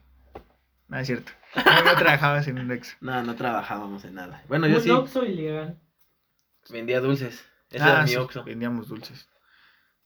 No, 0.89 0.99
es 0.99 1.07
cierto. 1.07 1.31
No, 1.55 1.83
no 1.85 1.95
trabajabas 1.97 2.45
en 2.49 2.59
un 2.59 2.69
Oxxo. 2.71 2.97
No, 2.99 3.23
no 3.23 3.35
trabajábamos 3.35 4.03
en 4.03 4.15
nada. 4.15 4.43
Bueno, 4.49 4.67
yo 4.67 4.77
Un 4.79 4.83
sí 4.83 4.89
Oxxo 4.89 5.23
ilegal. 5.25 5.79
Vendía 6.71 6.99
dulces. 6.99 7.45
Ese 7.69 7.83
Ah, 7.83 7.89
era 7.91 8.01
mi 8.03 8.09
sí, 8.09 8.15
Oxxo. 8.15 8.43
vendíamos 8.43 8.87
dulces. 8.87 9.29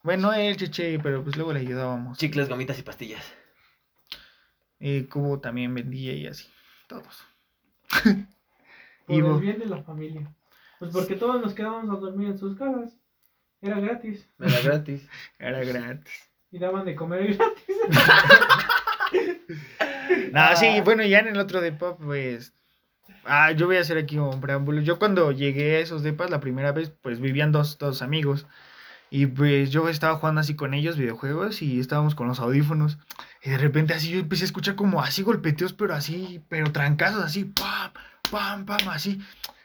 Bueno, 0.01 0.33
él, 0.33 0.57
Cheche, 0.57 0.99
pero 0.99 1.23
pues 1.23 1.35
luego 1.37 1.53
le 1.53 1.61
ayudábamos. 1.61 2.17
Chicles, 2.17 2.49
gomitas 2.49 2.77
y 2.77 2.83
pastillas. 2.83 3.23
Y 4.79 5.03
Cubo 5.03 5.39
también 5.39 5.73
vendía 5.73 6.13
y 6.13 6.27
así. 6.27 6.49
Todos. 6.87 7.23
Por 9.07 9.15
Y 9.15 9.19
el 9.19 9.23
vos- 9.23 9.39
bien 9.41 9.59
de 9.59 9.65
la 9.67 9.81
familia. 9.83 10.29
Pues 10.79 10.91
porque 10.91 11.15
todos 11.15 11.41
nos 11.41 11.53
quedábamos 11.53 11.95
a 11.95 11.99
dormir 11.99 12.29
en 12.29 12.37
sus 12.37 12.57
casas. 12.57 12.93
Era 13.61 13.79
gratis. 13.79 14.27
Era 14.39 14.59
gratis. 14.61 15.07
Era 15.39 15.63
gratis. 15.63 16.29
Y 16.51 16.59
daban 16.59 16.83
de 16.85 16.95
comer 16.95 17.35
gratis. 17.37 17.77
Nada, 20.31 20.55
sí, 20.55 20.81
bueno, 20.83 21.03
ya 21.05 21.19
en 21.19 21.27
el 21.29 21.37
otro 21.39 21.61
depa, 21.61 21.95
pues. 21.97 22.53
Ah, 23.25 23.51
yo 23.51 23.67
voy 23.67 23.77
a 23.77 23.81
hacer 23.81 23.97
aquí 23.97 24.17
un 24.17 24.41
preámbulo. 24.41 24.81
Yo 24.81 24.99
cuando 24.99 25.31
llegué 25.31 25.77
a 25.77 25.79
esos 25.79 26.03
depas 26.03 26.29
la 26.29 26.39
primera 26.39 26.71
vez, 26.71 26.91
pues 27.01 27.19
vivían 27.19 27.51
dos, 27.51 27.77
dos 27.77 28.01
amigos. 28.01 28.45
Y 29.09 29.27
pues 29.27 29.69
yo 29.69 29.89
estaba 29.89 30.17
jugando 30.17 30.41
así 30.41 30.55
con 30.55 30.73
ellos 30.73 30.97
videojuegos 30.97 31.61
y 31.61 31.79
estábamos 31.79 32.15
con 32.15 32.27
los 32.27 32.39
audífonos. 32.39 32.97
Y 33.43 33.51
de 33.51 33.57
repente 33.57 33.93
así 33.93 34.09
yo 34.09 34.19
empecé 34.19 34.43
a 34.43 34.47
escuchar 34.47 34.75
como 34.75 35.01
así 35.01 35.21
golpeteos, 35.21 35.73
pero 35.73 35.93
así, 35.93 36.41
pero 36.49 36.71
trancazos, 36.71 37.23
así, 37.23 37.45
pam, 37.45 37.91
pam, 38.31 38.65
pam, 38.65 38.89
así. 38.89 39.21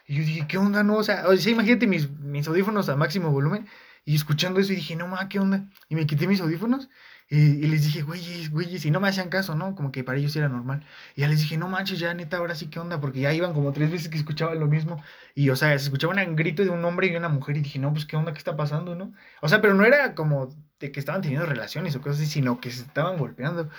Y 0.07 0.17
yo 0.17 0.21
dije, 0.21 0.47
¿qué 0.47 0.57
onda? 0.57 0.83
No, 0.83 0.97
o 0.97 1.03
sea, 1.03 1.27
o 1.27 1.35
sea 1.35 1.51
imagínate 1.51 1.87
mis, 1.87 2.09
mis 2.11 2.47
audífonos 2.47 2.89
a 2.89 2.95
máximo 2.95 3.31
volumen 3.31 3.67
y 4.05 4.15
escuchando 4.15 4.59
eso 4.59 4.71
y 4.73 4.77
dije, 4.77 4.95
no, 4.95 5.07
ma, 5.07 5.27
¿qué 5.29 5.39
onda? 5.39 5.65
Y 5.89 5.95
me 5.95 6.05
quité 6.05 6.27
mis 6.27 6.41
audífonos 6.41 6.89
y, 7.31 7.67
les 7.67 7.83
dije, 7.83 8.01
güeyes, 8.01 8.49
güeyes, 8.49 8.85
y 8.85 8.91
no 8.91 8.99
me 8.99 9.07
hacían 9.07 9.29
caso, 9.29 9.53
¿no? 9.53 9.75
Como 9.75 9.91
que 9.91 10.03
para 10.03 10.17
ellos 10.17 10.35
era 10.35 10.49
normal. 10.49 10.83
Y 11.15 11.21
ya 11.21 11.27
les 11.27 11.39
dije, 11.39 11.57
no 11.57 11.67
manches, 11.67 11.99
ya 11.99 12.11
neta, 12.15 12.37
ahora 12.37 12.55
sí, 12.55 12.67
¿qué 12.67 12.79
onda? 12.79 12.99
Porque 12.99 13.19
ya 13.19 13.31
iban 13.33 13.53
como 13.53 13.71
tres 13.71 13.91
veces 13.91 14.09
que 14.09 14.17
escuchaban 14.17 14.59
lo 14.59 14.65
mismo. 14.65 15.03
Y, 15.35 15.51
o 15.51 15.55
sea, 15.55 15.69
se 15.77 15.85
escuchaba 15.85 16.15
un 16.25 16.35
grito 16.35 16.63
de 16.63 16.71
un 16.71 16.83
hombre 16.83 17.07
y 17.07 17.15
una 17.15 17.29
mujer. 17.29 17.57
Y 17.57 17.61
dije, 17.61 17.77
no, 17.77 17.93
pues, 17.93 18.05
¿qué 18.07 18.15
onda? 18.15 18.31
¿Qué 18.33 18.39
está 18.39 18.57
pasando, 18.57 18.95
no? 18.95 19.13
O 19.41 19.47
sea, 19.47 19.61
pero 19.61 19.75
no 19.75 19.85
era 19.85 20.15
como 20.15 20.49
de 20.79 20.91
que 20.91 20.99
estaban 20.99 21.21
teniendo 21.21 21.45
relaciones 21.45 21.95
o 21.95 22.01
cosas 22.01 22.21
así, 22.21 22.25
sino 22.31 22.59
que 22.59 22.71
se 22.71 22.81
estaban 22.81 23.17
golpeando. 23.19 23.69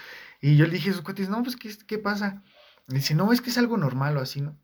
Y 0.41 0.57
yo 0.57 0.67
le 0.67 0.73
dije 0.75 0.91
a 0.91 0.93
sus 0.93 1.03
cuates, 1.03 1.29
no, 1.29 1.43
pues, 1.43 1.57
¿qué, 1.57 1.71
qué 1.89 1.99
pasa? 1.99 2.43
Y 2.89 2.95
dice, 2.95 3.15
no, 3.15 3.33
es 3.33 3.41
que 3.41 3.51
es 3.51 3.59
algo 3.59 3.77
normal 3.77 4.17
o 4.17 4.21
así, 4.21 4.41
¿no? 4.43 4.57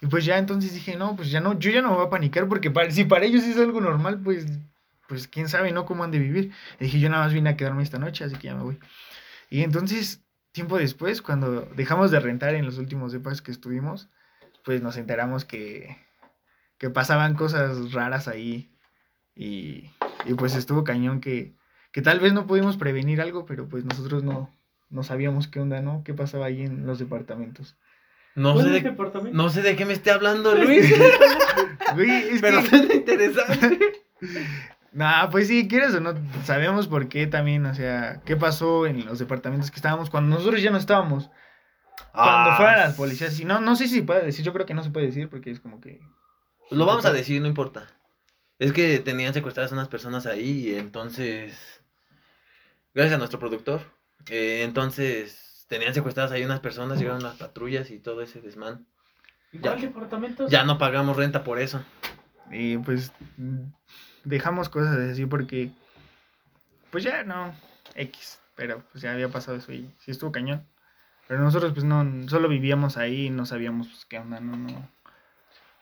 Y 0.00 0.06
pues 0.06 0.24
ya 0.24 0.38
entonces 0.38 0.74
dije, 0.74 0.96
no, 0.96 1.16
pues 1.16 1.30
ya 1.30 1.40
no, 1.40 1.58
yo 1.58 1.70
ya 1.70 1.82
no 1.82 1.90
me 1.90 1.96
voy 1.96 2.06
a 2.06 2.10
panicar 2.10 2.48
porque 2.48 2.72
si 2.90 3.04
para 3.04 3.24
ellos 3.24 3.44
es 3.44 3.56
algo 3.56 3.80
normal, 3.80 4.20
pues 4.22 4.46
pues 5.08 5.28
quién 5.28 5.48
sabe, 5.48 5.72
¿no? 5.72 5.84
Cómo 5.84 6.04
han 6.04 6.10
de 6.10 6.18
vivir. 6.18 6.52
Y 6.80 6.84
dije, 6.84 7.00
yo 7.00 7.08
nada 7.08 7.24
más 7.24 7.32
vine 7.32 7.50
a 7.50 7.56
quedarme 7.56 7.82
esta 7.82 7.98
noche, 7.98 8.24
así 8.24 8.36
que 8.36 8.48
ya 8.48 8.54
me 8.54 8.62
voy. 8.62 8.78
Y 9.50 9.62
entonces, 9.62 10.24
tiempo 10.52 10.78
después, 10.78 11.22
cuando 11.22 11.62
dejamos 11.76 12.10
de 12.10 12.20
rentar 12.20 12.54
en 12.54 12.64
los 12.64 12.78
últimos 12.78 13.12
depas 13.12 13.42
que 13.42 13.50
estuvimos, 13.50 14.08
pues 14.64 14.82
nos 14.82 14.96
enteramos 14.96 15.44
que, 15.44 15.96
que 16.78 16.90
pasaban 16.90 17.34
cosas 17.34 17.92
raras 17.92 18.28
ahí. 18.28 18.70
Y, 19.36 19.90
y 20.24 20.34
pues 20.36 20.54
estuvo 20.54 20.84
cañón 20.84 21.20
que, 21.20 21.54
que 21.92 22.02
tal 22.02 22.20
vez 22.20 22.32
no 22.32 22.46
pudimos 22.46 22.76
prevenir 22.76 23.20
algo, 23.20 23.46
pero 23.46 23.68
pues 23.68 23.84
nosotros 23.84 24.22
no, 24.24 24.50
no 24.90 25.02
sabíamos 25.02 25.48
qué 25.48 25.60
onda, 25.60 25.80
¿no? 25.80 26.02
¿Qué 26.04 26.14
pasaba 26.14 26.46
ahí 26.46 26.62
en 26.62 26.86
los 26.86 26.98
departamentos? 26.98 27.76
No 28.34 28.60
sé, 28.60 28.68
de, 28.68 28.96
no 29.32 29.48
sé 29.48 29.62
de 29.62 29.76
qué 29.76 29.84
me 29.84 29.92
esté 29.92 30.10
hablando, 30.10 30.54
Luis. 30.56 30.92
pero 32.40 32.58
es 32.58 32.94
interesante. 32.94 34.04
Nah, 34.94 35.28
pues 35.28 35.48
sí, 35.48 35.66
quieres 35.66 35.92
o 35.96 36.00
no, 36.00 36.14
sabemos 36.44 36.86
por 36.86 37.08
qué 37.08 37.26
también, 37.26 37.66
o 37.66 37.74
sea, 37.74 38.22
qué 38.24 38.36
pasó 38.36 38.86
en 38.86 39.04
los 39.04 39.18
departamentos 39.18 39.72
que 39.72 39.76
estábamos 39.76 40.08
cuando 40.08 40.36
nosotros 40.36 40.62
ya 40.62 40.70
no 40.70 40.78
estábamos. 40.78 41.30
Cuando 42.12 42.50
ah, 42.50 42.54
fueran 42.56 42.78
las 42.78 42.94
policías, 42.94 43.38
y 43.40 43.44
no, 43.44 43.60
no 43.60 43.74
sé 43.74 43.88
si 43.88 43.96
se 43.96 44.02
puede 44.04 44.24
decir, 44.24 44.44
yo 44.44 44.52
creo 44.52 44.66
que 44.66 44.74
no 44.74 44.84
se 44.84 44.90
puede 44.90 45.06
decir 45.06 45.28
porque 45.28 45.50
es 45.50 45.58
como 45.58 45.80
que... 45.80 46.00
Lo 46.70 46.86
vamos 46.86 47.04
a 47.06 47.12
decir, 47.12 47.42
no 47.42 47.48
importa. 47.48 47.88
Es 48.60 48.72
que 48.72 49.00
tenían 49.00 49.34
secuestradas 49.34 49.72
unas 49.72 49.88
personas 49.88 50.26
ahí 50.26 50.68
y 50.68 50.76
entonces, 50.76 51.82
gracias 52.94 53.16
a 53.16 53.18
nuestro 53.18 53.40
productor, 53.40 53.80
eh, 54.30 54.62
entonces 54.62 55.66
tenían 55.68 55.92
secuestradas 55.92 56.30
ahí 56.30 56.44
unas 56.44 56.60
personas, 56.60 57.00
llegaron 57.00 57.24
las 57.24 57.34
patrullas 57.34 57.90
y 57.90 57.98
todo 57.98 58.22
ese 58.22 58.40
desmán. 58.40 58.86
Ya, 59.52 59.74
departamentos? 59.74 60.48
Ya 60.52 60.62
no 60.62 60.78
pagamos 60.78 61.16
renta 61.16 61.42
por 61.42 61.58
eso. 61.58 61.84
Y 62.52 62.76
pues 62.78 63.12
dejamos 64.24 64.68
cosas 64.68 64.96
así 64.96 65.26
porque, 65.26 65.70
pues 66.90 67.04
ya 67.04 67.24
no, 67.24 67.54
X, 67.94 68.40
pero 68.56 68.82
pues 68.90 69.02
ya 69.02 69.12
había 69.12 69.28
pasado 69.28 69.56
eso 69.56 69.72
y 69.72 69.90
sí 69.98 70.10
estuvo 70.10 70.32
cañón. 70.32 70.66
Pero 71.26 71.40
nosotros 71.40 71.72
pues 71.72 71.84
no, 71.84 72.28
solo 72.28 72.48
vivíamos 72.48 72.96
ahí 72.96 73.26
y 73.26 73.30
no 73.30 73.46
sabíamos 73.46 73.88
pues, 73.88 74.04
qué 74.04 74.18
onda, 74.18 74.40
no, 74.40 74.56
no. 74.56 74.90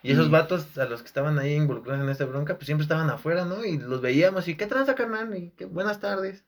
Y 0.05 0.13
esos 0.13 0.31
vatos 0.31 0.77
a 0.79 0.87
los 0.87 1.01
que 1.01 1.07
estaban 1.07 1.39
ahí 1.39 1.55
involucrados 1.55 2.03
en 2.03 2.09
esta 2.09 2.25
bronca, 2.25 2.57
pues 2.57 2.67
siempre 2.67 2.83
estaban 2.83 3.09
afuera, 3.09 3.45
¿no? 3.45 3.65
Y 3.65 3.79
los 3.79 4.01
veíamos 4.01 4.49
y 4.49 4.57
qué 4.57 4.67
tranza, 4.67 4.97
carnal, 4.97 5.37
y 5.37 5.51
qué 5.51 5.65
buenas 5.65 6.01
tardes. 6.01 6.45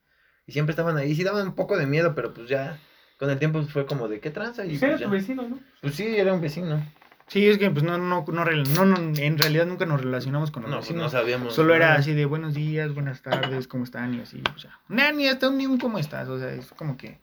Y 0.47 0.53
siempre 0.53 0.73
estaban 0.73 0.97
ahí, 0.97 1.15
sí 1.15 1.23
daban 1.23 1.47
un 1.47 1.55
poco 1.55 1.77
de 1.77 1.87
miedo, 1.87 2.15
pero 2.17 2.35
pues 2.35 2.49
ya 2.49 2.81
con 3.17 3.31
el 3.31 3.39
tiempo 3.39 3.63
fue 3.63 3.87
como 3.87 4.09
de 4.09 4.19
qué 4.19 4.31
tranza. 4.31 4.65
Y 4.65 4.71
pues, 4.71 4.83
era 4.83 4.99
tu 4.99 5.09
vecino, 5.09 5.49
¿no? 5.49 5.61
Pues 5.81 5.95
sí, 5.95 6.05
era 6.05 6.35
un 6.35 6.41
vecino. 6.41 6.85
Sí, 7.27 7.49
es 7.49 7.59
que 7.59 7.71
pues 7.71 7.85
no, 7.85 7.97
no, 7.97 8.25
no, 8.27 8.45
no, 8.85 8.97
en 9.17 9.39
realidad 9.39 9.67
nunca 9.67 9.87
nos 9.87 10.03
relacionamos 10.03 10.51
con 10.51 10.65
los 10.65 10.71
no, 10.71 10.81
pues, 10.81 10.93
no 10.93 11.09
sabíamos. 11.09 11.55
Solo 11.55 11.75
era 11.75 11.95
así 11.95 12.13
de 12.13 12.27
buenos 12.27 12.55
días, 12.55 12.93
buenas 12.93 13.23
tardes, 13.23 13.67
¿cómo 13.67 13.85
están? 13.85 14.15
Y 14.15 14.21
así, 14.21 14.43
o 14.55 14.59
sea, 14.59 14.79
ni 14.89 15.27
hasta 15.27 15.49
un, 15.49 15.59
ni 15.59 15.67
un 15.67 15.79
cómo 15.79 15.99
estás, 15.99 16.29
o 16.29 16.39
sea, 16.39 16.53
es 16.53 16.67
como 16.73 16.97
que... 16.97 17.19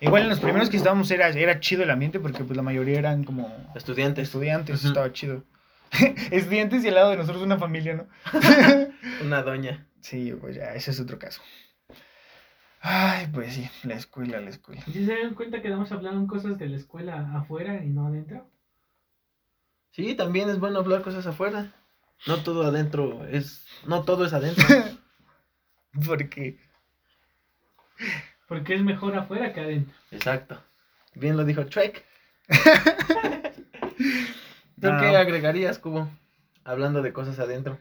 Igual 0.00 0.24
en 0.24 0.28
los 0.28 0.40
primeros 0.40 0.68
que 0.68 0.76
estábamos 0.76 1.10
era, 1.10 1.28
era 1.30 1.58
chido 1.58 1.82
el 1.82 1.90
ambiente 1.90 2.20
porque 2.20 2.44
pues 2.44 2.56
la 2.56 2.62
mayoría 2.62 2.98
eran 2.98 3.24
como... 3.24 3.72
Estudiantes. 3.74 4.24
Estudiantes, 4.24 4.84
estaba 4.84 5.10
chido. 5.12 5.42
Estudiantes 6.30 6.84
y 6.84 6.88
al 6.88 6.96
lado 6.96 7.10
de 7.10 7.16
nosotros 7.16 7.42
una 7.42 7.58
familia, 7.58 7.94
¿no? 7.94 8.06
una 9.24 9.42
doña. 9.42 9.86
Sí, 10.00 10.34
pues 10.38 10.56
ya, 10.56 10.74
ese 10.74 10.90
es 10.90 11.00
otro 11.00 11.18
caso. 11.18 11.40
Ay, 12.80 13.26
pues 13.32 13.54
sí, 13.54 13.68
la 13.84 13.94
escuela, 13.94 14.40
la 14.40 14.50
escuela. 14.50 14.82
¿Sí 14.92 15.06
se 15.06 15.18
dan 15.18 15.34
cuenta 15.34 15.62
que 15.62 15.70
vamos 15.70 15.90
a 15.90 15.94
hablar 15.94 16.14
cosas 16.26 16.58
de 16.58 16.68
la 16.68 16.76
escuela 16.76 17.32
afuera 17.34 17.82
y 17.82 17.88
no 17.88 18.06
adentro? 18.06 18.50
Sí, 19.96 20.14
también 20.14 20.50
es 20.50 20.58
bueno 20.58 20.80
hablar 20.80 21.00
cosas 21.00 21.26
afuera. 21.26 21.72
No 22.26 22.42
todo 22.42 22.66
adentro 22.66 23.26
es. 23.26 23.64
No 23.86 24.04
todo 24.04 24.26
es 24.26 24.34
adentro. 24.34 24.62
¿Por 26.06 26.28
qué? 26.28 26.58
Porque 28.46 28.74
es 28.74 28.82
mejor 28.82 29.16
afuera 29.16 29.54
que 29.54 29.60
adentro. 29.60 29.94
Exacto. 30.10 30.62
Bien 31.14 31.38
lo 31.38 31.46
dijo 31.46 31.64
Trek. 31.64 32.04
¿Tú 34.78 34.88
qué 35.00 35.16
agregarías, 35.16 35.78
Cubo? 35.78 36.10
Hablando 36.62 37.00
de 37.00 37.14
cosas 37.14 37.38
adentro. 37.38 37.78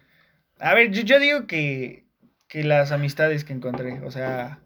A 0.60 0.74
ver, 0.74 0.92
yo, 0.92 1.02
yo 1.02 1.20
digo 1.20 1.48
que, 1.48 2.06
que 2.48 2.64
las 2.64 2.94
amistades 2.94 3.44
que 3.44 3.52
encontré, 3.52 4.00
o 4.06 4.12
sea, 4.12 4.62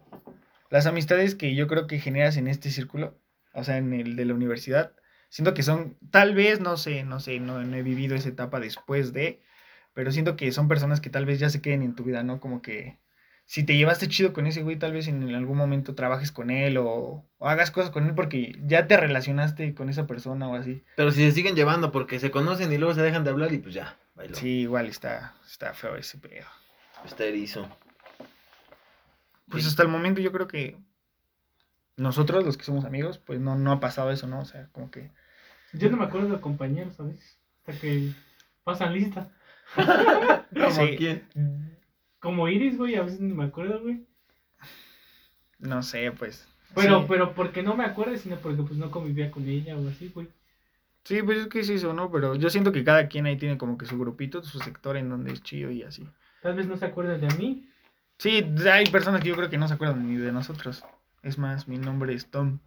las 0.68 0.86
amistades 0.86 1.34
que 1.34 1.56
yo 1.56 1.66
creo 1.66 1.88
que 1.88 1.98
generas 1.98 2.36
en 2.36 2.46
este 2.46 2.70
círculo, 2.70 3.18
o 3.54 3.64
sea, 3.64 3.76
en 3.76 3.92
el 3.92 4.14
de 4.14 4.24
la 4.24 4.34
universidad, 4.34 4.92
Siento 5.30 5.54
que 5.54 5.62
son, 5.62 5.96
tal 6.10 6.34
vez, 6.34 6.60
no 6.60 6.76
sé, 6.76 7.04
no 7.04 7.20
sé, 7.20 7.38
no, 7.38 7.60
he 7.60 7.82
vivido 7.82 8.16
esa 8.16 8.28
etapa 8.28 8.58
después 8.58 9.12
de, 9.12 9.40
pero 9.94 10.10
siento 10.10 10.34
que 10.34 10.50
son 10.50 10.66
personas 10.66 11.00
que 11.00 11.08
tal 11.08 11.24
vez 11.24 11.38
ya 11.38 11.48
se 11.50 11.62
queden 11.62 11.82
en 11.82 11.94
tu 11.94 12.02
vida, 12.02 12.24
¿no? 12.24 12.40
Como 12.40 12.62
que 12.62 12.98
si 13.46 13.62
te 13.62 13.76
llevaste 13.76 14.08
chido 14.08 14.32
con 14.32 14.48
ese 14.48 14.62
güey, 14.62 14.76
tal 14.76 14.92
vez 14.92 15.06
en 15.06 15.32
algún 15.32 15.56
momento 15.56 15.94
trabajes 15.94 16.32
con 16.32 16.50
él 16.50 16.78
o, 16.78 17.24
hagas 17.38 17.70
cosas 17.70 17.90
con 17.92 18.06
él 18.06 18.14
porque 18.14 18.58
ya 18.64 18.88
te 18.88 18.96
relacionaste 18.96 19.72
con 19.72 19.88
esa 19.88 20.08
persona 20.08 20.48
o 20.48 20.56
así. 20.56 20.82
Pero 20.96 21.12
si 21.12 21.24
se 21.24 21.30
siguen 21.30 21.54
llevando 21.54 21.92
porque 21.92 22.18
se 22.18 22.32
conocen 22.32 22.72
y 22.72 22.78
luego 22.78 22.94
se 22.94 23.02
dejan 23.02 23.22
de 23.22 23.30
hablar 23.30 23.52
y 23.52 23.58
pues 23.58 23.72
ya, 23.72 23.96
bailó. 24.16 24.34
Sí, 24.34 24.62
igual 24.62 24.88
está, 24.88 25.36
está 25.46 25.74
feo 25.74 25.94
ese 25.94 26.18
pedo. 26.18 26.46
Está 27.04 27.24
erizo. 27.24 27.68
Pues 29.48 29.64
hasta 29.64 29.84
el 29.84 29.88
momento 29.88 30.20
yo 30.20 30.32
creo 30.32 30.48
que 30.48 30.76
nosotros, 31.96 32.44
los 32.44 32.56
que 32.56 32.64
somos 32.64 32.84
amigos, 32.84 33.18
pues 33.18 33.38
no, 33.38 33.54
no 33.54 33.70
ha 33.70 33.78
pasado 33.78 34.10
eso, 34.10 34.26
¿no? 34.26 34.40
O 34.40 34.44
sea, 34.44 34.68
como 34.72 34.90
que 34.90 35.12
yo 35.72 35.90
no 35.90 35.96
me 35.96 36.04
acuerdo 36.04 36.28
de 36.28 36.40
compañeros 36.40 36.98
a 37.00 37.04
veces. 37.04 37.38
Hasta 37.58 37.80
que 37.80 38.12
pasan 38.64 38.94
lista. 38.94 39.30
¿Como 39.76 40.96
quién? 40.96 41.78
Como 42.18 42.48
Iris, 42.48 42.76
güey, 42.76 42.96
a 42.96 43.02
veces 43.02 43.20
no 43.20 43.34
me 43.34 43.44
acuerdo, 43.44 43.80
güey. 43.80 44.04
No 45.58 45.82
sé, 45.82 46.10
pues. 46.12 46.46
Pero, 46.74 47.06
pero 47.06 47.34
porque 47.34 47.62
no 47.62 47.76
me 47.76 47.84
acuerdo, 47.84 48.16
sino 48.16 48.36
porque 48.36 48.62
pues 48.62 48.78
no 48.78 48.90
convivía 48.90 49.30
con 49.30 49.48
ella 49.48 49.76
o 49.76 49.88
así, 49.88 50.08
güey. 50.08 50.28
Sí, 51.04 51.22
pues 51.22 51.38
es 51.38 51.46
que 51.48 51.60
es 51.60 51.68
eso, 51.70 51.92
¿no? 51.92 52.10
Pero 52.10 52.34
yo 52.34 52.50
siento 52.50 52.72
que 52.72 52.84
cada 52.84 53.08
quien 53.08 53.26
ahí 53.26 53.36
tiene 53.36 53.58
como 53.58 53.78
que 53.78 53.86
su 53.86 53.98
grupito, 53.98 54.42
su 54.42 54.58
sector 54.58 54.96
en 54.96 55.08
donde 55.08 55.32
es 55.32 55.42
chido 55.42 55.70
y 55.70 55.82
así. 55.82 56.06
Tal 56.42 56.54
vez 56.54 56.66
no 56.66 56.76
se 56.76 56.86
acuerden 56.86 57.20
de 57.20 57.34
mí. 57.36 57.68
Sí, 58.18 58.44
hay 58.70 58.86
personas 58.86 59.22
que 59.22 59.28
yo 59.28 59.36
creo 59.36 59.50
que 59.50 59.58
no 59.58 59.66
se 59.66 59.74
acuerdan 59.74 60.06
ni 60.06 60.16
de 60.16 60.32
nosotros. 60.32 60.84
Es 61.22 61.38
más, 61.38 61.68
mi 61.68 61.78
nombre 61.78 62.14
es 62.14 62.26
Tom. 62.30 62.58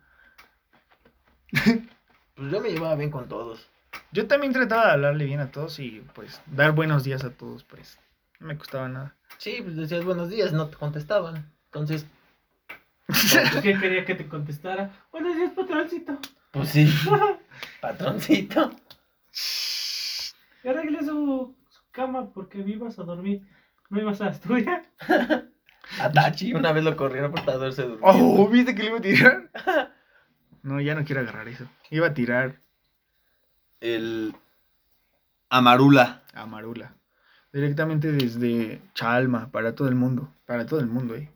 Pues 2.35 2.51
yo 2.51 2.61
me 2.61 2.69
llevaba 2.69 2.95
bien 2.95 3.11
con 3.11 3.27
todos. 3.27 3.69
Yo 4.11 4.27
también 4.27 4.53
trataba 4.53 4.87
de 4.87 4.91
hablarle 4.93 5.25
bien 5.25 5.39
a 5.39 5.51
todos 5.51 5.77
y 5.79 6.03
pues 6.15 6.41
dar 6.47 6.71
buenos 6.71 7.03
días 7.03 7.23
a 7.23 7.31
todos, 7.31 7.63
pues 7.63 7.99
no 8.39 8.47
me 8.47 8.57
costaba 8.57 8.89
nada. 8.89 9.15
Sí, 9.37 9.59
pues 9.61 9.75
decías 9.75 10.03
buenos 10.03 10.29
días, 10.29 10.51
no 10.51 10.67
te 10.67 10.77
contestaban. 10.77 11.51
Entonces. 11.65 12.07
¿Qué 13.61 13.77
quería 13.79 14.05
que 14.05 14.15
te 14.15 14.27
contestara? 14.27 14.91
Buenos 15.11 15.35
días, 15.35 15.51
patroncito. 15.51 16.17
Pues 16.51 16.69
sí. 16.69 16.91
patroncito. 17.81 18.71
Y 20.63 20.67
arreglé 20.67 20.99
su, 20.99 21.55
su, 21.69 21.81
cama 21.91 22.31
porque 22.33 22.63
vivas 22.63 22.97
a 22.97 23.03
dormir. 23.03 23.47
¿No 23.89 24.01
ibas 24.01 24.21
a 24.21 24.29
estudiar? 24.29 24.83
A 25.99 26.09
Tachi, 26.09 26.53
una 26.53 26.71
vez 26.71 26.83
lo 26.83 26.95
corrieron 26.95 27.31
por 27.31 27.41
estar 27.41 27.59
durmiendo. 27.59 27.99
Oh, 28.01 28.47
¿viste 28.47 28.73
que 28.73 28.83
le 28.83 28.89
iba 28.89 28.97
a 28.97 29.01
tirar? 29.01 29.51
No, 30.63 30.81
ya 30.81 30.95
no 30.95 31.03
quiero 31.05 31.21
agarrar 31.21 31.47
eso. 31.47 31.65
Iba 31.91 32.07
a 32.07 32.13
tirar. 32.13 32.61
El. 33.79 34.33
Amarula. 35.49 36.23
Amarula. 36.33 36.95
Directamente 37.51 38.11
desde 38.11 38.81
Chalma, 38.95 39.51
para 39.51 39.75
todo 39.75 39.87
el 39.87 39.95
mundo. 39.95 40.33
Para 40.45 40.65
todo 40.65 40.79
el 40.79 40.87
mundo, 40.87 41.15
eh. 41.15 41.29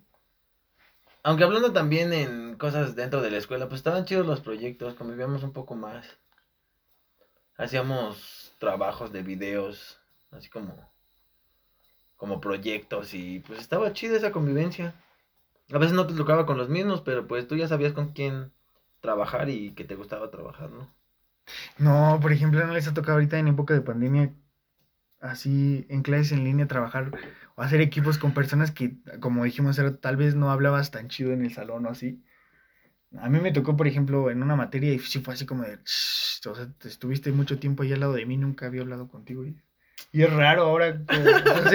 Aunque 1.21 1.43
hablando 1.43 1.73
también 1.73 2.13
en 2.13 2.55
cosas 2.55 2.95
dentro 2.95 3.21
de 3.21 3.29
la 3.29 3.37
escuela, 3.37 3.67
pues 3.67 3.79
estaban 3.79 4.05
chidos 4.05 4.25
los 4.25 4.39
proyectos, 4.39 4.95
convivíamos 4.95 5.43
un 5.43 5.51
poco 5.51 5.75
más. 5.75 6.17
Hacíamos 7.57 8.55
trabajos 8.59 9.11
de 9.11 9.23
videos, 9.23 9.99
así 10.31 10.49
como 10.49 10.89
como 12.15 12.41
proyectos 12.41 13.13
y 13.13 13.39
pues 13.39 13.59
estaba 13.59 13.93
chida 13.93 14.17
esa 14.17 14.31
convivencia. 14.31 14.95
A 15.71 15.77
veces 15.77 15.93
no 15.95 16.07
te 16.07 16.15
tocaba 16.15 16.45
con 16.45 16.57
los 16.57 16.67
mismos, 16.67 17.01
pero 17.01 17.27
pues 17.27 17.47
tú 17.47 17.55
ya 17.55 17.67
sabías 17.67 17.93
con 17.93 18.13
quién 18.13 18.51
trabajar 19.07 19.49
y 19.49 19.71
que 19.71 19.85
te 19.85 19.95
gustaba 19.95 20.29
trabajar, 20.29 20.69
¿no? 20.69 20.93
No, 21.77 22.19
por 22.21 22.33
ejemplo, 22.33 22.65
no 22.67 22.73
les 22.73 22.89
ha 22.89 22.93
tocado 22.93 23.13
ahorita 23.13 23.39
en 23.39 23.47
época 23.47 23.73
de 23.73 23.79
pandemia, 23.79 24.33
así 25.21 25.85
en 25.87 26.03
clases 26.03 26.33
en 26.33 26.43
línea, 26.43 26.67
trabajar 26.67 27.11
o 27.55 27.61
hacer 27.61 27.79
equipos 27.79 28.17
con 28.17 28.33
personas 28.33 28.71
que, 28.71 28.97
como 29.21 29.45
dijimos, 29.45 29.79
tal 30.01 30.17
vez 30.17 30.35
no 30.35 30.51
hablabas 30.51 30.91
tan 30.91 31.07
chido 31.07 31.31
en 31.31 31.45
el 31.45 31.53
salón 31.53 31.85
o 31.85 31.89
así. 31.89 32.21
A 33.17 33.29
mí 33.29 33.39
me 33.39 33.53
tocó, 33.53 33.77
por 33.77 33.87
ejemplo, 33.87 34.29
en 34.29 34.43
una 34.43 34.57
materia 34.57 34.93
y 34.93 34.99
sí 34.99 35.21
fue 35.21 35.35
así 35.35 35.45
como 35.45 35.63
de, 35.63 35.75
o 35.75 36.55
sea, 36.55 36.67
te 36.77 36.89
estuviste 36.89 37.31
mucho 37.31 37.59
tiempo 37.59 37.83
ahí 37.83 37.93
al 37.93 38.01
lado 38.01 38.11
de 38.11 38.25
mí, 38.25 38.35
nunca 38.35 38.65
había 38.65 38.81
hablado 38.81 39.07
contigo. 39.07 39.45
Y, 39.45 39.55
es 40.11 40.33
raro 40.33 40.63
ahora, 40.63 41.01
pues, 41.07 41.71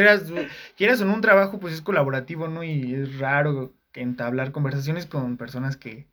quieras 0.77 1.01
o 1.01 1.07
no, 1.07 1.15
un 1.15 1.23
trabajo 1.23 1.59
pues 1.59 1.73
es 1.73 1.81
colaborativo, 1.81 2.49
¿no? 2.49 2.63
Y 2.63 2.95
es 2.95 3.19
raro 3.19 3.73
entablar 3.95 4.53
conversaciones 4.53 5.07
con 5.07 5.39
personas 5.39 5.79
que, 5.79 6.12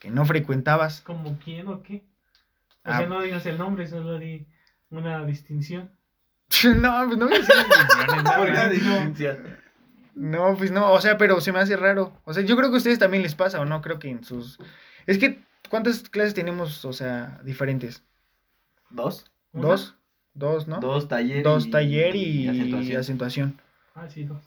que 0.00 0.10
no 0.10 0.24
frecuentabas. 0.24 1.02
¿Como 1.02 1.38
quién 1.38 1.68
o 1.68 1.82
qué? 1.84 2.02
O 2.84 2.90
Ah. 2.90 2.98
sea, 2.98 3.06
no 3.06 3.20
digas 3.22 3.46
el 3.46 3.56
nombre, 3.58 3.86
solo 3.86 4.18
di 4.18 4.46
una 4.90 5.24
distinción. 5.24 5.92
no, 6.64 7.06
pues 7.06 7.18
no 7.18 7.28
Porque 7.28 8.52
no. 8.52 8.68
distinción. 8.70 9.38
No, 10.16 10.56
pues 10.56 10.70
no, 10.72 10.90
o 10.92 11.00
sea, 11.00 11.16
pero 11.16 11.40
se 11.40 11.52
me 11.52 11.60
hace 11.60 11.76
raro. 11.76 12.12
O 12.24 12.34
sea, 12.34 12.42
yo 12.42 12.56
creo 12.56 12.68
que 12.70 12.74
a 12.74 12.78
ustedes 12.78 12.98
también 12.98 13.22
les 13.22 13.34
pasa, 13.36 13.60
¿o 13.60 13.64
no? 13.64 13.80
Creo 13.80 13.98
que 14.00 14.08
en 14.10 14.24
sus... 14.24 14.58
Es 15.06 15.18
que, 15.18 15.40
¿cuántas 15.68 16.08
clases 16.08 16.34
tenemos, 16.34 16.84
o 16.84 16.92
sea, 16.92 17.40
diferentes? 17.44 18.02
¿Dos? 18.90 19.30
¿Una? 19.52 19.68
¿Dos? 19.68 19.94
Dos, 20.34 20.66
¿no? 20.68 20.80
Dos 20.80 21.08
taller 21.08 21.42
Dos 21.42 21.66
y- 21.66 21.70
taller 21.70 22.16
y, 22.16 22.22
y 22.44 22.48
acentuación. 22.48 23.00
acentuación. 23.00 23.60
Ah, 23.94 24.08
sí, 24.08 24.24
dos. 24.24 24.42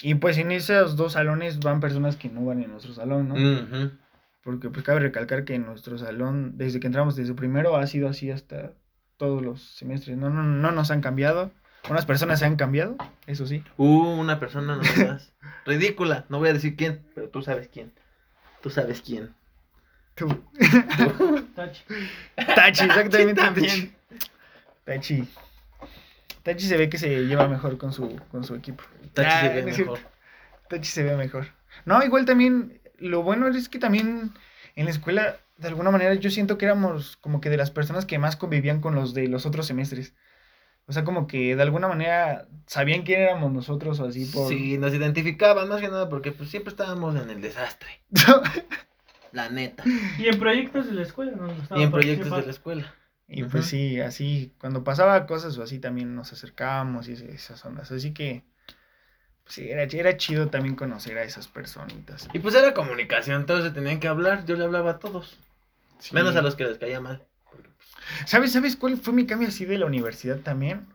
Y 0.00 0.14
pues 0.14 0.38
en 0.38 0.52
esos 0.52 0.96
dos 0.96 1.14
salones 1.14 1.58
van 1.58 1.80
personas 1.80 2.16
que 2.16 2.28
no 2.28 2.44
van 2.44 2.62
en 2.62 2.70
nuestro 2.70 2.94
salón, 2.94 3.28
¿no? 3.28 3.34
Ujú. 3.34 3.90
Porque 4.42 4.70
pues 4.70 4.84
cabe 4.84 5.00
recalcar 5.00 5.44
que 5.44 5.54
en 5.54 5.66
nuestro 5.66 5.98
salón, 5.98 6.52
desde 6.56 6.80
que 6.80 6.86
entramos 6.86 7.16
desde 7.16 7.34
primero, 7.34 7.76
ha 7.76 7.86
sido 7.86 8.08
así 8.08 8.30
hasta 8.30 8.72
todos 9.16 9.42
los 9.42 9.62
semestres. 9.76 10.16
No, 10.16 10.30
no, 10.30 10.42
no 10.42 10.70
nos 10.70 10.90
han 10.90 11.00
cambiado. 11.00 11.50
Unas 11.90 12.06
personas 12.06 12.38
se 12.40 12.44
han 12.44 12.56
cambiado, 12.56 12.96
eso 13.26 13.46
sí. 13.46 13.62
Hubo 13.76 14.14
una 14.14 14.38
persona 14.40 14.76
nomás 14.76 15.32
ridícula, 15.66 16.24
no 16.28 16.38
voy 16.38 16.48
a 16.50 16.52
decir 16.52 16.76
quién, 16.76 17.02
pero 17.14 17.28
tú 17.28 17.40
sabes 17.42 17.68
quién. 17.68 17.92
Tú 18.62 18.68
sabes 18.70 19.00
quién. 19.00 19.32
Tú. 20.14 20.26
Tachi. 21.54 21.82
Tachi, 22.54 22.84
exactamente. 22.86 23.34
también. 23.34 23.94
Tachi. 24.84 25.28
Tachi 26.42 26.66
se 26.66 26.76
ve 26.76 26.88
que 26.88 26.98
se 26.98 27.24
lleva 27.26 27.46
mejor 27.48 27.78
con 27.78 27.92
su, 27.92 28.16
con 28.30 28.42
su 28.44 28.54
equipo. 28.54 28.82
Tachi 29.14 29.28
Ah, 29.30 29.40
se 29.42 29.48
ve 29.48 29.62
no 29.62 29.68
es 29.68 29.78
mejor. 29.78 29.98
cierto. 29.98 30.14
Tachi 30.68 30.90
se 30.90 31.02
ve 31.04 31.16
mejor. 31.16 31.46
No, 31.84 32.02
igual 32.02 32.24
también, 32.24 32.80
lo 32.98 33.22
bueno 33.22 33.48
es 33.48 33.68
que 33.68 33.78
también 33.78 34.32
en 34.76 34.84
la 34.84 34.90
escuela, 34.90 35.36
de 35.56 35.68
alguna 35.68 35.90
manera, 35.90 36.14
yo 36.14 36.30
siento 36.30 36.58
que 36.58 36.66
éramos 36.66 37.16
como 37.16 37.40
que 37.40 37.50
de 37.50 37.56
las 37.56 37.70
personas 37.70 38.06
que 38.06 38.18
más 38.18 38.36
convivían 38.36 38.80
con 38.80 38.94
los 38.94 39.14
de 39.14 39.28
los 39.28 39.46
otros 39.46 39.66
semestres. 39.66 40.14
O 40.86 40.92
sea, 40.92 41.04
como 41.04 41.26
que 41.26 41.54
de 41.54 41.62
alguna 41.62 41.86
manera 41.88 42.48
sabían 42.66 43.02
quién 43.02 43.20
éramos 43.20 43.52
nosotros 43.52 44.00
o 44.00 44.06
así 44.06 44.24
por... 44.24 44.48
Sí, 44.48 44.78
nos 44.78 44.94
identificaban 44.94 45.68
más 45.68 45.80
que 45.80 45.88
nada 45.88 46.08
porque 46.08 46.32
pues 46.32 46.48
siempre 46.48 46.70
estábamos 46.70 47.14
en 47.14 47.28
el 47.28 47.42
desastre. 47.42 47.88
La 49.32 49.50
neta. 49.50 49.84
Y 50.18 50.28
en 50.28 50.38
proyectos 50.38 50.86
de 50.86 50.94
la 50.94 51.02
escuela 51.02 51.32
nos 51.32 51.54
gustaba 51.54 51.78
Y 51.78 51.84
en 51.84 51.90
proyectos 51.90 52.30
de 52.30 52.42
la 52.42 52.50
escuela. 52.50 52.94
Y 53.26 53.44
pues 53.44 53.66
sí, 53.66 54.00
así, 54.00 54.54
cuando 54.58 54.84
pasaba 54.84 55.26
cosas 55.26 55.58
o 55.58 55.62
así 55.62 55.78
también 55.78 56.14
nos 56.14 56.32
acercábamos 56.32 57.08
y 57.08 57.12
esas 57.12 57.62
ondas. 57.66 57.92
Así 57.92 58.14
que, 58.14 58.44
sí, 59.48 59.68
era, 59.70 59.82
era 59.82 60.16
chido 60.16 60.48
también 60.48 60.76
conocer 60.76 61.18
a 61.18 61.22
esas 61.24 61.48
personitas. 61.48 62.28
Y 62.32 62.38
pues 62.38 62.54
era 62.54 62.74
comunicación, 62.74 63.46
todos 63.46 63.64
se 63.64 63.70
tenían 63.70 64.00
que 64.00 64.08
hablar. 64.08 64.44
Yo 64.46 64.56
le 64.56 64.64
hablaba 64.64 64.92
a 64.92 64.98
todos. 64.98 65.38
Sí. 65.98 66.14
Menos 66.14 66.36
a 66.36 66.42
los 66.42 66.54
que 66.54 66.64
les 66.64 66.78
caía 66.78 67.00
mal. 67.00 67.22
¿Sabes, 68.26 68.52
¿Sabes 68.52 68.76
cuál 68.76 68.96
fue 68.96 69.12
mi 69.12 69.26
cambio 69.26 69.48
así 69.48 69.64
de 69.64 69.78
la 69.78 69.86
universidad 69.86 70.38
también? 70.38 70.86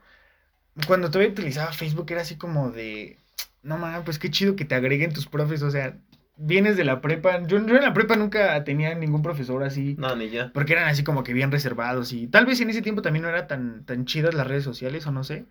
Cuando 0.87 1.09
todavía 1.11 1.31
utilizaba 1.31 1.71
Facebook 1.71 2.07
era 2.11 2.21
así 2.21 2.35
como 2.37 2.71
de, 2.71 3.17
no 3.61 3.77
mames, 3.77 4.01
pues 4.03 4.17
qué 4.17 4.31
chido 4.31 4.55
que 4.55 4.65
te 4.65 4.73
agreguen 4.75 5.13
tus 5.13 5.27
profes, 5.27 5.61
o 5.61 5.69
sea, 5.69 5.95
vienes 6.35 6.77
de 6.77 6.83
la 6.83 6.99
prepa, 6.99 7.43
yo, 7.45 7.63
yo 7.63 7.75
en 7.75 7.83
la 7.83 7.93
prepa 7.93 8.15
nunca 8.15 8.63
tenía 8.63 8.95
ningún 8.95 9.21
profesor 9.21 9.63
así, 9.63 9.95
No, 9.99 10.15
ni 10.15 10.31
yo. 10.31 10.51
porque 10.51 10.73
eran 10.73 10.89
así 10.89 11.03
como 11.03 11.23
que 11.23 11.33
bien 11.33 11.51
reservados 11.51 12.11
y 12.11 12.25
tal 12.25 12.47
vez 12.47 12.59
en 12.59 12.71
ese 12.71 12.81
tiempo 12.81 13.03
también 13.03 13.21
no 13.21 13.29
era 13.29 13.45
tan, 13.45 13.85
tan 13.85 14.05
chidas 14.05 14.33
las 14.33 14.47
redes 14.47 14.63
sociales 14.63 15.05
o 15.05 15.11
no 15.11 15.23
sé, 15.23 15.45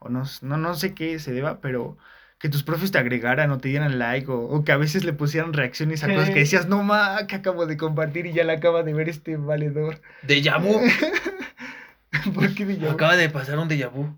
o 0.00 0.08
no, 0.08 0.24
no, 0.42 0.56
no 0.56 0.74
sé 0.74 0.92
qué 0.92 1.20
se 1.20 1.32
deba, 1.32 1.60
pero 1.60 1.96
que 2.38 2.48
tus 2.48 2.62
profes 2.62 2.90
te 2.92 2.98
agregaran 2.98 3.50
o 3.52 3.58
te 3.58 3.68
dieran 3.70 3.98
like 3.98 4.30
o, 4.30 4.38
o 4.38 4.64
que 4.64 4.72
a 4.72 4.76
veces 4.76 5.04
le 5.04 5.12
pusieran 5.14 5.52
reacciones 5.52 6.04
a 6.04 6.08
cosas 6.08 6.30
que 6.30 6.40
decías, 6.40 6.68
no 6.68 6.82
ma, 6.82 7.26
que 7.26 7.36
acabo 7.36 7.64
de 7.66 7.76
compartir 7.76 8.26
y 8.26 8.32
ya 8.32 8.44
la 8.44 8.54
acaba 8.54 8.82
de 8.82 8.92
ver 8.92 9.08
este 9.08 9.36
valedor. 9.36 10.00
Déjà 10.26 10.58
vu. 10.60 10.80
¿Por 12.34 12.54
qué 12.54 12.64
llamo? 12.64 12.90
Acaba 12.92 13.16
de 13.16 13.28
pasar 13.30 13.58
un 13.58 13.68
déjà 13.68 13.88
vu. 13.90 14.14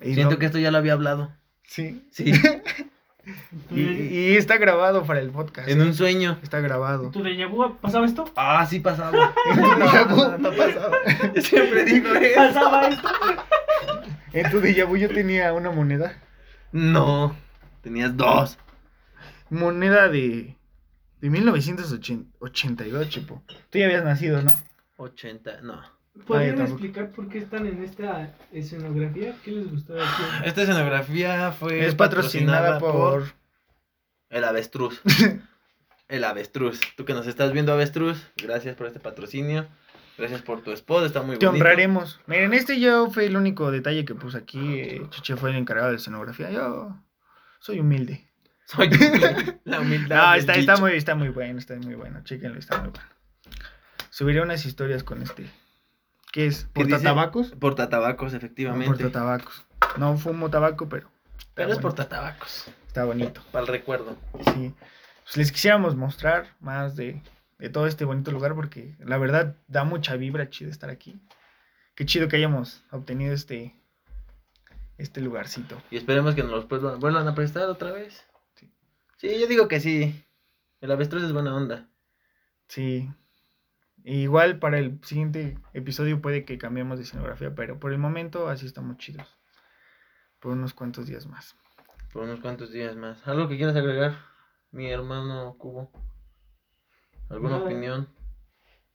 Y 0.00 0.14
Siento 0.14 0.34
no- 0.34 0.38
que 0.38 0.46
esto 0.46 0.58
ya 0.58 0.70
lo 0.70 0.78
había 0.78 0.92
hablado. 0.94 1.32
Sí. 1.64 2.06
Sí. 2.10 2.32
¿Tu, 2.32 2.48
Y, 3.74 3.82
de- 3.84 4.04
y 4.14 4.36
está 4.36 4.58
grabado 4.58 5.04
para 5.04 5.18
el 5.20 5.30
podcast. 5.30 5.66
en 5.68 5.80
un 5.80 5.94
sueño. 5.94 6.38
Está 6.42 6.60
grabado. 6.60 7.10
tu 7.10 7.22
déjà 7.22 7.48
vu 7.48 7.74
pasaba 7.80 8.04
esto? 8.04 8.30
Ah, 8.36 8.66
sí 8.68 8.80
pasaba. 8.80 9.32
no, 9.56 10.04
no, 10.06 10.38
no 10.38 10.50
pasaba. 10.52 10.96
Siempre 11.40 11.84
digo 11.84 12.14
eso. 12.14 12.34
¿Pasaba 12.36 12.88
esto? 12.88 13.08
En 14.34 14.50
tu 14.50 14.60
déjà 14.60 14.84
vu 14.86 14.96
yo 14.98 15.08
tenía 15.08 15.54
una 15.54 15.70
moneda. 15.70 16.12
No. 16.74 17.36
Tenías 17.82 18.16
dos. 18.16 18.58
Moneda 19.48 20.08
de, 20.08 20.56
de 21.20 21.30
1982, 21.30 23.08
chipo. 23.08 23.44
Tú 23.70 23.78
ya 23.78 23.84
habías 23.84 24.02
nacido, 24.02 24.42
¿no? 24.42 24.50
80, 24.96 25.60
no. 25.60 25.80
¿Podrían 26.26 26.60
explicar 26.60 27.12
por 27.12 27.28
qué 27.28 27.38
están 27.38 27.66
en 27.66 27.80
esta 27.84 28.34
escenografía? 28.52 29.36
¿Qué 29.44 29.52
les 29.52 29.70
gustaba 29.70 30.00
decir? 30.00 30.26
Esta 30.44 30.62
escenografía 30.62 31.52
fue 31.52 31.86
Es 31.86 31.94
patrocinada 31.94 32.80
por... 32.80 33.22
el 34.30 34.42
avestruz. 34.42 35.00
el 36.08 36.24
avestruz. 36.24 36.80
Tú 36.96 37.04
que 37.04 37.14
nos 37.14 37.28
estás 37.28 37.52
viendo, 37.52 37.72
avestruz, 37.72 38.20
gracias 38.36 38.74
por 38.74 38.88
este 38.88 38.98
patrocinio. 38.98 39.68
Gracias 40.16 40.42
por 40.42 40.62
tu 40.62 40.70
spot, 40.72 41.04
está 41.06 41.22
muy 41.22 41.38
Te 41.38 41.46
bonito. 41.46 41.64
honraremos. 41.64 42.20
Miren, 42.26 42.54
este 42.54 42.78
yo 42.78 43.10
fue 43.10 43.26
el 43.26 43.36
único 43.36 43.70
detalle 43.70 44.04
que 44.04 44.14
puse 44.14 44.38
aquí. 44.38 44.78
eh, 44.80 45.02
Chuche 45.10 45.36
fue 45.36 45.50
el 45.50 45.56
encargado 45.56 45.90
de 45.90 45.96
escenografía. 45.96 46.50
Yo 46.50 46.96
soy 47.60 47.80
humilde. 47.80 48.28
Soy 48.66 48.88
la 49.64 49.80
humildad. 49.80 50.16
No, 50.28 50.34
está, 50.34 50.54
está, 50.54 50.76
muy, 50.76 50.92
está 50.92 51.14
muy 51.14 51.28
bueno, 51.28 51.58
está 51.58 51.74
muy 51.76 51.94
bueno. 51.94 52.22
Chéquenlo, 52.24 52.58
está 52.58 52.78
muy 52.80 52.90
bueno. 52.90 53.08
Subiré 54.10 54.40
unas 54.40 54.64
historias 54.64 55.02
con 55.02 55.20
este. 55.22 55.50
¿Qué 56.32 56.46
es? 56.46 56.68
¿Qué 56.74 56.84
dice? 56.84 56.90
¿Portatabacos? 56.96 57.50
Portatabacos, 57.60 58.32
efectivamente. 58.34 58.86
Portatabacos. 58.86 59.66
No 59.96 60.16
fumo 60.16 60.48
tabaco, 60.50 60.88
pero. 60.88 61.10
Pero 61.54 61.72
es 61.72 61.78
portatabacos. 61.78 62.66
Está 62.86 63.04
bonito. 63.04 63.42
Para 63.52 63.62
el 63.62 63.68
recuerdo. 63.68 64.16
Sí. 64.54 64.72
Pues 65.24 65.36
les 65.36 65.52
quisiéramos 65.52 65.94
mostrar 65.96 66.54
más 66.60 66.96
de, 66.96 67.20
de 67.64 67.70
todo 67.70 67.86
este 67.86 68.04
bonito 68.04 68.30
lugar 68.30 68.54
porque 68.54 68.94
la 68.98 69.16
verdad 69.16 69.56
da 69.68 69.84
mucha 69.84 70.16
vibra 70.16 70.50
chido 70.50 70.70
estar 70.70 70.90
aquí. 70.90 71.18
Qué 71.94 72.04
chido 72.04 72.28
que 72.28 72.36
hayamos 72.36 72.84
obtenido 72.90 73.32
este 73.32 73.74
este 74.98 75.22
lugarcito. 75.22 75.80
Y 75.90 75.96
esperemos 75.96 76.34
que 76.34 76.42
nos 76.42 76.50
los 76.50 76.68
vuelvan, 76.68 77.00
vuelvan 77.00 77.26
a 77.26 77.34
prestar 77.34 77.70
otra 77.70 77.90
vez. 77.90 78.22
Sí. 78.56 78.70
Sí, 79.16 79.40
yo 79.40 79.46
digo 79.46 79.66
que 79.66 79.80
sí. 79.80 80.26
El 80.82 80.92
avestruz 80.92 81.22
es 81.22 81.32
buena 81.32 81.56
onda. 81.56 81.88
Sí. 82.68 83.10
Igual 84.04 84.58
para 84.58 84.78
el 84.78 85.02
siguiente 85.02 85.56
episodio 85.72 86.20
puede 86.20 86.44
que 86.44 86.58
cambiemos 86.58 86.98
de 86.98 87.04
escenografía, 87.04 87.54
pero 87.54 87.80
por 87.80 87.92
el 87.92 87.98
momento 87.98 88.48
así 88.48 88.66
estamos 88.66 88.98
chidos. 88.98 89.26
Por 90.38 90.52
unos 90.52 90.74
cuantos 90.74 91.06
días 91.06 91.26
más. 91.26 91.56
Por 92.12 92.24
unos 92.24 92.40
cuantos 92.40 92.70
días 92.72 92.94
más. 92.94 93.26
¿Algo 93.26 93.48
que 93.48 93.56
quieras 93.56 93.74
agregar, 93.74 94.18
mi 94.70 94.90
hermano 94.90 95.56
Cubo? 95.56 95.90
¿Alguna 97.34 97.58
Nada. 97.58 97.64
opinión? 97.66 98.08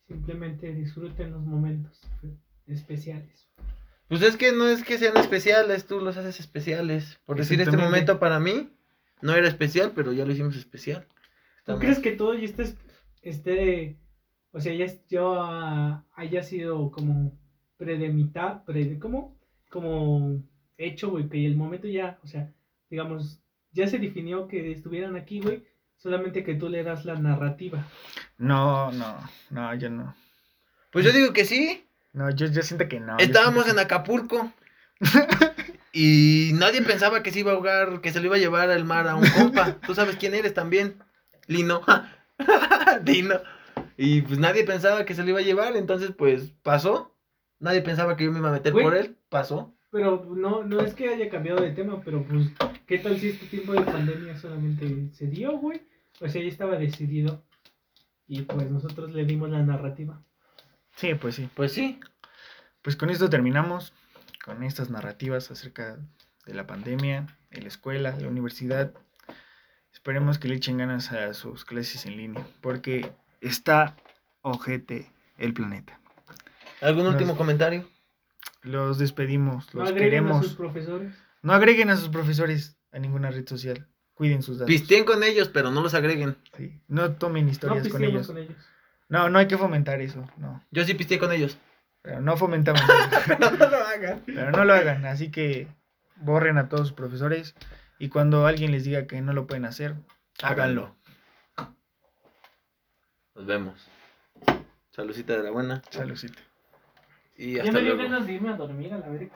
Simplemente 0.08 0.74
disfruten 0.74 1.32
los 1.32 1.46
momentos 1.46 2.02
especiales. 2.66 3.48
Pues 4.08 4.22
es 4.24 4.38
que 4.38 4.52
no 4.52 4.68
es 4.68 4.84
que 4.84 4.98
sean 4.98 5.18
especiales, 5.18 5.86
tú 5.86 6.00
los 6.00 6.18
haces 6.18 6.40
especiales. 6.40 7.20
Por 7.26 7.38
decir, 7.38 7.62
este 7.62 7.78
momento 7.78 8.20
para 8.20 8.40
mí 8.40 8.70
no 9.22 9.36
era 9.36 9.48
especial, 9.48 9.92
pero 9.94 10.14
ya 10.14 10.26
lo 10.26 10.32
hicimos 10.32 10.56
especial. 10.56 11.06
¿Tú 11.66 11.78
crees 11.78 12.00
que 12.00 12.14
todo 12.14 12.34
ya 12.34 12.46
esté, 12.46 12.74
esté 13.22 14.00
o 14.52 14.60
sea, 14.60 14.74
ya 14.74 14.88
yo 15.10 15.42
haya 16.16 16.44
sido 16.44 16.90
como 16.92 17.38
predemita, 17.78 18.64
pre, 18.66 18.98
¿cómo? 19.00 19.38
Como 19.70 20.44
hecho, 20.78 21.12
güey, 21.12 21.30
que 21.30 21.46
el 21.46 21.56
momento 21.56 21.88
ya, 21.88 22.20
o 22.24 22.28
sea, 22.28 22.52
digamos, 22.90 23.44
ya 23.72 23.88
se 23.88 24.00
definió 24.00 24.48
que 24.48 24.72
estuvieran 24.72 25.16
aquí, 25.16 25.40
güey, 25.40 25.64
solamente 26.00 26.44
que 26.44 26.56
tú 26.56 26.68
le 26.70 26.84
das 26.84 27.06
la 27.06 27.16
narrativa. 27.16 27.86
No, 28.38 28.92
no, 28.92 29.16
no, 29.52 29.76
yo 29.76 29.90
no. 29.90 30.16
Pues 30.92 31.06
yo 31.06 31.12
digo 31.12 31.32
que 31.34 31.46
sí. 31.46 31.86
No, 32.14 32.32
yo, 32.32 32.48
yo 32.48 32.64
siento 32.64 32.88
que 32.88 33.00
no. 33.00 33.18
Estábamos 33.20 33.68
en 33.70 33.80
Acapulco. 33.80 34.52
Y 35.92 36.52
nadie 36.54 36.84
pensaba 36.84 37.24
que 37.24 37.32
se 37.32 37.40
iba 37.40 37.52
a 37.52 37.56
ahogar, 37.56 38.02
que 38.02 38.12
se 38.12 38.20
lo 38.20 38.28
iba 38.28 38.36
a 38.36 38.40
llevar 38.40 38.70
al 38.70 38.86
mar 38.86 39.08
a 39.08 39.16
un 39.16 39.28
compa. 39.28 39.80
Tú 39.86 39.96
sabes 39.96 40.18
quién 40.18 40.36
eres 40.36 40.54
también, 40.54 40.96
Lino. 41.48 41.82
Lino. 43.06 43.36
Y 43.98 44.22
pues 44.22 44.40
nadie 44.40 44.64
pensaba 44.64 45.04
que 45.06 45.16
se 45.16 45.24
lo 45.24 45.30
iba 45.30 45.40
a 45.40 45.44
llevar, 45.44 45.76
entonces 45.76 46.12
pues 46.16 46.54
pasó. 46.62 47.16
Nadie 47.60 47.82
pensaba 47.82 48.16
que 48.16 48.26
yo 48.26 48.32
me 48.32 48.40
iba 48.40 48.50
a 48.50 48.54
meter 48.54 48.72
por 48.72 48.96
él, 48.96 49.18
pasó. 49.30 49.76
Pero 49.92 50.26
no, 50.30 50.64
no 50.64 50.80
es 50.82 50.94
que 50.94 51.10
haya 51.10 51.30
cambiado 51.30 51.62
de 51.62 51.72
tema, 51.72 52.00
pero 52.06 52.24
pues, 52.24 52.48
¿qué 52.86 53.00
tal 53.00 53.18
si 53.20 53.30
este 53.30 53.48
tiempo 53.48 53.74
de 53.74 53.82
pandemia 53.82 54.38
solamente 54.38 55.10
se 55.12 55.28
dio, 55.28 55.58
güey? 55.58 55.82
Sea, 56.28 56.42
ya 56.42 56.48
estaba 56.50 56.76
decidido. 56.78 57.44
Y 58.28 58.44
pues 58.44 58.70
nosotros 58.70 59.12
le 59.14 59.26
dimos 59.26 59.50
la 59.50 59.64
narrativa. 59.64 60.22
Sí, 60.96 61.16
pues 61.16 61.36
sí. 61.36 61.50
Pues 61.56 61.72
sí. 61.74 62.00
Pues 62.82 62.96
con 62.96 63.10
esto 63.10 63.30
terminamos, 63.30 63.94
con 64.46 64.64
estas 64.64 64.90
narrativas 64.90 65.50
acerca 65.52 65.98
de 66.46 66.54
la 66.54 66.68
pandemia, 66.68 67.26
de 67.52 67.62
la 67.62 67.68
escuela, 67.68 68.16
la 68.20 68.28
universidad. 68.28 68.94
Esperemos 69.92 70.38
que 70.40 70.48
le 70.48 70.56
echen 70.56 70.78
ganas 70.78 71.12
a 71.12 71.34
sus 71.34 71.66
clases 71.66 72.06
en 72.06 72.16
línea, 72.18 72.46
porque 72.62 73.12
está 73.42 73.96
ojete 74.42 75.12
el 75.38 75.54
planeta. 75.54 76.00
¿Algún 76.82 77.04
Nos- 77.04 77.14
último 77.14 77.36
comentario? 77.36 77.90
Los 78.62 78.98
despedimos, 79.00 79.74
No 79.74 79.82
los 79.82 79.90
agreguen 79.90 80.08
a 80.08 80.28
queremos. 80.28 80.46
sus 80.46 80.56
profesores. 80.56 81.14
No 81.42 81.54
agreguen 81.54 81.90
a 81.90 81.98
sus 81.98 82.10
profesores 82.10 82.78
a 82.92 83.00
ninguna 83.00 83.32
red 83.32 83.48
social. 83.48 83.88
Cuiden 84.20 84.44
sus 84.44 84.58
datos. 84.58 84.68
Pisteen 84.68 85.06
con 85.06 85.24
ellos, 85.24 85.48
pero 85.48 85.72
no 85.72 85.82
los 85.82 85.94
agreguen. 85.94 86.36
Sí, 86.58 86.78
No 86.90 87.14
tomen 87.14 87.46
No 87.46 87.52
historias 87.54 87.88
con 87.88 88.04
ellos. 88.04 88.28
con 88.28 88.38
ellos. 88.38 88.54
No, 89.08 89.30
no 89.30 89.40
hay 89.40 89.48
que 89.48 89.58
fomentar 89.58 90.02
eso. 90.02 90.30
No. 90.36 90.62
Yo 90.72 90.84
sí 90.84 90.94
pisteé 90.94 91.18
con 91.20 91.32
ellos. 91.32 91.58
Pero 92.02 92.20
no 92.20 92.36
fomentamos 92.36 92.82
eso. 92.82 93.38
no 93.40 93.52
lo 93.70 93.78
hagan. 93.78 94.22
Pero 94.26 94.52
no 94.52 94.66
lo 94.66 94.74
hagan. 94.74 95.06
Así 95.06 95.32
que 95.32 95.70
borren 96.18 96.58
a 96.58 96.68
todos 96.68 96.90
sus 96.90 96.98
profesores. 96.98 97.56
Y 97.98 98.10
cuando 98.10 98.46
alguien 98.46 98.72
les 98.74 98.84
diga 98.84 99.08
que 99.08 99.22
no 99.22 99.32
lo 99.32 99.48
pueden 99.48 99.64
hacer, 99.64 99.96
háganlo. 100.44 100.98
Nos 103.36 103.46
vemos. 103.46 103.88
Saludcita 104.92 105.38
de 105.38 105.44
la 105.44 105.52
buena. 105.52 105.82
Saludcita. 105.92 106.42
Y 107.38 107.54
Ya 107.54 107.62
hasta 107.64 107.72
me 107.72 107.82
dio 107.84 107.96
luego. 107.96 108.10
ganas 108.12 108.28
de 108.28 108.34
irme 108.34 108.50
a 108.50 108.58
dormir 108.58 108.94
a 108.94 108.98
la 108.98 109.08
verga. 109.08 109.32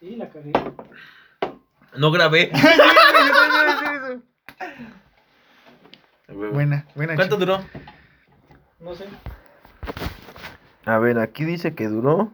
Y 0.00 0.16
la 0.16 0.28
cagué. 0.28 0.50
No 1.96 2.10
grabé. 2.10 2.50
Buena, 6.28 6.86
buena. 6.94 7.16
¿Cuánto 7.16 7.36
duró? 7.36 7.58
No 8.78 8.94
sé. 8.94 9.04
A 10.84 10.98
ver, 10.98 11.18
aquí 11.18 11.44
dice 11.44 11.74
que 11.74 11.88
duró 11.88 12.32